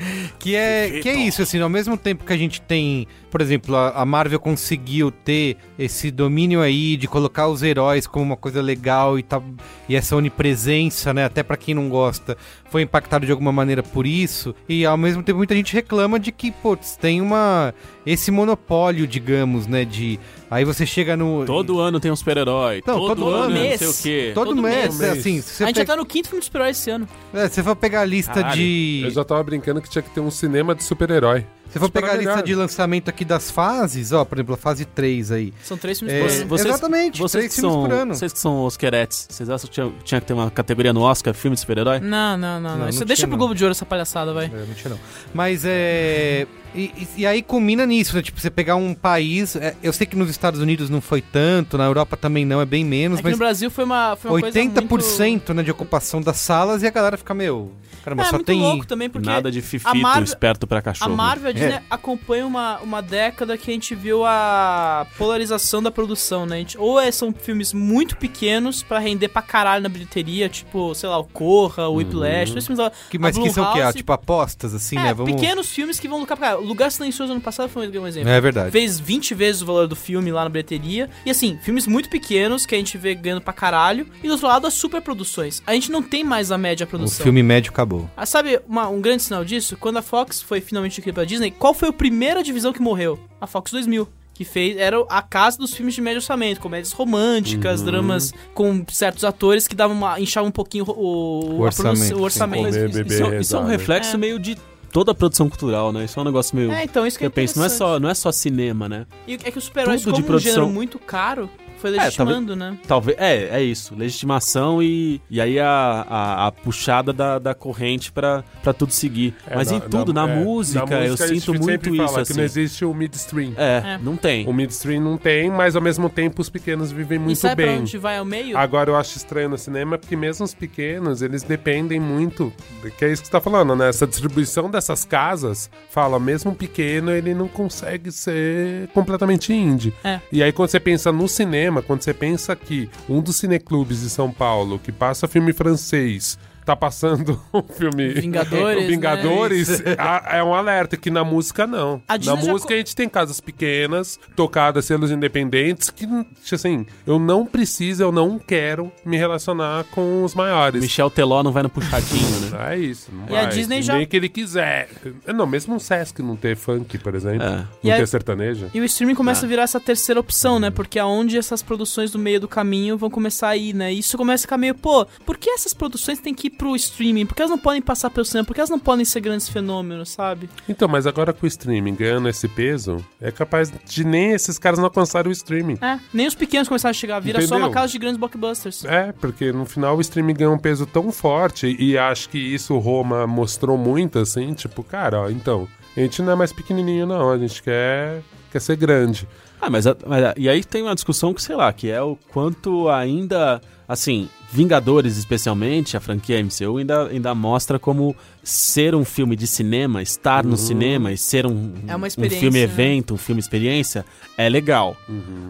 [0.41, 3.75] Que é, que é isso, assim, ao mesmo tempo que a gente tem, por exemplo,
[3.75, 8.59] a, a Marvel conseguiu ter esse domínio aí de colocar os heróis como uma coisa
[8.59, 9.39] legal e, tá,
[9.87, 12.35] e essa onipresença, né, até pra quem não gosta,
[12.71, 16.31] foi impactado de alguma maneira por isso, e ao mesmo tempo muita gente reclama de
[16.31, 17.71] que, putz, tem uma,
[18.03, 21.45] esse monopólio, digamos, né, de, aí você chega no...
[21.45, 22.81] Todo ano tem um super-herói.
[22.81, 23.81] Todo, todo ano, mês.
[23.81, 24.31] não sei o quê.
[24.33, 25.11] Todo, todo mês, mês.
[25.19, 27.07] assim, A você, gente já pe- tá no quinto filme de super-herói esse ano.
[27.33, 28.55] é, se você for pegar a lista Caralho.
[28.61, 29.01] de...
[29.05, 31.45] Eu já tava brincando que tinha que ter um cinema de super-herói.
[31.71, 32.45] Se for pegar a lista Maravilhoso.
[32.45, 36.15] de lançamento aqui das fases, ó, por exemplo, a fase 3 aí, São três filmes
[36.15, 36.49] É, por Vocês- ano.
[36.49, 38.15] vocês- exatamente, Vocês três que, filmes são, por ano.
[38.15, 41.33] vocês que são osqueretes, vocês acham que tinha, tinha que ter uma categoria no Oscar,
[41.33, 41.99] filme de super-herói?
[41.99, 42.71] Não, não, não.
[42.71, 42.77] não.
[42.79, 43.39] Não, Isso não deixa tinha, pro não.
[43.39, 44.45] Globo de Ouro essa palhaçada, vai.
[44.45, 44.99] É, não tinha não.
[45.33, 46.45] Mas é.
[46.73, 48.21] E, e- aí culmina nisso, né?
[48.21, 49.57] Tipo, você pegar um país.
[49.57, 52.65] é, eu sei que nos Estados Unidos não foi tanto, na Europa também não, é
[52.65, 55.53] bem menos, no mas Brasil foi uma, foi uma coisa 80% muito...
[55.53, 57.73] né, de ocupação das salas e a galera fica, meu.
[58.05, 58.59] Caramba, É, só muito tem.
[58.59, 61.13] louco também, porque Nada de fifito, Marvel- esperto pra cachorro.
[61.15, 61.60] Marvel a Disney É.
[61.89, 66.57] acompanham uma, uma década que a gente viu a polarização da produção, né?
[66.59, 71.09] Gente- ou é- são filmes muito pequenos pra render pra caralho na bilheteria, tipo, sei
[71.09, 73.81] lá, o Corra, o Whiplash, esses filmes da- Que, mas que são o quê?
[73.81, 75.13] Ah, tipo apostas, assim, é, né?
[75.13, 75.33] Vamos.
[75.33, 76.63] pequenos filmes que vão lucrar pra caralho.
[76.65, 78.29] O Lugar Silencioso ano passado foi um exemplo.
[78.29, 78.71] É verdade.
[78.71, 81.09] Fez 20 vezes o valor do filme lá na bilheteria.
[81.25, 84.07] E assim, filmes muito pequenos que a gente vê ganhando pra caralho.
[84.23, 85.61] E do outro lado, as superproduções.
[85.65, 87.23] A gente não tem mais a média O produção.
[87.23, 88.09] filme médio acabou.
[88.15, 89.75] Ah, sabe uma- um grande sinal disso?
[89.77, 93.19] Quando a Fox foi finalmente adquirida pela Disney, qual foi a primeira divisão que morreu?
[93.39, 94.07] A Fox 2000.
[94.33, 99.23] Que fez, era a casa dos filmes de médio orçamento, comédias românticas, dramas com certos
[99.23, 102.23] atores que davam uma, inchavam um pouquinho o, o, O produção- orçamento, o sim.
[102.23, 102.65] orçamento.
[102.69, 103.71] Comer, Isso, beber, isso é um né?
[103.73, 104.17] reflexo É.
[104.17, 104.57] meio de
[104.91, 106.05] toda a produção cultural, né?
[106.05, 106.71] Isso é um negócio meio...
[106.71, 108.89] É, então isso que que é eu penso, não é, só, não é só cinema,
[108.89, 109.05] né?
[109.27, 110.73] E é que os super-heróis, tudo de como um gênero produção.
[110.73, 111.47] muito caro,
[111.81, 112.77] foi É, legitimando, né?
[112.87, 113.17] Talvez.
[113.19, 113.93] É, é isso.
[113.95, 119.33] Legitimação e, e aí a, a, a puxada da, da corrente pra, pra tudo seguir.
[119.47, 122.21] É, Mas em tudo, na, é, música, na eu música gente sinto muito isso, fala
[122.21, 122.33] assim.
[122.33, 123.53] que não existe o midstream.
[123.57, 123.99] É, É.
[124.01, 124.47] não tem.
[124.47, 127.71] O midstream não tem, mas ao mesmo tempo os pequenos vivem e muito sabe pra
[127.71, 127.81] bem.
[127.81, 128.57] onde vai ao meio?
[128.57, 132.51] Agora eu acho estranho no cinema porque mesmo os pequenos, eles dependem muito,
[132.97, 133.89] que é isso que você tá falando, né?
[133.89, 139.93] Essa distribuição dessas casas, fala, mesmo pequeno, ele não consegue ser completamente indie.
[140.03, 140.19] É.
[140.31, 144.09] E aí quando você pensa no cinema, quando você pensa que um dos cineclubes de
[144.09, 149.95] São Paulo, que passa filme francês, tá passando um filme Vingadores, Vingadores né?
[149.97, 152.01] a- é um alerta que na música não.
[152.07, 156.05] A Na música co- a gente tem casas pequenas, tocadas, selos independentes, que
[156.53, 160.81] assim, eu não preciso, eu não quero me relacionar com os maiores.
[160.81, 162.73] Michel Teló não vai no puxadinho, né?
[162.73, 163.11] É isso.
[163.11, 163.51] Não E a vai.
[163.51, 164.89] Disney já- Nem que ele quiser.
[165.27, 167.43] Não, mesmo um Sesc não ter funk, por exemplo.
[167.47, 167.49] É.
[167.57, 168.69] Não E a- ter sertanejo.
[168.73, 169.45] E o streaming começa Ah.
[169.45, 170.69] a virar essa terceira opção, né?
[170.69, 173.93] Porque aonde essas produções do meio do caminho vão começar a ir, né?
[173.93, 176.75] E isso começa a ficar meio, pô, por que essas produções têm que ir pro
[176.75, 177.25] streaming?
[177.25, 178.45] Por que elas não podem passar pelo cinema?
[178.45, 180.49] Por que elas não podem ser grandes fenômenos, sabe?
[180.69, 184.77] Então, mas agora com o streaming ganhando esse peso, é capaz de nem esses caras
[184.79, 185.77] não alcançarem o streaming.
[185.81, 187.73] É, nem os pequenos começaram a chegar, vira só uma Entendeu?
[187.73, 188.85] casa de grandes blockbusters.
[188.85, 192.73] É, porque no final o streaming ganhou um peso tão forte e acho que isso
[192.75, 197.05] o Roma mostrou muito, assim, tipo, cara, ó, então, a gente não é mais pequenininho
[197.05, 198.21] não, a gente quer,
[198.51, 199.27] quer ser grande.
[199.59, 202.01] Ah, mas, a- mas a- e aí tem uma discussão que, sei lá, que é
[202.01, 209.05] o quanto ainda, assim, Vingadores especialmente, a franquia MCU ainda, ainda mostra como ser um
[209.05, 212.63] filme de cinema, estar no cinema e ser um, É uma um filme né?
[212.63, 214.05] evento, um filme experiência,
[214.37, 214.97] é legal.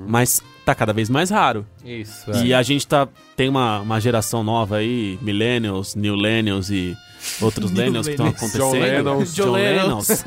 [0.07, 1.65] Mas tá cada vez mais raro.
[1.83, 6.95] Isso, E a gente tá, tem uma, uma geração nova aí, millennials, newlennials e
[7.41, 8.59] outros lennials que estão acontecendo.
[8.61, 9.35] John Lennons.
[9.35, 10.23] John Lennons.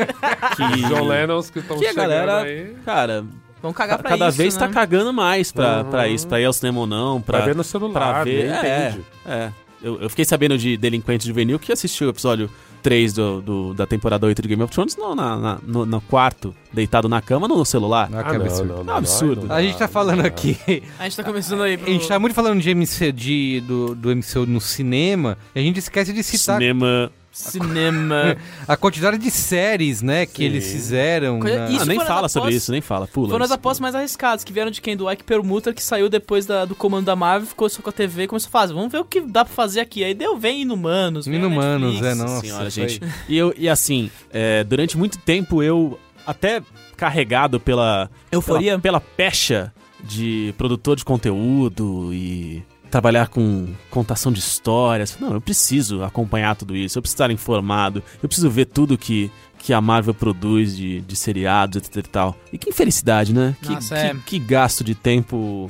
[0.57, 2.75] que, John Lennons que estão que a chegando galera, aí.
[2.85, 3.25] cara,
[3.65, 4.61] Vamos cagar pra cada isso, vez né?
[4.61, 5.91] tá cagando mais pra, Uhum.
[5.91, 8.45] pra isso, pra ir ao cinema ou não, pra, Pra ver no celular, pra ver.
[8.51, 9.05] É, entende.
[9.27, 9.51] é.
[9.83, 12.49] Eu, eu fiquei sabendo de Delinquente Juvenil que assistiu o episódio
[12.83, 16.01] 3 do, do- da temporada 8 de Game of Thrones no, na- na- no, no
[16.03, 18.09] quarto, deitado na cama, no celular.
[18.13, 18.69] Ah, Ah, que não, absurdo.
[18.69, 19.47] não, É um não, absurdo.
[19.47, 20.57] não A gente tá falando não aqui.
[20.99, 21.87] A gente tá começando aí pro...
[21.89, 25.63] A gente tá muito falando de MC de, do, do MCU no cinema, e a
[25.63, 27.11] gente esquece de citar Cinema.
[27.35, 28.37] Cinema.
[28.67, 30.45] a quantidade de séries, né, que Sim.
[30.45, 31.41] eles fizeram.
[31.41, 33.07] Coisa- na- Isso ah, nem fala sobre isso, nem fala.
[33.07, 33.29] Pula.
[33.31, 34.97] Foram as apostas mais arriscadas, que vieram de quem?
[34.97, 37.93] Do Ike Permuter, que saiu depois da- do comando da Marvel, ficou só com a
[37.93, 40.03] TV e começou a fazer, vamos ver o que dá pra fazer aqui.
[40.05, 42.07] Aí deu, vem Inumanos, vem Inumanos, Netflix.
[42.07, 42.41] é, nossa.
[42.41, 43.01] Senhora, foi- gente.
[43.29, 46.63] E, eu, e assim, é, durante muito tempo eu, até
[46.97, 48.09] carregado pela.
[48.31, 48.79] Euforia?
[48.79, 49.73] Pela, pela pecha
[50.03, 52.63] de produtor de conteúdo e
[52.95, 55.19] trabalhar com contação de histórias.
[55.19, 59.33] Não, eu preciso acompanhar tudo isso, eu preciso estar informado, eu preciso ver tudo que,
[59.59, 62.37] que a Marvel produz de, de seriados, etc e tal.
[62.53, 63.57] E que infelicidade, né?
[63.61, 64.17] Que, Nossa, que, é.
[64.25, 65.67] que gasto de tempo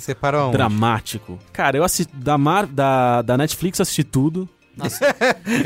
[0.53, 1.39] dramático.
[1.51, 2.15] Cara, eu assisti.
[2.15, 4.47] Da, Mar, da, da Netflix eu assisti tudo.
[4.77, 5.05] Nossa.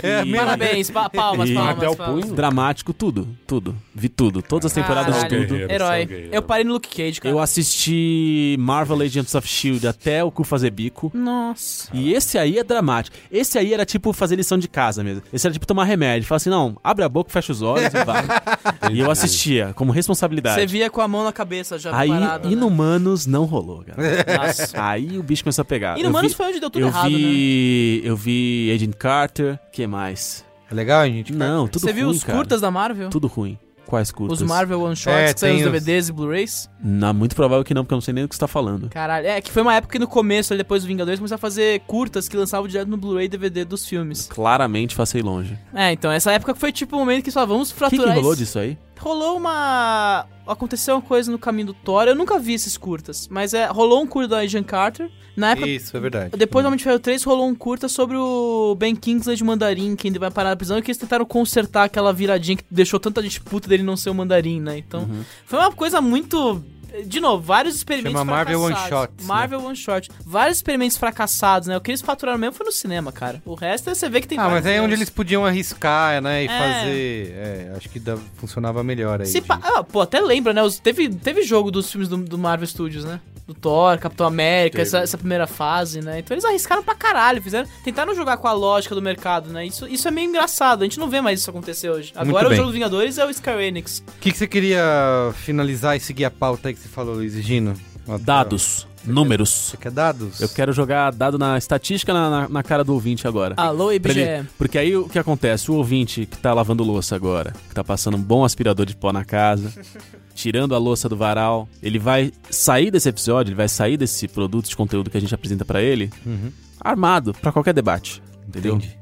[0.03, 1.77] É, E- Parabéns, pa- palmas, E- palmas.
[1.77, 2.25] Até o palmas.
[2.25, 2.35] punho?
[2.35, 3.75] Dramático, tudo, tudo.
[3.95, 4.43] Vi tudo.
[4.43, 5.43] Todas as temporadas de Caralho.
[5.47, 5.49] tudo.
[5.59, 6.05] Guerreiro, Herói.
[6.07, 6.35] guerreiro.
[6.35, 7.35] Eu parei no Luke Cage, cara.
[7.35, 11.11] Eu assisti Marvel Agents of Shield até o cu fazer bico.
[11.15, 11.89] Nossa.
[11.95, 13.17] E esse aí é dramático.
[13.31, 15.23] Esse aí era tipo fazer lição de casa mesmo.
[15.33, 16.27] Esse era tipo tomar remédio.
[16.29, 18.25] Falar assim, não, abre a boca, fecha os olhos e vai.
[18.93, 20.61] e eu assistia, como responsabilidade.
[20.61, 22.53] Você via com a mão na cabeça já Aí, parado, né?
[22.53, 23.99] Inumanos não rolou, cara.
[24.39, 24.71] Nossa.
[24.83, 25.99] Aí o bicho começou a pegar.
[25.99, 27.17] Inumanos vi, foi onde deu tudo eu errado, né?
[27.19, 29.59] vi, Eu vi Agent Carter.
[29.73, 30.45] que mais?
[30.71, 31.33] É legal, gente?
[31.33, 32.39] Não, tudo Você ruim, viu os cara.
[32.39, 33.09] curtas da Marvel?
[33.11, 33.59] Tudo ruim.
[33.87, 34.43] Quais curtas?
[34.43, 36.69] Os Marvel One Shots, É, que os tem os- DVDs e Blu-rays?
[36.79, 38.91] Não, muito provável que não, porque eu não sei nem do que você tá falando.
[38.91, 41.41] Caralho, é que foi uma época que no começo, ali depois do Vingadores, começaram a
[41.41, 44.27] fazer curtas que lançavam direto no Blu-ray e DVD dos filmes.
[44.27, 45.59] Claramente passei longe.
[45.73, 48.21] É, então, essa época foi tipo o momento que só vamos O que, fraturar que
[48.21, 48.77] rolou disso aí?
[49.01, 50.27] Rolou uma.
[50.47, 52.05] Aconteceu uma coisa no caminho do Thor.
[52.09, 55.11] Eu nunca vi esses curtas, mas é, rolou um curta da Agent Carter.
[55.37, 55.69] Na época.
[55.69, 56.37] Isso, é verdade.
[56.37, 59.95] Depois do Homem de Ferro 3 rolou um curta sobre o Ben Kingsley de Mandarim,
[59.95, 62.99] que ainda vai parar na prisão, e que eles tentaram consertar aquela viradinha que deixou
[62.99, 64.79] tanta gente puta dele não ser o Mandarim, né?
[64.79, 65.23] Então, Uhum.
[65.47, 66.61] foi uma coisa muito.
[67.07, 68.99] De novo, vários experimentos Chama Marvel One fracassados.
[69.09, 69.35] Shots, né?
[69.35, 70.11] Marvel One Shot.
[70.25, 71.77] Vários experimentos fracassados, né?
[71.77, 73.43] O que eles faturaram mesmo foi no cinema, cara.
[73.45, 76.45] O resto você vê que tem Ah, mas aí é onde eles podiam arriscar, né?
[76.45, 76.59] E É.
[76.59, 77.33] fazer.
[77.37, 78.01] É, acho que
[78.37, 79.31] funcionava melhor aí.
[79.31, 80.63] De- pa- ah, pô, até lembra, né?
[80.63, 83.21] Os- teve, teve jogo dos filmes do, do Marvel Studios, né?
[83.49, 86.19] Do Thor, Capitão América, essa, essa primeira fase, né?
[86.19, 89.65] Então eles arriscaram pra caralho, fizeram, tentaram jogar com a lógica do mercado, né?
[89.65, 92.13] Isso, isso é meio engraçado, a gente não vê mais isso acontecer hoje.
[92.15, 94.05] Agora o jogo dos Vingadores é o Square Enix.
[94.07, 97.33] O que, que você queria finalizar e seguir a pauta aí que você falou, Luiz
[97.43, 97.75] Gino?
[98.21, 99.49] Dados, números.
[99.71, 100.41] Você quer dados?
[100.41, 103.55] Eu quero jogar dado na estatística na, na, na cara do ouvinte agora.
[103.57, 104.21] Alô, IBGE.
[104.21, 105.71] ele- porque aí o que acontece?
[105.71, 109.13] O ouvinte que tá lavando louça agora, que tá passando um bom aspirador de pó
[109.13, 109.73] na casa,
[110.35, 114.69] tirando a louça do varal, ele vai sair desse episódio, ele vai sair desse produto
[114.69, 116.51] de conteúdo que a gente apresenta pra ele, Uhum.
[116.81, 118.23] armado pra qualquer debate.
[118.47, 118.77] Entendeu?
[118.77, 118.97] Entendi.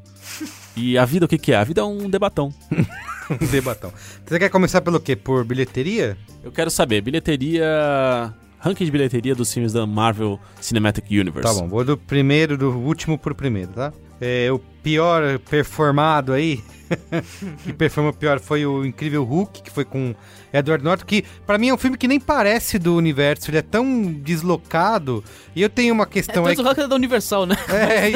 [0.76, 1.56] E a vida o que, que é?
[1.56, 2.52] A vida é um debatão.
[3.28, 3.92] Um debatão.
[4.24, 5.16] Você quer começar pelo quê?
[5.16, 6.16] Por bilheteria?
[6.44, 8.32] Eu quero saber, bilheteria.
[8.66, 11.54] Ranking de bilheteria dos filmes da Marvel Cinematic Universe.
[11.54, 13.92] Tá bom, vou do primeiro, do último pro primeiro, tá?
[14.20, 14.58] É, o
[14.90, 16.62] pior performado aí,
[17.64, 20.14] que performou pior foi o Incrível Hulk, que foi com
[20.52, 23.62] Edward Norton, que pra mim é um filme que nem parece do universo, ele é
[23.62, 25.24] tão deslocado.
[25.56, 26.54] E eu tenho uma É questão aí.
[26.54, 27.56] tanto que é da Universal, né?
[27.68, 28.10] É,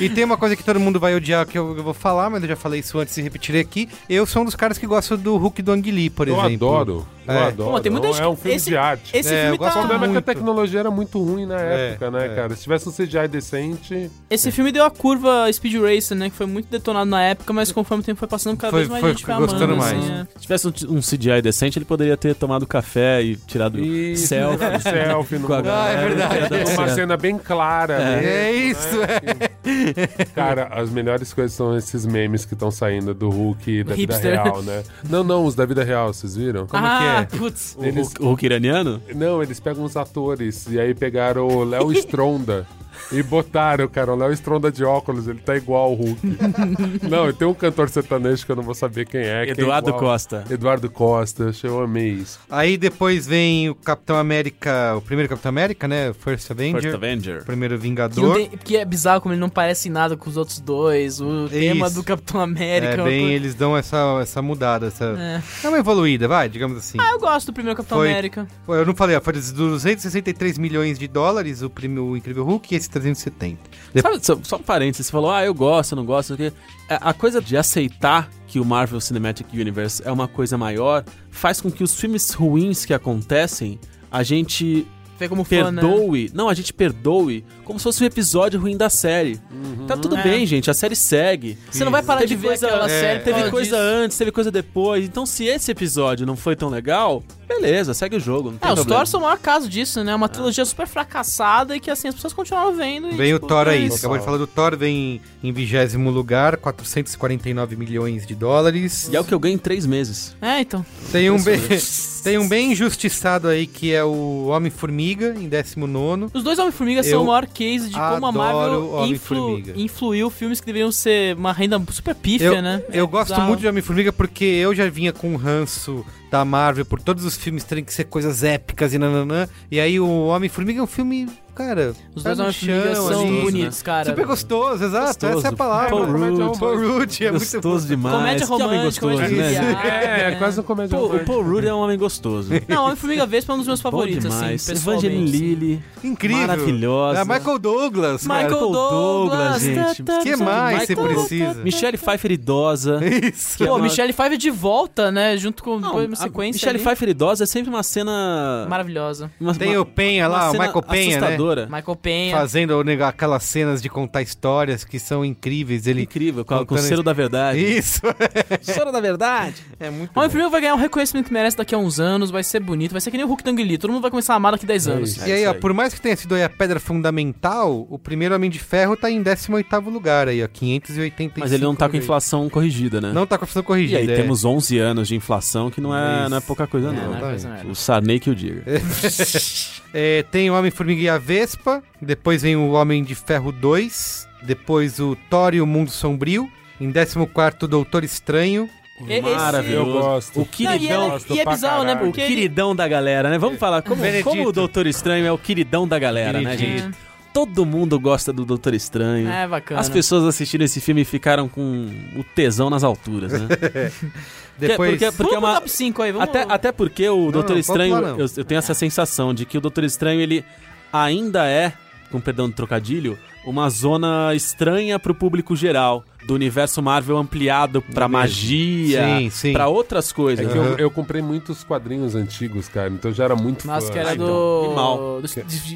[0.00, 2.28] e, e tem uma coisa que todo mundo vai odiar que eu, eu vou falar,
[2.30, 3.88] mas eu já falei isso antes e repetirei aqui.
[4.08, 6.68] Eu sou um dos caras que gosta do Hulk do Ang Lee, por Eu exemplo.
[6.76, 7.06] adoro.
[7.26, 7.46] Eu É.
[7.48, 7.70] adoro.
[7.72, 9.14] Pô, tem muita é um filme esse- de arte.
[9.16, 9.86] Esse É, eu filme gosto O tá...
[9.88, 12.34] problema é que a tecnologia era muito ruim na É, época, né, é.
[12.34, 12.56] cara?
[12.56, 14.10] Se tivesse um CGI decente.
[14.30, 16.30] Esse filme deu a curva Speed Racer, né?
[16.30, 18.90] Que foi muito detonado na época, mas conforme o tempo foi passando, cada Foi- vez
[18.90, 19.52] mais foi gente foi amando.
[19.52, 20.10] gostando assim, mais.
[20.10, 20.26] é.
[20.36, 24.58] Se tivesse um, um CGI decente, ele poderia ter tomado café e tirado Isso, selfie.
[24.82, 26.72] selfie no Ah, é verdade.
[26.74, 27.94] Uma cena bem clara.
[27.94, 28.16] É.
[28.16, 29.48] mesmo, É isso, né?
[30.34, 34.14] Cara, as melhores coisas são esses memes que estão saindo do Hulk e da vida
[34.14, 34.32] Hipster.
[34.42, 34.82] real, né?
[35.08, 36.66] Não, não, os da vida real, vocês viram?
[36.66, 37.38] Como ah, que é?
[37.38, 37.76] putz.
[37.78, 39.02] O, Hulk- o Hulk iraniano?
[39.14, 42.66] Não, eles pegam os atores e aí pegaram o Léo Stronda
[43.12, 46.20] e botaram, cara, o Léo Stronda de óculos, ele tá igual ao Hulk.
[47.08, 49.44] não, e tem um cantor sertanejo que eu não vou saber quem é.
[49.44, 50.00] que é Eduardo igual.
[50.02, 50.44] Costa.
[50.50, 52.38] Eduardo Costa, eu amei isso.
[52.50, 56.12] Aí depois vem o Capitão América, o primeiro Capitão América, né?
[56.12, 56.82] First Avenger.
[56.82, 57.42] First Avenger.
[57.42, 58.34] o primeiro Que, não Vingador.
[58.36, 61.20] tem- que é bizarro como ele não parece em nada com os outros dois.
[61.20, 62.92] O tema do Capitão América.
[62.92, 65.04] É, uma bem, coisa- eles dão essa, essa mudada, essa...
[65.18, 65.66] É.
[65.66, 66.98] É uma evoluída, vai, digamos assim.
[67.00, 68.46] Ah, eu gosto do primeiro Capitão Foi- América.
[68.66, 72.44] Pô, Eu não falei, ó, foi de 263 milhões de dólares o, primo, o Incrível
[72.44, 73.58] Hulk e esse 370.
[73.94, 76.46] De- Sabe, só, só um parênteses, você falou, ah, eu gosto, eu não gosto, não.
[76.46, 76.52] É,
[77.00, 81.70] A coisa de aceitar que o Marvel Cinematic Universe é uma coisa maior faz com
[81.70, 83.78] que os filmes ruins que acontecem,
[84.10, 84.86] a gente
[85.18, 85.82] Vê como fã, né?
[85.82, 86.30] perdoe.
[86.32, 89.40] Não, a gente perdoe como se fosse um episódio ruim da série.
[89.86, 90.22] Tá tudo É.
[90.22, 91.58] bem, gente, a série segue.
[91.70, 93.20] Você não vai parar Teve de ver coisa- aquela é, série.
[93.20, 93.76] Teve coisa disso.
[93.76, 95.04] antes, teve coisa depois.
[95.04, 98.52] Então, se esse episódio não foi tão legal, beleza, segue o jogo.
[98.52, 99.00] Não tem É, os problema.
[99.00, 100.14] Thor são o maior caso disso, né?
[100.14, 103.08] Uma trilogia super fracassada e que assim as pessoas continuaram vendo.
[103.10, 105.52] E, Vem o tipo, Thor é aí, você acabou de falar do Thor, vem em
[105.52, 109.08] vigésimo lugar, 449 milhões de dólares.
[109.12, 110.36] E é o que eu ganho em três meses.
[110.40, 110.84] É, então.
[111.10, 111.58] Tem um, bem,
[112.22, 116.26] tem um bem injustiçado aí que é o Homem-Formiga, em 19.
[116.34, 119.70] Os dois Homem-Formiga são o maior case de como a Marvel Homem-Formiga.
[119.72, 122.82] influ, influiu filmes que deveriam ser uma renda super pífia, Eu, né?
[122.92, 123.48] eu É gosto bizarro.
[123.48, 127.36] muito de Homem-Formiga porque eu já vinha com um ranço da Marvel por todos os
[127.36, 129.48] filmes terem que ser coisas épicas e nananã.
[129.70, 131.26] E aí o Homem-Formiga é um filme,
[131.58, 131.94] cara.
[132.14, 133.40] Os pé dois no Homem-Formiga chão, são assim.
[133.40, 134.04] bonitos, cara.
[134.10, 135.06] Super gostoso, exato.
[135.06, 135.38] Gostoso.
[135.38, 135.90] Essa é a palavra.
[135.90, 136.58] Paul Rudd.
[136.58, 138.16] Paul Rudd, é muito gostoso demais.
[138.16, 139.80] Comédia homem romântica, gostoso, comédia né?
[139.84, 141.24] É, é quase um comédia o romântica.
[141.26, 142.50] Paul Rudd é um homem gostoso.
[142.68, 144.70] Não, Homem-Formiga Vespa é um dos meus Bom favoritos, demais.
[144.70, 145.30] assim, Evangeline.
[145.30, 145.82] Lilly.
[146.04, 146.38] Incrível.
[146.46, 147.20] Maravilhosa.
[147.20, 148.26] É, Michael Douglas.
[148.26, 148.42] cara.
[148.44, 149.62] Michael Douglas.
[149.62, 150.02] Gente.
[150.02, 151.54] tá, tá, que tá, mais tá, você tá, precisa?
[151.64, 153.00] Michelle Pfeiffer idosa.
[153.04, 153.62] Isso.
[153.62, 155.36] É Pô, uma- Michelle Pfeiffer de volta, né?
[155.36, 156.78] Junto com Não, uma a sequência Michelle.
[156.78, 158.66] Pfeiffer idosa é sempre uma cena...
[158.68, 159.30] Maravilhosa.
[159.40, 161.26] uma- Tem uma- o Penha uma lá, o Michael Penha, né?
[161.66, 162.36] Michael Penha.
[162.36, 162.74] Fazendo
[163.04, 165.86] aquelas cenas de contar histórias que são incríveis.
[165.86, 166.02] Ele...
[166.02, 167.58] Incrível, com, com o selo da verdade.
[167.58, 168.00] Isso.
[168.62, 169.56] Selo da verdade.
[169.80, 172.42] É muito O Homem-Formiga vai ganhar um reconhecimento que merece daqui a uns anos, vai
[172.42, 174.52] ser bonito, vai ser que nem o Hulk Lee, todo mundo vai começar a amar
[174.52, 175.10] daqui a 10 anos.
[175.16, 175.26] isso.
[175.28, 175.58] E aí, ó, aí.
[175.58, 179.10] por mais que tenha sido aí a pedra fundamental, o primeiro Homem de Ferro tá
[179.10, 181.40] em 18º lugar aí, ó, 585.
[181.40, 183.12] Mas ele não tá com inflação corrigida, né?
[183.12, 184.00] Não tá com inflação E corrigida.
[184.00, 184.16] aí é.
[184.16, 186.30] temos 11 anos de inflação, que não é, Isso.
[186.30, 187.02] não é pouca coisa É, não.
[187.04, 187.54] não é tá coisa aí.
[187.54, 187.70] merda.
[187.70, 188.62] O Sarney que o diga.
[189.92, 195.00] É, tem o Homem-Formiga e a Vespa, depois vem o Homem de Ferro 2, depois
[195.00, 196.48] o Thor e o Mundo Sombrio,
[196.80, 198.68] em 14º o Doutor Estranho,
[199.08, 199.90] esse- Maravilhoso.
[199.90, 200.36] Eu gosto.
[200.36, 201.94] O Não, e, queridão, é, gosto e é bizarro, né?
[202.02, 203.38] o queridão da galera, né?
[203.38, 206.82] Vamos falar, como, como o Doutor Estranho é o queridão da galera, né, Benedito.
[206.82, 206.98] gente?
[207.32, 209.28] Todo mundo gosta do Doutor Estranho.
[209.28, 209.80] É bacana.
[209.80, 213.48] As pessoas assistiram esse filme ficaram com o tesão nas alturas, né?
[214.58, 214.90] depois...
[214.90, 216.28] porque- Vamos porque é pro uma- top 5 aí, vamos...
[216.28, 218.18] até, até porque o Doutor não, Estranho, não.
[218.18, 220.44] eu, eu tenho essa sensação de que o Doutor Estranho, ele
[220.92, 221.72] ainda é,
[222.10, 226.04] com perdão do trocadilho, uma zona estranha pro público geral.
[226.26, 228.18] Do universo Marvel ampliado pra mesmo.
[228.20, 229.52] magia, Sim, sim.
[229.54, 230.52] pra outras É coisas.
[230.52, 230.74] que eu, Aham.
[230.78, 233.92] eu comprei muitos quadrinhos antigos, cara, então já era muito Mas fã.
[233.92, 234.24] que era Ah, do...
[234.24, 235.20] então, mal.
[235.22, 235.28] do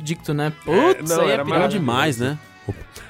[0.03, 0.53] Dicto, né?
[0.63, 1.69] Putz, não, aí é era pior.
[1.69, 2.39] Demais, né?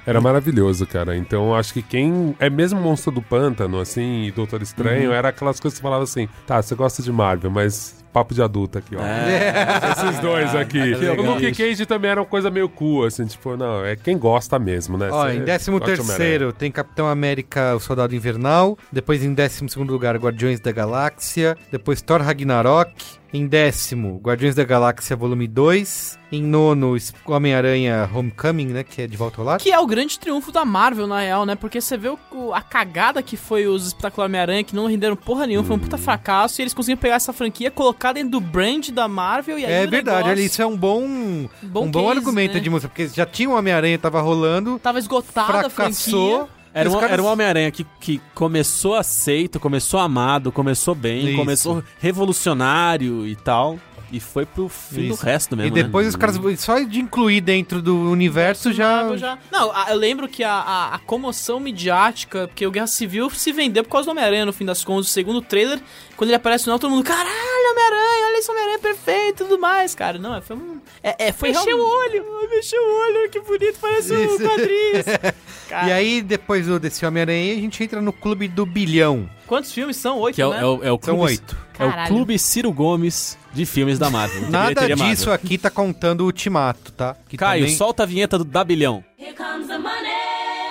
[0.06, 1.16] Era maravilhoso, cara.
[1.16, 5.14] Então eu acho que quem é mesmo Monstro do Pântano, assim, e Doutor Estranho, Uhum.
[5.16, 8.42] era aquelas coisas que você falava assim, tá, você gosta de Marvel, mas papo de
[8.42, 9.00] adulto aqui, ó.
[9.02, 9.54] É.
[9.92, 10.78] Esses dois aqui.
[10.78, 11.24] legal.
[11.24, 14.58] o Luke Cage também era uma coisa meio cool, assim, tipo, não, é quem gosta
[14.58, 15.08] mesmo, né?
[15.10, 18.76] Ó, Você em 13 terceiro tem Capitão América, o Soldado Invernal.
[18.90, 21.56] Depois em 12 segundo lugar, Guardiões da Galáxia.
[21.70, 22.92] Depois Thor Ragnarok.
[23.34, 26.18] Em décimo, Guardiões da Galáxia Volume 2.
[26.32, 26.94] Em nono,
[27.26, 28.84] Homem-Aranha Homecoming, né?
[28.84, 29.58] Que é de volta ao lar.
[29.58, 31.54] Que é o grande triunfo da Marvel, na real, né?
[31.54, 35.46] Porque você vê o- a cagada que foi os Espetacular Homem-Aranha, que não renderam porra
[35.46, 38.88] nenhuma, foi um puta fracasso, e eles conseguiram pegar essa franquia, colocar dentro do brand
[38.88, 42.06] da Marvel, e aí É o verdade, negócio isso é um bom, Bom um bom
[42.08, 42.60] case, argumento né?
[42.60, 46.62] de música, porque já tinha o Homem-Aranha, tava rolando, Tava esgotada a fracassou, franquia.
[46.74, 51.36] Era um, caras- era um Homem-Aranha que, que começou aceito, começou amado, começou bem, Isso.
[51.36, 53.78] começou revolucionário e tal.
[54.12, 55.16] E foi pro fim Isso.
[55.16, 55.74] do resto E mesmo.
[55.76, 55.82] né?
[55.84, 59.16] depois os caras, só de incluir dentro do universo já...
[59.16, 63.50] Já- Não, eu lembro que a, a- a comoção midiática, porque o Guerra Civil se
[63.52, 65.06] vendeu por causa do Homem-Aranha, no fim das contas.
[65.06, 65.80] O segundo trailer,
[66.14, 69.58] quando ele aparece no final, todo mundo, caralho, Homem-Aranha, olha esse Homem-Aranha perfeito e tudo
[69.58, 70.18] mais, cara.
[70.18, 70.78] Não, foi um...
[71.02, 74.38] É, é, foi Mexeu o olho, mexeu o olho, que bonito, parece um Isso.
[74.44, 75.06] quadrinhos.
[75.70, 79.28] Cara, E aí, depois do- desse Homem-Aranha, a gente entra no clube do bilhão.
[79.46, 80.18] Quantos filmes são?
[80.18, 80.60] Oito, Que é, né?
[80.60, 81.56] é o, é o São clube, oito.
[81.78, 82.08] É o.
[82.08, 84.42] Clube Ciro Gomes de filmes da Marvel.
[84.50, 85.14] Nada bilheteria Marvel.
[85.14, 87.16] disso aqui tá contando o Ultimato, tá?
[87.28, 89.04] Que Caio, também- solta a vinheta do Da Bilhão.
[89.18, 90.12] Here comes the money.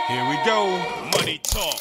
[0.10, 1.18] Here we go.
[1.18, 1.78] Money talk.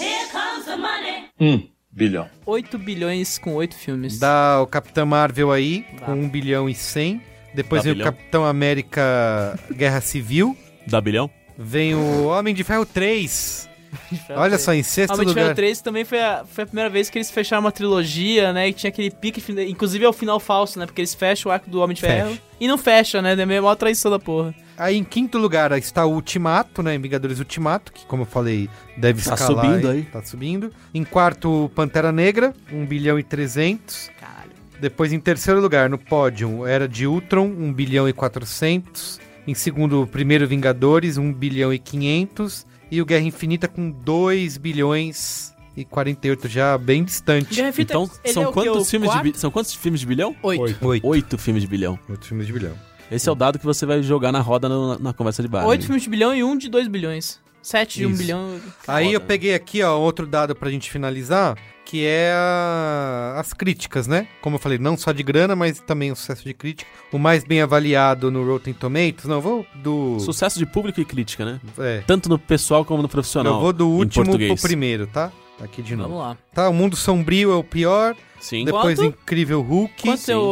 [0.00, 1.70] Here comes the money.
[1.90, 2.28] Bilhão.
[2.46, 4.18] 8 bilhões com oito filmes.
[4.18, 6.06] Dá o Capitão Marvel aí, Dá.
[6.06, 7.20] com 1 bilhão e 100.
[7.54, 8.08] Depois Dá vem bilhão.
[8.08, 10.56] o Capitão América Guerra Civil.
[10.86, 11.30] Da Bilhão?
[11.58, 13.68] Vem o Homem de Ferro 3.
[14.36, 15.44] Olha só, em sexto Homem de lugar.
[15.44, 18.68] Ferro 3 também foi a, foi a primeira vez que eles fecharam uma trilogia, né?
[18.68, 20.86] E tinha aquele pique, inclusive é o final falso, né?
[20.86, 22.24] Porque eles fecham o arco do Homem de Fecha.
[22.24, 22.38] Ferro.
[22.60, 23.32] E não fecha, né?
[23.32, 24.54] É meio maior traição da porra.
[24.78, 26.96] Aí em quinto lugar está o Ultimato, né?
[26.98, 29.64] Vingadores Ultimato, que como eu falei, deve Tá escalar.
[29.66, 30.02] subindo aí.
[30.04, 30.70] Tá subindo.
[30.94, 34.10] Em quarto, Pantera Negra, 1 bilhão e 300.
[34.18, 34.52] Caralho.
[34.80, 39.20] Depois, em terceiro lugar, no pódio, Era de Ultron, 1 bilhão e 400.
[39.46, 42.66] Em segundo, o primeiro Vingadores, 1 bilhão e 500.
[42.92, 47.54] E o Guerra Infinita com 2 bilhões e 48, já bem distante.
[47.54, 49.32] Guerra Infinita, Então, são é quantos filmes de quarto?
[49.32, 50.36] bi- São quantos filmes de bilhão?
[50.42, 50.60] Oito.
[50.62, 50.86] Oito.
[50.86, 51.06] Oito.
[51.06, 51.98] Oito filmes de bilhão.
[52.10, 52.74] Oito filmes de bilhão.
[53.10, 55.66] Esse é o dado que você vai jogar na roda no- na conversa de bar.
[55.66, 57.40] Oito filmes de bilhão e um de dois bilhões.
[57.62, 58.18] Sete de um Isso.
[58.18, 58.60] bilhão.
[58.86, 59.26] Aí Foda, eu né?
[59.26, 61.56] peguei aqui, ó, outro dado pra gente finalizar,
[61.92, 64.26] que é a- as críticas, né?
[64.40, 66.90] Como eu falei, não só de grana, mas também o sucesso de crítica.
[67.12, 70.18] O mais bem avaliado no Rotten Tomatoes, não, eu vou do...
[70.18, 71.60] Sucesso de público e crítica, né?
[71.78, 73.56] É, Tanto no pessoal como no profissional.
[73.56, 75.30] eu vou do último pro primeiro, tá?
[75.60, 76.22] Aqui de Vamos novo.
[76.22, 76.36] lá.
[76.54, 78.64] Tá, o Mundo Sombrio é o pior, Sim.
[78.64, 79.14] depois Quanto?
[79.22, 80.50] Incrível Hulk, Quanto é o,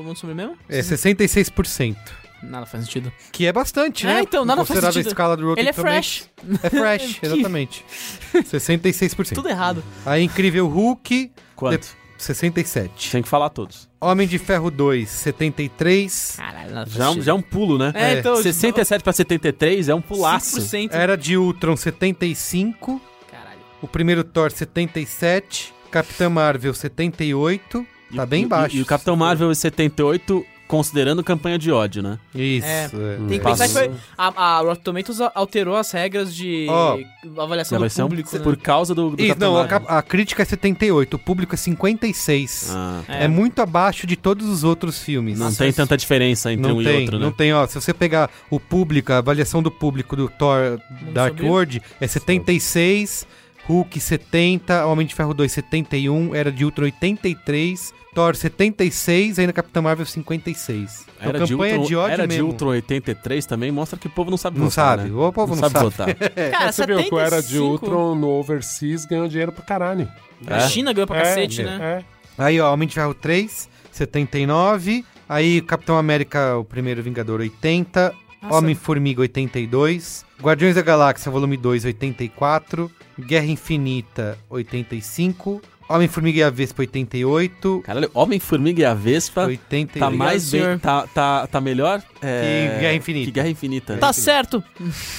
[0.00, 0.56] o Mundo Sobre mesmo?
[0.68, 1.96] é 66%.
[2.42, 3.12] Nada faz sentido.
[3.30, 4.20] Que é bastante, É, né?
[4.22, 5.08] então, nada faz Considerado a sentido.
[5.08, 6.28] escala do Rotten Ele é fresh.
[6.62, 7.84] É fresh, exatamente.
[8.34, 9.34] 66%.
[9.34, 9.82] Tudo errado.
[10.04, 11.86] Aí Incrível Hulk, Quanto?
[12.18, 13.10] 67.
[13.10, 13.88] Tem que falar todos.
[14.00, 16.34] Homem de Ferro 2, 73.
[16.36, 17.24] Caralho, Já, é um- sentido.
[17.24, 17.92] já é um pulo, né?
[17.94, 18.36] É, É, então...
[18.36, 20.60] 67 pra 73 é um pulaço.
[20.60, 20.90] 5%.
[20.92, 23.00] Era de Ultron, 75.
[23.30, 23.58] Caralho.
[23.80, 25.72] O primeiro Thor, 77.
[25.90, 27.86] Capitã Marvel, 78.
[28.14, 28.76] Tá E- bem e- baixo.
[28.76, 32.18] E, o Capitão Marvel é 78, considerando campanha de ódio, né?
[32.34, 32.66] Isso.
[32.66, 32.84] É.
[32.86, 32.88] é.
[33.28, 33.90] Tem que pensar que foi.
[34.16, 36.98] A, a Rotten Tomatoes alterou as regras de Ó,
[37.36, 38.34] avaliação do ser um- público.
[38.34, 38.42] né?
[38.42, 42.70] por causa do, do Isso, não, a, a crítica é 78, o público é 56.
[42.74, 43.28] Ah, É.
[43.28, 45.38] muito abaixo de todos os outros filmes.
[45.38, 47.24] não tem tanta diferença entre não um tem, e outro, né?
[47.26, 47.66] não tem, ó.
[47.66, 50.80] Se você pegar o público, a avaliação do público do Thor
[51.12, 51.38] Dark?
[51.42, 53.26] World é 76,
[53.66, 59.52] Hulk 70, Homem de Ferro 2 71, Era de Ultron 83, Thor 76, aí no
[59.52, 61.06] Capitão Marvel 56.
[61.16, 62.48] Então, Era de campanha Ultron, de ódio era de mesmo.
[62.50, 65.16] Ultron 83 também, mostra que o povo não sabe Não votar, sabe, né?
[65.16, 65.78] o povo não sabe.
[65.78, 66.08] votar.
[66.50, 67.64] Cara, Você viu que o Era de 75.
[67.70, 70.08] Ultron no Overseas ganhou dinheiro pra caralho.
[70.46, 70.68] A É.
[70.68, 71.64] China ganhou pra É, cacete, é.
[71.64, 72.04] né?
[72.38, 72.44] É.
[72.44, 75.04] Aí, ó, Homem de Ferro 3, 79.
[75.28, 78.12] Aí, Capitão América, o primeiro Vingador, 80.
[78.42, 78.56] Nossa.
[78.56, 80.24] Homem-Formiga, 82.
[80.42, 82.90] Guardiões da Galáxia, volume 2, 84.
[83.18, 85.60] Guerra Infinita, 85.
[85.94, 87.82] Homem-Formiga e a Vespa, 88.
[87.84, 89.98] Caralho, Homem-Formiga e a Vespa 88.
[89.98, 93.24] tá mais bem, tá, tá, tá melhor é, Que Guerra Infinita.
[93.26, 93.96] Que Guerra Infinita.
[93.98, 94.62] Tá certo.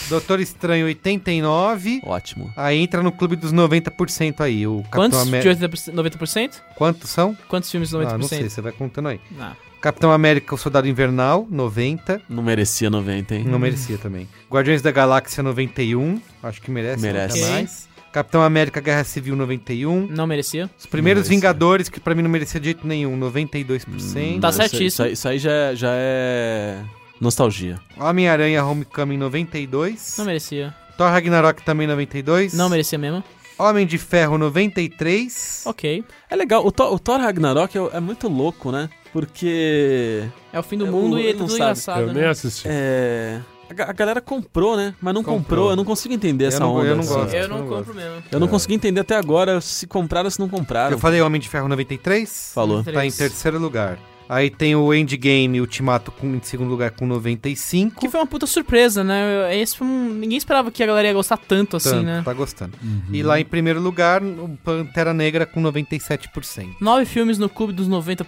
[0.09, 2.01] Doutor Estranho, 89.
[2.05, 2.51] Ótimo.
[2.55, 4.65] Aí entra no clube dos 90% aí.
[4.65, 5.67] O Capitão Quantos de América.
[5.67, 5.93] 80%?
[5.93, 6.51] 90%?
[6.75, 7.37] Quantos são?
[7.47, 8.07] Quantos filmes de 90%?
[8.13, 9.19] Ah, não sei, você vai contando aí.
[9.39, 9.53] Ah.
[9.83, 12.21] Capitão América, o Soldado Invernal, 90.
[12.29, 13.43] Não merecia 90, hein?
[13.43, 14.29] Não merecia também.
[14.49, 17.41] Guardiões da Galáxia 91, acho que merece, Merece.
[17.41, 17.89] mais.
[18.13, 20.07] Capitão América Guerra Civil 91.
[20.07, 20.69] Não merecia.
[20.79, 21.35] Os primeiros merecia.
[21.35, 24.39] Vingadores, que pra mim não merecia de jeito nenhum, 92%.
[24.39, 24.85] Tá Isso aí- certíssimo.
[24.87, 26.77] Isso aí, isso aí já, é- já é
[27.19, 27.79] nostalgia.
[27.99, 30.15] Homem-Aranha Homecoming 92.
[30.17, 30.73] Não merecia.
[30.97, 32.53] Thor Ragnarok também 92.
[32.53, 33.23] Não merecia mesmo.
[33.57, 35.63] Homem de Ferro 93.
[35.65, 36.03] Ok.
[36.29, 38.89] É legal, o Thor, o Thor Ragnarok é, é muito louco, né?
[39.11, 40.23] Porque.
[40.51, 41.61] É o fim do Eu- mundo e é não tudo sabe.
[41.63, 42.29] engraçado, eu nem né?
[42.29, 42.67] assisti.
[42.69, 43.39] É.
[43.73, 44.93] A, ga- a galera comprou, né?
[45.01, 45.39] Mas não comprou.
[45.43, 45.69] Comprou.
[45.71, 46.87] Eu não consigo entender Eu essa não- onda.
[46.87, 47.13] eu não assim.
[47.13, 47.33] gosto.
[47.33, 48.23] Eu não Eu não compro mesmo.
[48.31, 50.91] Eu não consegui entender até agora se compraram ou se não compraram.
[50.91, 52.51] Eu falei Homem de Ferro 93.
[52.53, 52.83] Falou.
[52.83, 53.97] Tá em terceiro lugar.
[54.27, 57.99] Aí tem o Endgame Ultimato com, em segundo lugar com 95.
[57.99, 59.57] Que foi uma puta surpresa, né?
[59.59, 60.09] Esse foi um...
[60.09, 62.21] Ninguém esperava que a galera ia gostar tanto assim, Tanto, né?
[62.23, 62.73] Tá gostando.
[63.11, 66.75] E lá em primeiro lugar, o Pantera Negra com 97%.
[66.79, 68.23] Nove filmes no clube dos 90%.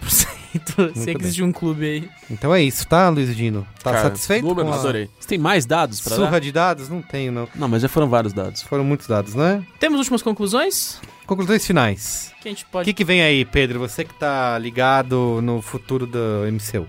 [0.94, 2.08] Se existe um clube aí.
[2.30, 3.66] Então é isso, tá, Luiz Dino?
[3.82, 5.10] Tá Cara, satisfeito números, com a Adorei.
[5.18, 6.40] Você tem mais dados pra surra dar?
[6.40, 6.88] de dados?
[6.88, 7.48] Não tenho, não.
[7.54, 8.62] Não, mas já foram vários dados.
[8.62, 9.62] Foram muitos dados, né?
[9.78, 11.00] Temos últimas conclusões?
[11.26, 12.32] Conclusões finais.
[12.40, 12.84] Que a gente O pode.
[12.84, 13.80] que, que vem aí, Pedro?
[13.80, 16.18] Você que tá ligado no futuro do
[16.52, 16.86] MCU.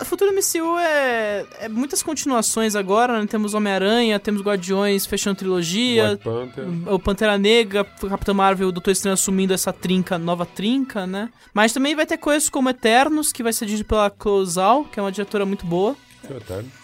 [0.00, 3.26] O futuro MCU é, é muitas continuações agora, né?
[3.26, 6.64] Temos Homem-Aranha, temos Guardiões fechando trilogia, Panther.
[6.86, 11.28] o Pantera Negra, o Capitão Marvel, o Doutor Estranho assumindo essa trinca, nova trinca, né?
[11.52, 15.02] Mas também vai ter coisas como Eternos, que vai ser dirigido pela Closal, que é
[15.02, 15.96] uma diretora muito boa.
[16.24, 16.36] Eterno.
[16.40, 16.79] Eternos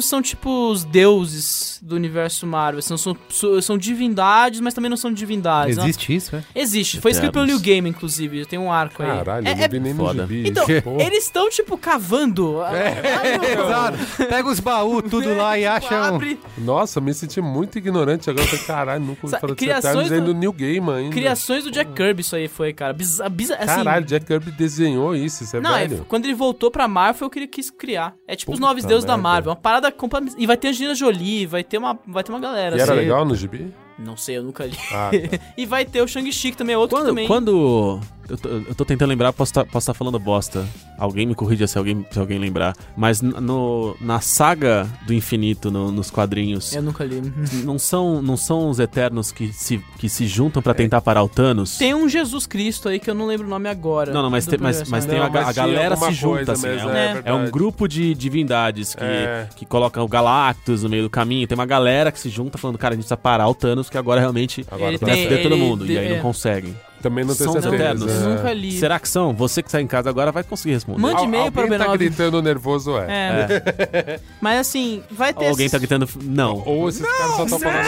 [0.00, 2.80] são tipo os deuses do universo Marvel.
[2.82, 3.16] São, são,
[3.60, 5.76] são divindades, mas também não são divindades.
[5.76, 5.82] né?
[5.84, 6.42] Existe isso, é?
[6.54, 7.00] Existe.
[7.00, 7.66] Foi escrito pelo New Eternos.
[7.74, 8.46] Game, inclusive.
[8.46, 9.08] Tem um arco aí.
[9.08, 10.22] Caralho, É- eu não é- vi nem no foda.
[10.26, 10.48] gibi.
[10.48, 11.02] Então, Porra.
[11.02, 12.56] eles estão, tipo, cavando.
[13.52, 13.98] Exato.
[14.28, 16.14] Pega os baús, tudo lá e acha um...
[16.16, 18.46] Abre Nossa, me senti muito ignorante agora.
[18.46, 21.12] Falei, caralho, nunca ouvi falar criações Eternos do- no New Game ainda.
[21.14, 22.92] criações do Jack Kirby, isso aí foi, cara.
[22.92, 23.30] Bizarro.
[23.30, 26.04] Biza, assim, Caralho, Jack Kirby desenhou isso, isso é Não, é, velho.
[26.08, 28.14] quando ele voltou pra Marvel, eu queria que quis criar.
[28.26, 29.16] É tipo os Puta novos deuses da.
[29.16, 29.49] Marvel.
[29.50, 30.40] Uma parada completamente.
[30.40, 32.76] E vai ter Angelina Jolie, vai ter uma, vai ter uma galera.
[32.76, 33.00] E era assim.
[33.00, 33.72] legal no gibi?
[33.98, 34.76] Não sei, eu nunca li.
[34.92, 35.38] Ah, tá.
[35.56, 37.26] e vai ter o Shang-Chi, que também é outro que Quando, também.
[37.26, 38.00] quando
[38.30, 40.64] eu, tô, eu tô tentando lembrar, posso estar falando bosta.
[40.98, 42.74] Alguém me corrija se alguém, se alguém lembrar.
[42.96, 47.20] Mas no, na saga do infinito, no- nos quadrinhos, Eu nunca li.
[47.64, 51.28] não são, não são os Eternos que se, que se juntam pra tentar parar o
[51.28, 51.78] Thanos?
[51.78, 54.12] Tem um Jesus Cristo aí que eu não lembro o nome agora.
[54.12, 55.18] Não, não, mas tem- mas- mas tem.
[55.18, 57.22] Não, a ga- mas tinha galera se junta, assim, é um- É.
[57.26, 59.48] É um grupo de divindades que, É.
[59.56, 61.46] que colocam o Galactus no meio do caminho.
[61.46, 63.96] Tem uma galera que se junta falando, cara, a gente precisa parar o Thanos, que
[63.98, 65.86] agora realmente Agora Ele tá tem- todo ele- mundo.
[65.86, 66.14] E aí é.
[66.16, 66.74] não conseguem.
[67.02, 67.82] Também não tenho São certeza.
[67.82, 68.10] Eternos.
[68.12, 68.18] é.
[68.28, 68.72] Nunca li.
[68.72, 69.32] Será que são?
[69.34, 71.00] Você que tá em casa agora vai conseguir responder.
[71.00, 71.98] Mande Al- e-mail para o Alguém tá B9.
[71.98, 73.06] gritando nervoso, é.
[73.08, 74.20] É.
[74.40, 75.44] Mas assim, vai ter.
[75.44, 76.08] Ou alguém esses- tá gritando.
[76.22, 76.62] Não.
[76.66, 77.84] Ou esses caras só estão falando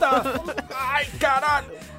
[0.00, 0.42] bosta.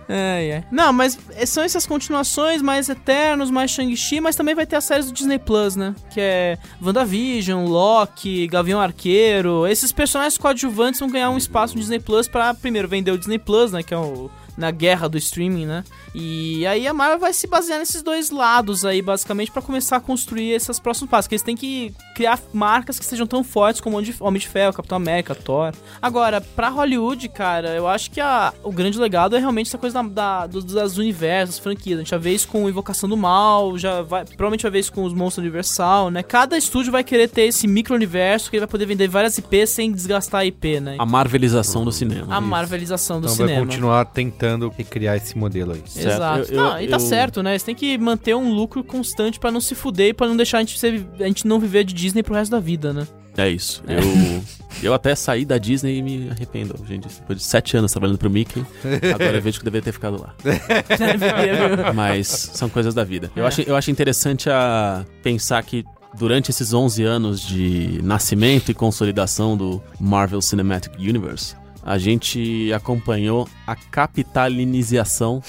[0.10, 0.64] É, é.
[0.70, 5.06] Não, mas são essas continuações, mais Eternos, mais Shang-Chi, mas também vai ter as séries
[5.06, 5.96] do Disney Plus, né?
[6.14, 9.66] Que é WandaVision, Loki, Gavião Arqueiro.
[9.66, 13.40] Esses personagens coadjuvantes vão ganhar um espaço no Disney Plus pra, primeiro, vender o Disney
[13.40, 13.82] Plus, né?
[13.82, 14.30] Que é o.
[14.56, 15.84] Na guerra do streaming, né?
[16.14, 20.00] E aí a Marvel vai se basear nesses dois lados aí, basicamente, pra começar a
[20.00, 21.28] construir esses próximos passos.
[21.28, 24.48] Que eles têm que criar marcas que sejam tão fortes como Homem de- Homem de
[24.48, 25.74] Ferro, Capitão América, Thor.
[26.02, 30.02] Agora, pra Hollywood, cara, eu acho que a- o grande legado é realmente essa coisa
[30.04, 31.98] da, da- do- das universos, das franquias.
[31.98, 34.92] A gente já vê isso com Invocação do Mal, já vai, provavelmente vai ver isso
[34.94, 36.22] com os Monstros Universal, né?
[36.22, 39.92] Cada estúdio vai querer ter esse micro-universo que ele vai poder vender várias IPs sem
[39.92, 40.96] desgastar a IP, né?
[41.00, 42.36] A marvelização do cinema.
[42.36, 43.66] A marvelização do Então vai cinema.
[43.66, 44.43] continuar tentando
[44.78, 45.82] recriar esse modelo aí.
[45.86, 46.08] Certo.
[46.16, 46.52] Exato.
[46.52, 47.58] Eu- eu- não, e tá eu- certo, né?
[47.58, 50.58] Você tem que manter um lucro constante pra não se fuder e pra não deixar
[50.58, 53.08] a gente, ser- a gente não viver de Disney pro resto da vida, né?
[53.36, 53.82] É isso.
[53.88, 54.44] Eu,
[54.84, 57.08] eu até saí da Disney e me arrependo, gente.
[57.08, 58.64] Depois de sete anos trabalhando pro Mickey,
[59.12, 60.36] agora eu vejo que deveria ter ficado lá.
[61.96, 63.32] Mas são coisas da vida.
[63.36, 63.48] Eu, É.
[63.48, 65.84] acho, eu acho interessante a pensar que
[66.16, 73.48] durante esses 11 anos de nascimento e consolidação do Marvel Cinematic Universe, a gente acompanhou
[73.68, 75.44] a capitalinização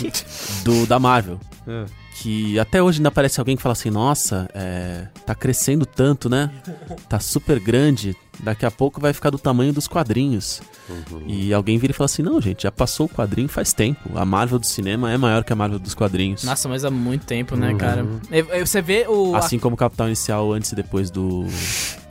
[0.64, 1.40] do, da Marvel.
[1.66, 1.99] É.
[2.16, 6.50] Que até hoje ainda aparece alguém que fala assim, nossa, é, tá crescendo tanto, né?
[7.08, 10.60] Tá super grande, daqui a pouco vai ficar do tamanho dos quadrinhos.
[11.26, 14.00] E alguém vira e fala assim, não, gente, já passou o quadrinho faz tempo.
[14.18, 16.44] A Marvel do cinema é maior que a Marvel dos quadrinhos.
[16.44, 18.04] Nossa, mas há muito tempo, né, cara?
[18.30, 19.34] E- e Você vê o.
[19.34, 21.46] Assim como o Capital Inicial antes e depois do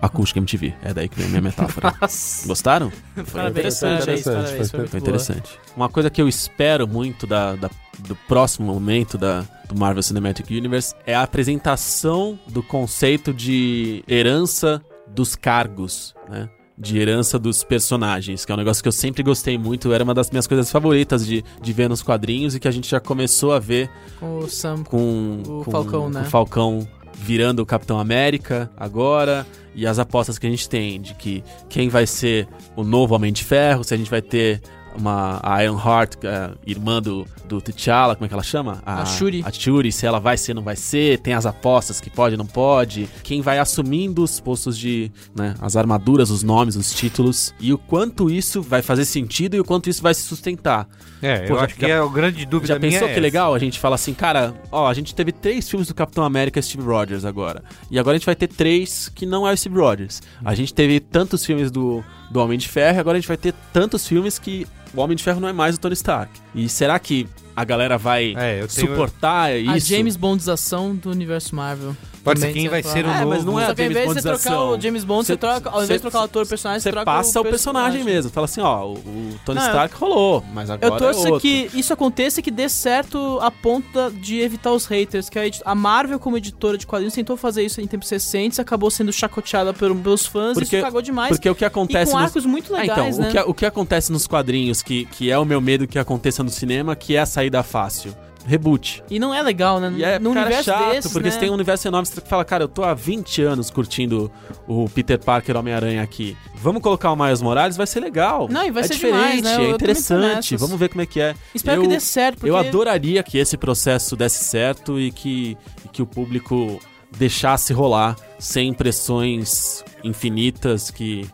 [0.02, 0.74] Acústica MTV.
[0.82, 1.94] É daí que vem a minha metáfora.
[2.02, 2.92] Nossa, Gostaram?
[3.32, 5.10] parabéns, Foi parabéns, interessante, parabéns, foi- foi Foi boa.
[5.10, 5.60] interessante.
[5.76, 7.70] Uma coisa que eu espero muito da, da-
[8.08, 14.82] do próximo momento da, do Marvel Cinematic Universe é a apresentação do conceito de herança
[15.08, 16.50] dos cargos, né?
[16.78, 20.14] De herança dos personagens, que é um negócio que eu sempre gostei muito, era uma
[20.14, 23.52] das minhas coisas favoritas de, de ver nos quadrinhos e que a gente já começou
[23.52, 24.84] a ver Com o Sam.
[24.84, 26.22] com O com- Falcão, né?
[26.22, 29.46] com o Falcão virando o Capitão América agora
[29.76, 32.48] e as apostas que a gente tem de que quem vai ser
[32.78, 34.62] o novo Homem de Ferro, se a gente vai ter
[34.98, 38.82] uma a Iron Heart, a irmã do, do T'Challa, como é que ela chama?
[38.86, 39.44] A Shuri.
[39.46, 42.46] A Shuri, se ela vai ser, não vai ser, tem as apostas que pode, não
[42.46, 47.74] pode, quem vai assumindo os postos de, né, as armaduras, os nomes, os títulos, e
[47.74, 50.88] o quanto isso vai fazer sentido e o quanto isso vai se sustentar.
[51.22, 53.14] É, Pô, eu já- acho que é a grande dúvida Já minha pensou é que
[53.18, 53.22] essa.
[53.22, 53.54] legal?
[53.54, 56.84] A gente fala assim, cara, ó, a gente teve três filmes do Capitão América Steve
[56.84, 57.62] Rogers agora.
[57.92, 60.22] E agora a gente vai ter três que não é o Steve Rogers.
[60.44, 62.02] A gente teve tantos filmes do,
[62.32, 65.16] do Homem de Ferro, e agora a gente vai ter tantos filmes que o Homem
[65.16, 66.32] de Ferro não é mais o Tony Stark.
[66.54, 67.28] E será que
[67.60, 69.72] a galera vai É, eu tenho- suportar isso.
[69.72, 71.96] A James Bondização do universo Marvel.
[72.24, 73.10] Pode ser quem vai você ser o.
[73.10, 73.30] É, novo...
[73.30, 75.26] mas não é Só a que ao James invés de você trocar o James Bond,
[75.26, 77.40] você, Cê- troca, ao invés cê- de trocar o ator, o personagem, Você troca passa
[77.40, 78.30] o personagem personagem mesmo.
[78.32, 81.40] Fala assim, ó, o, o Tony Não, Stark rolou, mas agora Eu torço é outro.
[81.40, 85.30] que isso aconteça e que dê certo a ponto da- de evitar os haters.
[85.30, 88.92] Que a, a Marvel, como editora de quadrinhos, tentou fazer isso em tempos recentes, acabou
[88.92, 91.30] sendo chacoteada por- pelos fãs e Porque- isso cagou demais.
[91.30, 93.40] Porque o que e acontece com nos- arcos muito Ah, legais, então, né?
[93.42, 96.44] o, que, o que acontece nos quadrinhos, que, que é o meu medo que aconteça
[96.44, 98.16] no cinema, que é a saída fácil.
[98.46, 99.04] Reboot.
[99.10, 99.94] E não é legal, né?
[99.96, 101.32] E é no cara universo chato, desses, porque né?
[101.32, 104.32] você tem um universo enorme, você fala, cara, eu tô há 20 anos curtindo
[104.68, 106.38] o Peter Parker Homem-Aranha aqui.
[106.56, 108.48] Vamos colocar o Miles Morales, vai ser legal.
[108.50, 109.66] Não, e vai é ser diferente, demais, né?
[109.66, 110.56] É interessante.
[110.56, 111.36] Vamos ver como é que é.
[111.54, 112.50] Espero eu, que dê certo, porque...
[112.50, 116.80] Eu adoraria que esse processo desse certo e que, e que o público
[117.18, 121.30] deixasse rolar sem pressões infinitas que,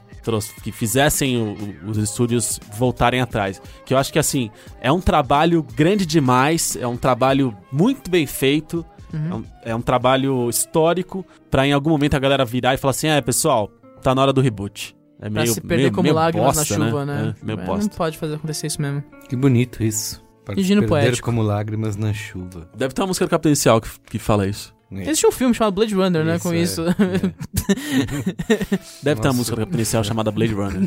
[0.63, 1.53] que fizessem o-
[1.85, 3.61] o- os estúdios voltarem atrás.
[3.85, 4.49] Que eu acho que assim,
[4.81, 9.29] é um trabalho grande demais, é um trabalho muito bem feito, Uhum.
[9.29, 12.91] é, um, é um trabalho histórico pra em algum momento a galera virar e falar
[12.91, 13.69] assim: é, pessoal,
[14.01, 14.95] tá na hora do reboot.
[15.17, 17.33] É Pra meio, se perder meio, como meio lágrimas bosta, na chuva, né?
[17.41, 17.81] É, meio É, bosta.
[17.83, 19.01] não pode fazer acontecer isso mesmo.
[19.29, 20.21] Que bonito isso.
[20.43, 21.25] Para Destino perder poético.
[21.25, 22.69] como lágrimas na chuva.
[22.75, 24.74] Deve ter uma música do Capitão Inicial que, que fala isso.
[24.91, 26.35] Existe um filme chamado Blade Runner, né?
[26.35, 26.57] Isso, Com é.
[26.57, 26.83] isso.
[29.03, 29.33] Deve ter uma Nossa.
[29.33, 30.81] música Inicial chamada Blade Runner.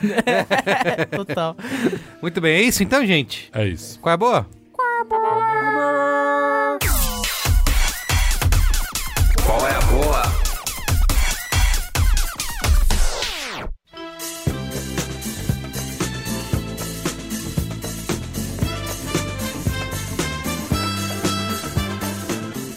[1.15, 1.57] Total.
[2.23, 3.51] Muito bem, é isso então, gente?
[3.53, 3.99] É isso.
[4.01, 4.47] Qual é a boa?
[4.73, 4.89] Qual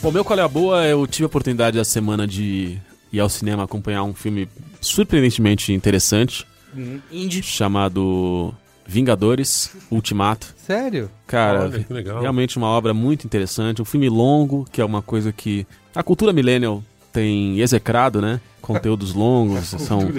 [0.01, 2.79] Bom, meu qual é a boa, eu tive a oportunidade essa semana de
[3.13, 4.49] ir ao cinema acompanhar um filme
[4.79, 6.43] surpreendentemente interessante,
[7.11, 7.43] Indie.
[7.43, 8.51] chamado
[8.83, 10.55] Vingadores Ultimato.
[10.57, 11.07] Sério?
[11.27, 11.85] Cara, Olha,
[12.19, 16.33] realmente uma obra muito interessante, um filme longo, que é uma coisa que a cultura
[16.33, 16.83] millennial
[17.13, 18.41] tem execrado, né?
[18.59, 20.11] Conteúdos longos, são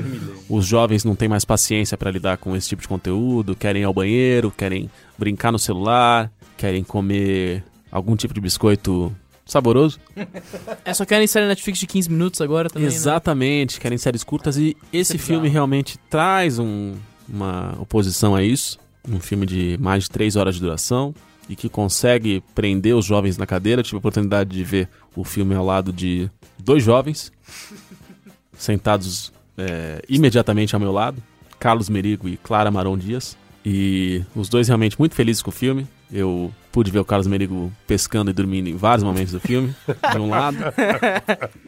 [0.49, 3.85] os jovens não têm mais paciência para lidar com esse tipo de conteúdo, querem ir
[3.85, 4.89] ao banheiro, querem
[5.19, 9.13] brincar no celular, querem comer algum tipo de biscoito
[9.47, 9.99] saboroso.
[10.85, 12.95] É, só querem série Netflix de 15 minutos agora também, né?
[12.95, 15.53] Exatamente, querem séries curtas e esse é filme bizarro.
[15.53, 16.95] realmente traz um-
[17.29, 18.79] uma oposição a isso.
[19.09, 21.15] Um filme de mais de três horas de duração
[21.49, 23.81] e que consegue prender os jovens na cadeira.
[23.81, 27.33] Eu tive a oportunidade de ver o filme ao lado de dois jovens
[28.57, 31.23] sentados é, imediatamente ao meu lado,
[31.59, 33.37] Carlos Merigo e Clara Maron Dias.
[33.65, 35.87] E os dois realmente muito felizes com o filme.
[36.13, 39.75] Eu pude ver o Carlos Merigo pescando e dormindo em vários momentos do filme,
[40.11, 40.57] de um lado.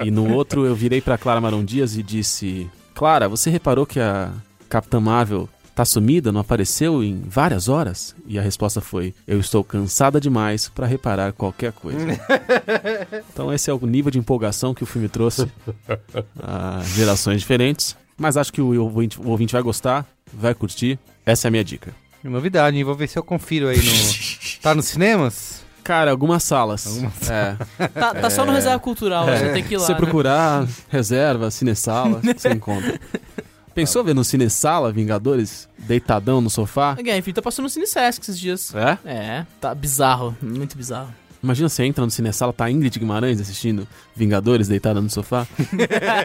[0.02, 4.00] E no outro eu virei pra Clara Maron Dias e disse: Clara, você reparou que
[4.00, 4.32] a
[4.68, 8.14] Capitã Marvel tá sumida, não apareceu em várias horas?
[8.26, 12.06] E a resposta foi: Eu estou cansada demais pra reparar qualquer coisa.
[13.32, 15.46] então esse é o nível de empolgação que o filme trouxe
[16.42, 17.96] a gerações diferentes.
[18.16, 20.98] Mas acho que o ouvinte, o ouvinte vai gostar, vai curtir.
[21.26, 21.92] Essa é a minha dica.
[22.24, 22.84] Novidade, hein?
[22.84, 23.92] Vou ver se eu confiro aí no.
[24.62, 25.62] tá nos cinemas?
[25.82, 26.86] Cara, algumas salas.
[26.86, 27.56] Algumas- É.
[27.88, 29.82] Tá, tá só no reserva cultural, você tem que ir lá.
[29.82, 29.98] Se você né?
[29.98, 32.98] procurar, reserva, cinesala, você encontra.
[33.74, 36.94] Pensou ver no cinesala, Vingadores, deitadão no sofá?
[36.94, 38.72] Game, filho, tá passando no Cine Sesc esses dias.
[38.74, 38.98] É?
[39.04, 41.12] É, tá bizarro, muito bizarro.
[41.42, 43.86] Imagina você entra no cinesala, tá a Ingrid Guimarães assistindo
[44.16, 45.46] Vingadores deitada no sofá.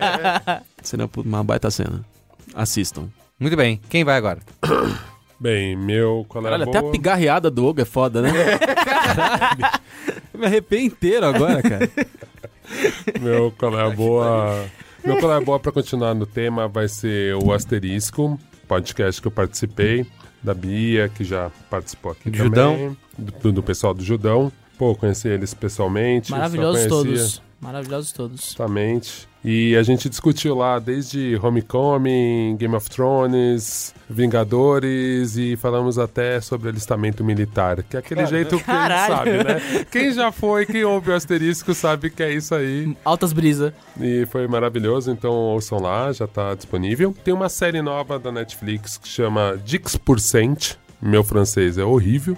[0.82, 2.06] Seria uma baita cena.
[2.54, 3.10] Assistam.
[3.38, 3.82] Muito bem.
[3.90, 4.40] Quem vai agora?
[5.40, 6.56] Bem, meu colega.
[6.56, 8.32] Olha, até a pigarreada do Ogo é foda, né?
[8.58, 9.80] Caralho.
[10.34, 11.90] Eu me arrepei inteiro agora, cara.
[13.20, 14.66] Meu colega boa.
[15.04, 20.06] Meu colega boa pra continuar no tema vai ser o Asterisco, podcast que eu participei,
[20.44, 22.50] da Bia, que já participou aqui Do também.
[22.50, 22.98] Judão.
[23.18, 24.52] Do, do pessoal do Judão.
[24.78, 26.32] Pô, conheci eles pessoalmente.
[26.32, 27.42] Maravilhosos todos.
[27.62, 28.56] Maravilhosos todos.
[28.56, 29.28] Exatamente.
[29.44, 36.68] E a gente discutiu lá desde Homecoming, Game of Thrones, Vingadores e falamos até sobre
[36.70, 39.16] alistamento militar, que é aquele jeito que a gente Caralho.
[39.16, 39.86] sabe, né?
[39.92, 42.96] Quem já foi, quem ouve o asterisco sabe que é isso aí.
[43.06, 43.74] Altas brisa.
[44.00, 47.16] E foi maravilhoso, então ouçam lá, já tá disponível.
[47.24, 50.78] Tem uma série nova da Netflix que chama Dix%.
[51.02, 52.38] Meu francês é horrível.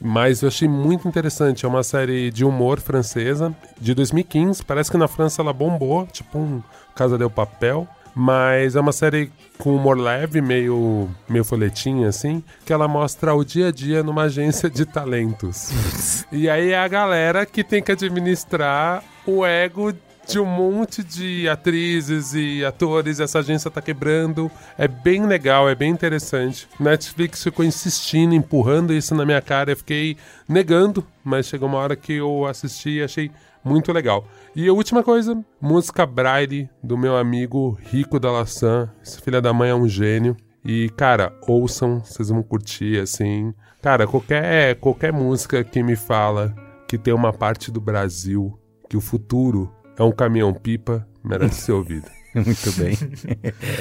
[0.00, 1.64] Mas eu achei muito interessante.
[1.64, 4.64] É uma série de humor francesa de 2015.
[4.64, 6.62] Parece que na França ela bombou, tipo um
[6.94, 7.86] Casa del Papel.
[8.14, 13.44] Mas é uma série com humor leve, meio, meio folhetim, assim, que ela mostra o
[13.44, 16.24] dia a dia numa agência de talentos.
[16.32, 19.92] e aí é a galera que tem que administrar o ego
[20.30, 23.20] de um monte de atrizes e atores.
[23.20, 24.50] Essa agência tá quebrando.
[24.78, 26.68] É bem legal, é bem interessante.
[26.78, 29.72] Netflix ficou insistindo, empurrando isso na minha cara.
[29.72, 30.16] Eu fiquei
[30.48, 33.30] negando, mas chegou uma hora que eu assisti e achei
[33.64, 34.24] muito legal.
[34.54, 38.90] E a última coisa, música Braille do meu amigo Rico da Laçã.
[39.02, 40.36] Esse filho da mãe é um gênio.
[40.64, 43.52] E, cara, ouçam, vocês vão curtir, assim.
[43.82, 46.54] Cara, qualquer, qualquer música que me fala
[46.86, 48.58] que tem uma parte do Brasil,
[48.88, 52.06] que o futuro é um caminhão-pipa, merece ser ouvido.
[52.34, 52.96] Muito bem.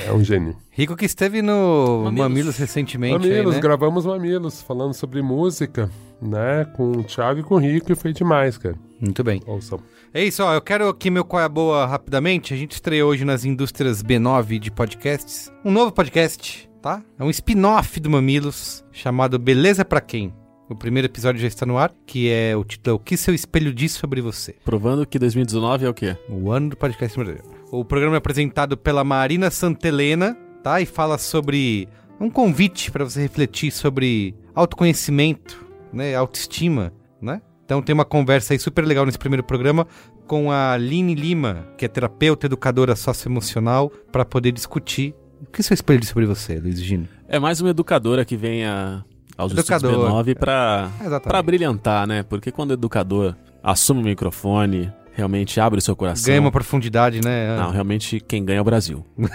[0.06, 0.58] É um gênio.
[0.70, 2.20] Rico que esteve no Mamilos.
[2.20, 3.14] Mamilos, recentemente.
[3.14, 3.62] Mamilos, aí, né?
[3.62, 5.90] gravamos Mamilos, falando sobre música,
[6.22, 6.66] né?
[6.76, 8.76] Com o Thiago e com o Rico, e foi demais, cara.
[9.00, 9.42] Muito bem.
[9.46, 9.80] Ouçam.
[10.14, 10.54] É isso, ó.
[10.54, 12.54] Eu quero aqui meu qual é a boa rapidamente.
[12.54, 15.50] A gente estreou hoje nas indústrias B9 de podcasts.
[15.64, 17.02] Um novo podcast, tá?
[17.18, 20.34] É um spin-off do Mamilos, chamado Beleza Pra Quem?
[20.70, 23.34] O primeiro episódio já está no ar, que é o título é O que seu
[23.34, 24.56] espelho diz sobre você?
[24.64, 26.16] Provando que 2019 é o quê?
[26.30, 27.50] O ano do podcast brasileiro.
[27.72, 30.80] O programa é apresentado pela Marina Santelena, tá?
[30.80, 31.90] E fala sobre
[32.22, 36.14] um convite para você refletir sobre autoconhecimento, né?
[36.14, 37.42] Autoestima, né?
[37.66, 39.88] Então tem uma conversa aí super legal nesse primeiro programa
[40.28, 45.74] com a Aline Lima, que é terapeuta, educadora socioemocional, para poder discutir o que seu
[45.74, 47.08] espelho diz sobre você, Luiz Gino.
[47.28, 49.04] É mais uma educadora que vem a,
[49.40, 50.12] aos Educador.
[50.12, 51.24] B9 pra, Exatamente.
[51.28, 52.24] pra brilhantar, né?
[52.24, 53.34] Porque quando o educador
[53.64, 56.26] assume o microfone, realmente abre o seu coração...
[56.28, 57.56] Ganha uma profundidade, né?
[57.58, 59.06] Não, realmente quem ganha é o Brasil.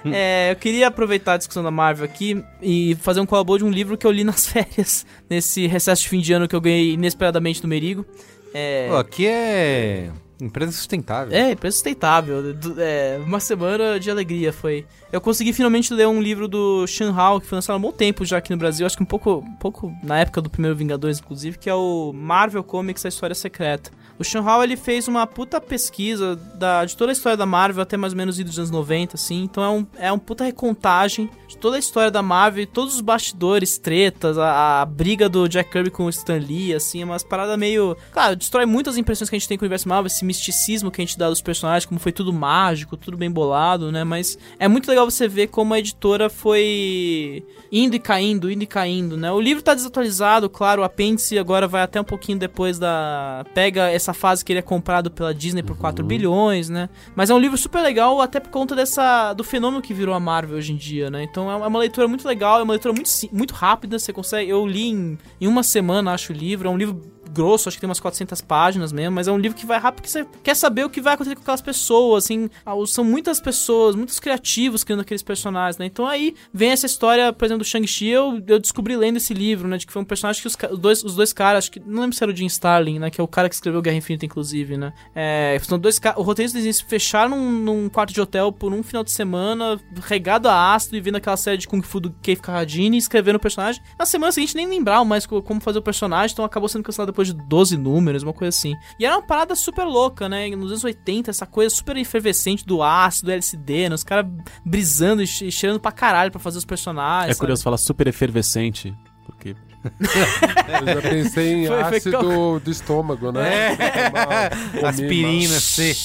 [0.03, 3.69] É, eu queria aproveitar a discussão da Marvel aqui e fazer um colabor de um
[3.69, 6.93] livro que eu li nas férias, nesse recesso de fim de ano que eu ganhei
[6.93, 8.03] inesperadamente do Merigo.
[8.53, 10.11] É, Pô, aqui é
[10.43, 11.35] empresa sustentável.
[11.35, 12.55] é preço sustentável.
[12.77, 14.85] É, uma semana de alegria foi.
[15.11, 17.91] Eu consegui finalmente ler um livro do Shan Hao, que foi lançado há um bom
[17.91, 21.19] tempo já aqui no Brasil, acho que um pouco, pouco na época do primeiro Vingadores,
[21.19, 23.91] inclusive, que é o Marvel Comics A História Secreta.
[24.21, 27.81] O Shan Hao, ele fez uma puta pesquisa da, de toda a história da Marvel
[27.81, 29.43] até mais ou menos dos anos 90, assim.
[29.43, 33.01] Então é um, é um puta recontagem de toda a história da Marvel todos os
[33.01, 37.23] bastidores, tretas, a, a briga do Jack Kirby com o Stan Lee, assim, é umas
[37.23, 37.97] paradas meio...
[38.11, 41.01] Claro, destrói muitas impressões que a gente tem com o universo Marvel, esse misticismo que
[41.01, 44.03] a gente dá dos personagens, como foi tudo mágico, tudo bem bolado, né?
[44.03, 48.67] Mas é muito legal você ver como a editora foi indo e caindo, indo e
[48.67, 49.31] caindo, né?
[49.31, 53.45] O livro tá desatualizado, claro, o apêndice agora vai até um pouquinho depois da...
[53.53, 56.89] Pega essa fase que ele é comprado pela Disney por 4 bilhões, né?
[57.15, 59.33] Mas é um livro super legal até por conta dessa...
[59.33, 61.23] do fenômeno que virou a Marvel hoje em dia, né?
[61.23, 64.49] Então é uma leitura muito legal, é uma leitura muito, muito rápida, você consegue...
[64.49, 67.01] Eu li em, em uma semana, acho, o livro, é um livro
[67.31, 70.01] grosso, acho que tem umas 400 páginas mesmo, mas é um livro que vai rápido
[70.01, 73.39] porque você quer saber o que vai acontecer com aquelas pessoas, assim, ah, são muitas
[73.39, 75.85] pessoas, muitos criativos criando aqueles personagens, né?
[75.85, 79.67] Então aí vem essa história, por exemplo, do Shang-Chi, eu, eu descobri lendo esse livro,
[79.67, 81.79] né, de que foi um personagem que os, os dois, os dois caras, acho que,
[81.79, 83.97] não lembro se era o Jim Starlin, né, que é o cara que escreveu Guerra
[83.97, 84.93] Infinita, inclusive, né?
[85.15, 89.03] É, são dois o roteirista eles fecharam num, num quarto de hotel por um final
[89.03, 92.97] de semana, regado a ácido e vendo aquela série de Kung Fu do Keith Carradine,
[92.97, 93.81] escrevendo o personagem.
[93.97, 97.11] Na semana seguinte nem lembravam mais co- como fazer o personagem, então acabou sendo cancelado
[97.11, 98.73] depois de 12 números, uma coisa assim.
[98.99, 100.49] E era uma parada super louca, né?
[100.55, 103.95] Nos anos 80, essa coisa super efervescente do ácido, do LSD, né?
[103.95, 104.25] Os caras
[104.65, 107.35] brisando e che- cheirando pra caralho pra fazer os personagens.
[107.35, 108.93] É curioso falar super efervescente,
[109.25, 113.75] porque Eu já pensei em Foi- foi ácido do estômago, né?
[113.75, 115.95] Tomar- Aspirina, C.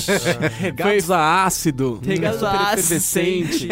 [0.58, 3.68] regados a ácido, Regados a efervescente.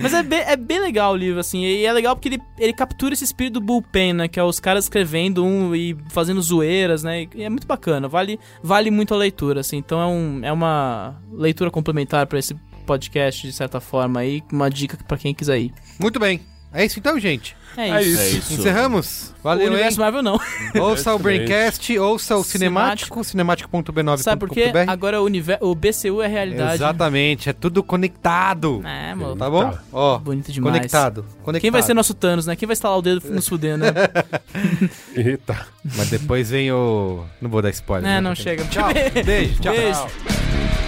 [0.00, 1.62] Mas é bem, é bem legal o livro, assim.
[1.62, 4.28] E é legal porque ele, ele captura esse espírito do bullpen, né?
[4.28, 7.26] Que é os caras escrevendo um e fazendo zoeiras, né?
[7.34, 8.08] E é muito bacana.
[8.08, 9.76] Vale, vale muito a leitura, assim.
[9.76, 12.54] Então é, um, é uma leitura complementar pra esse
[12.86, 14.42] podcast, de certa forma, aí.
[14.52, 15.72] Uma dica pra quem quiser ir.
[16.00, 16.40] Muito bem.
[16.72, 17.56] É isso então, gente.
[17.76, 18.20] É É isso.
[18.20, 18.52] É isso.
[18.54, 19.34] Encerramos?
[19.38, 19.72] O Valeu, hein?
[19.72, 20.38] universo Marvel não.
[20.80, 21.18] Ouça o.
[21.18, 24.16] Braincast, ouça o Cinemático, cinemático.b9.com.br.
[24.22, 24.72] Sabe por quê?
[24.86, 26.74] Agora o, univer- o BCU é realidade.
[26.74, 28.82] Exatamente, é tudo conectado.
[28.84, 29.36] É, mano.
[29.36, 29.70] Tá bom?
[29.70, 29.82] Tá.
[29.92, 30.76] Ó, Bonito demais.
[30.76, 31.60] conectado, conectado.
[31.60, 32.56] Quem vai ser nosso Thanos, né?
[32.56, 33.92] Quem vai estalar o dedo nos fudendo, né?
[35.14, 35.66] Eita.
[35.96, 37.24] Mas depois vem o...
[37.40, 38.10] Não vou dar spoiler.
[38.10, 38.20] É, né?
[38.20, 38.64] não chega.
[38.64, 38.88] Tchau,
[39.24, 39.72] beijo, tchau.
[39.74, 40.87] Beijo.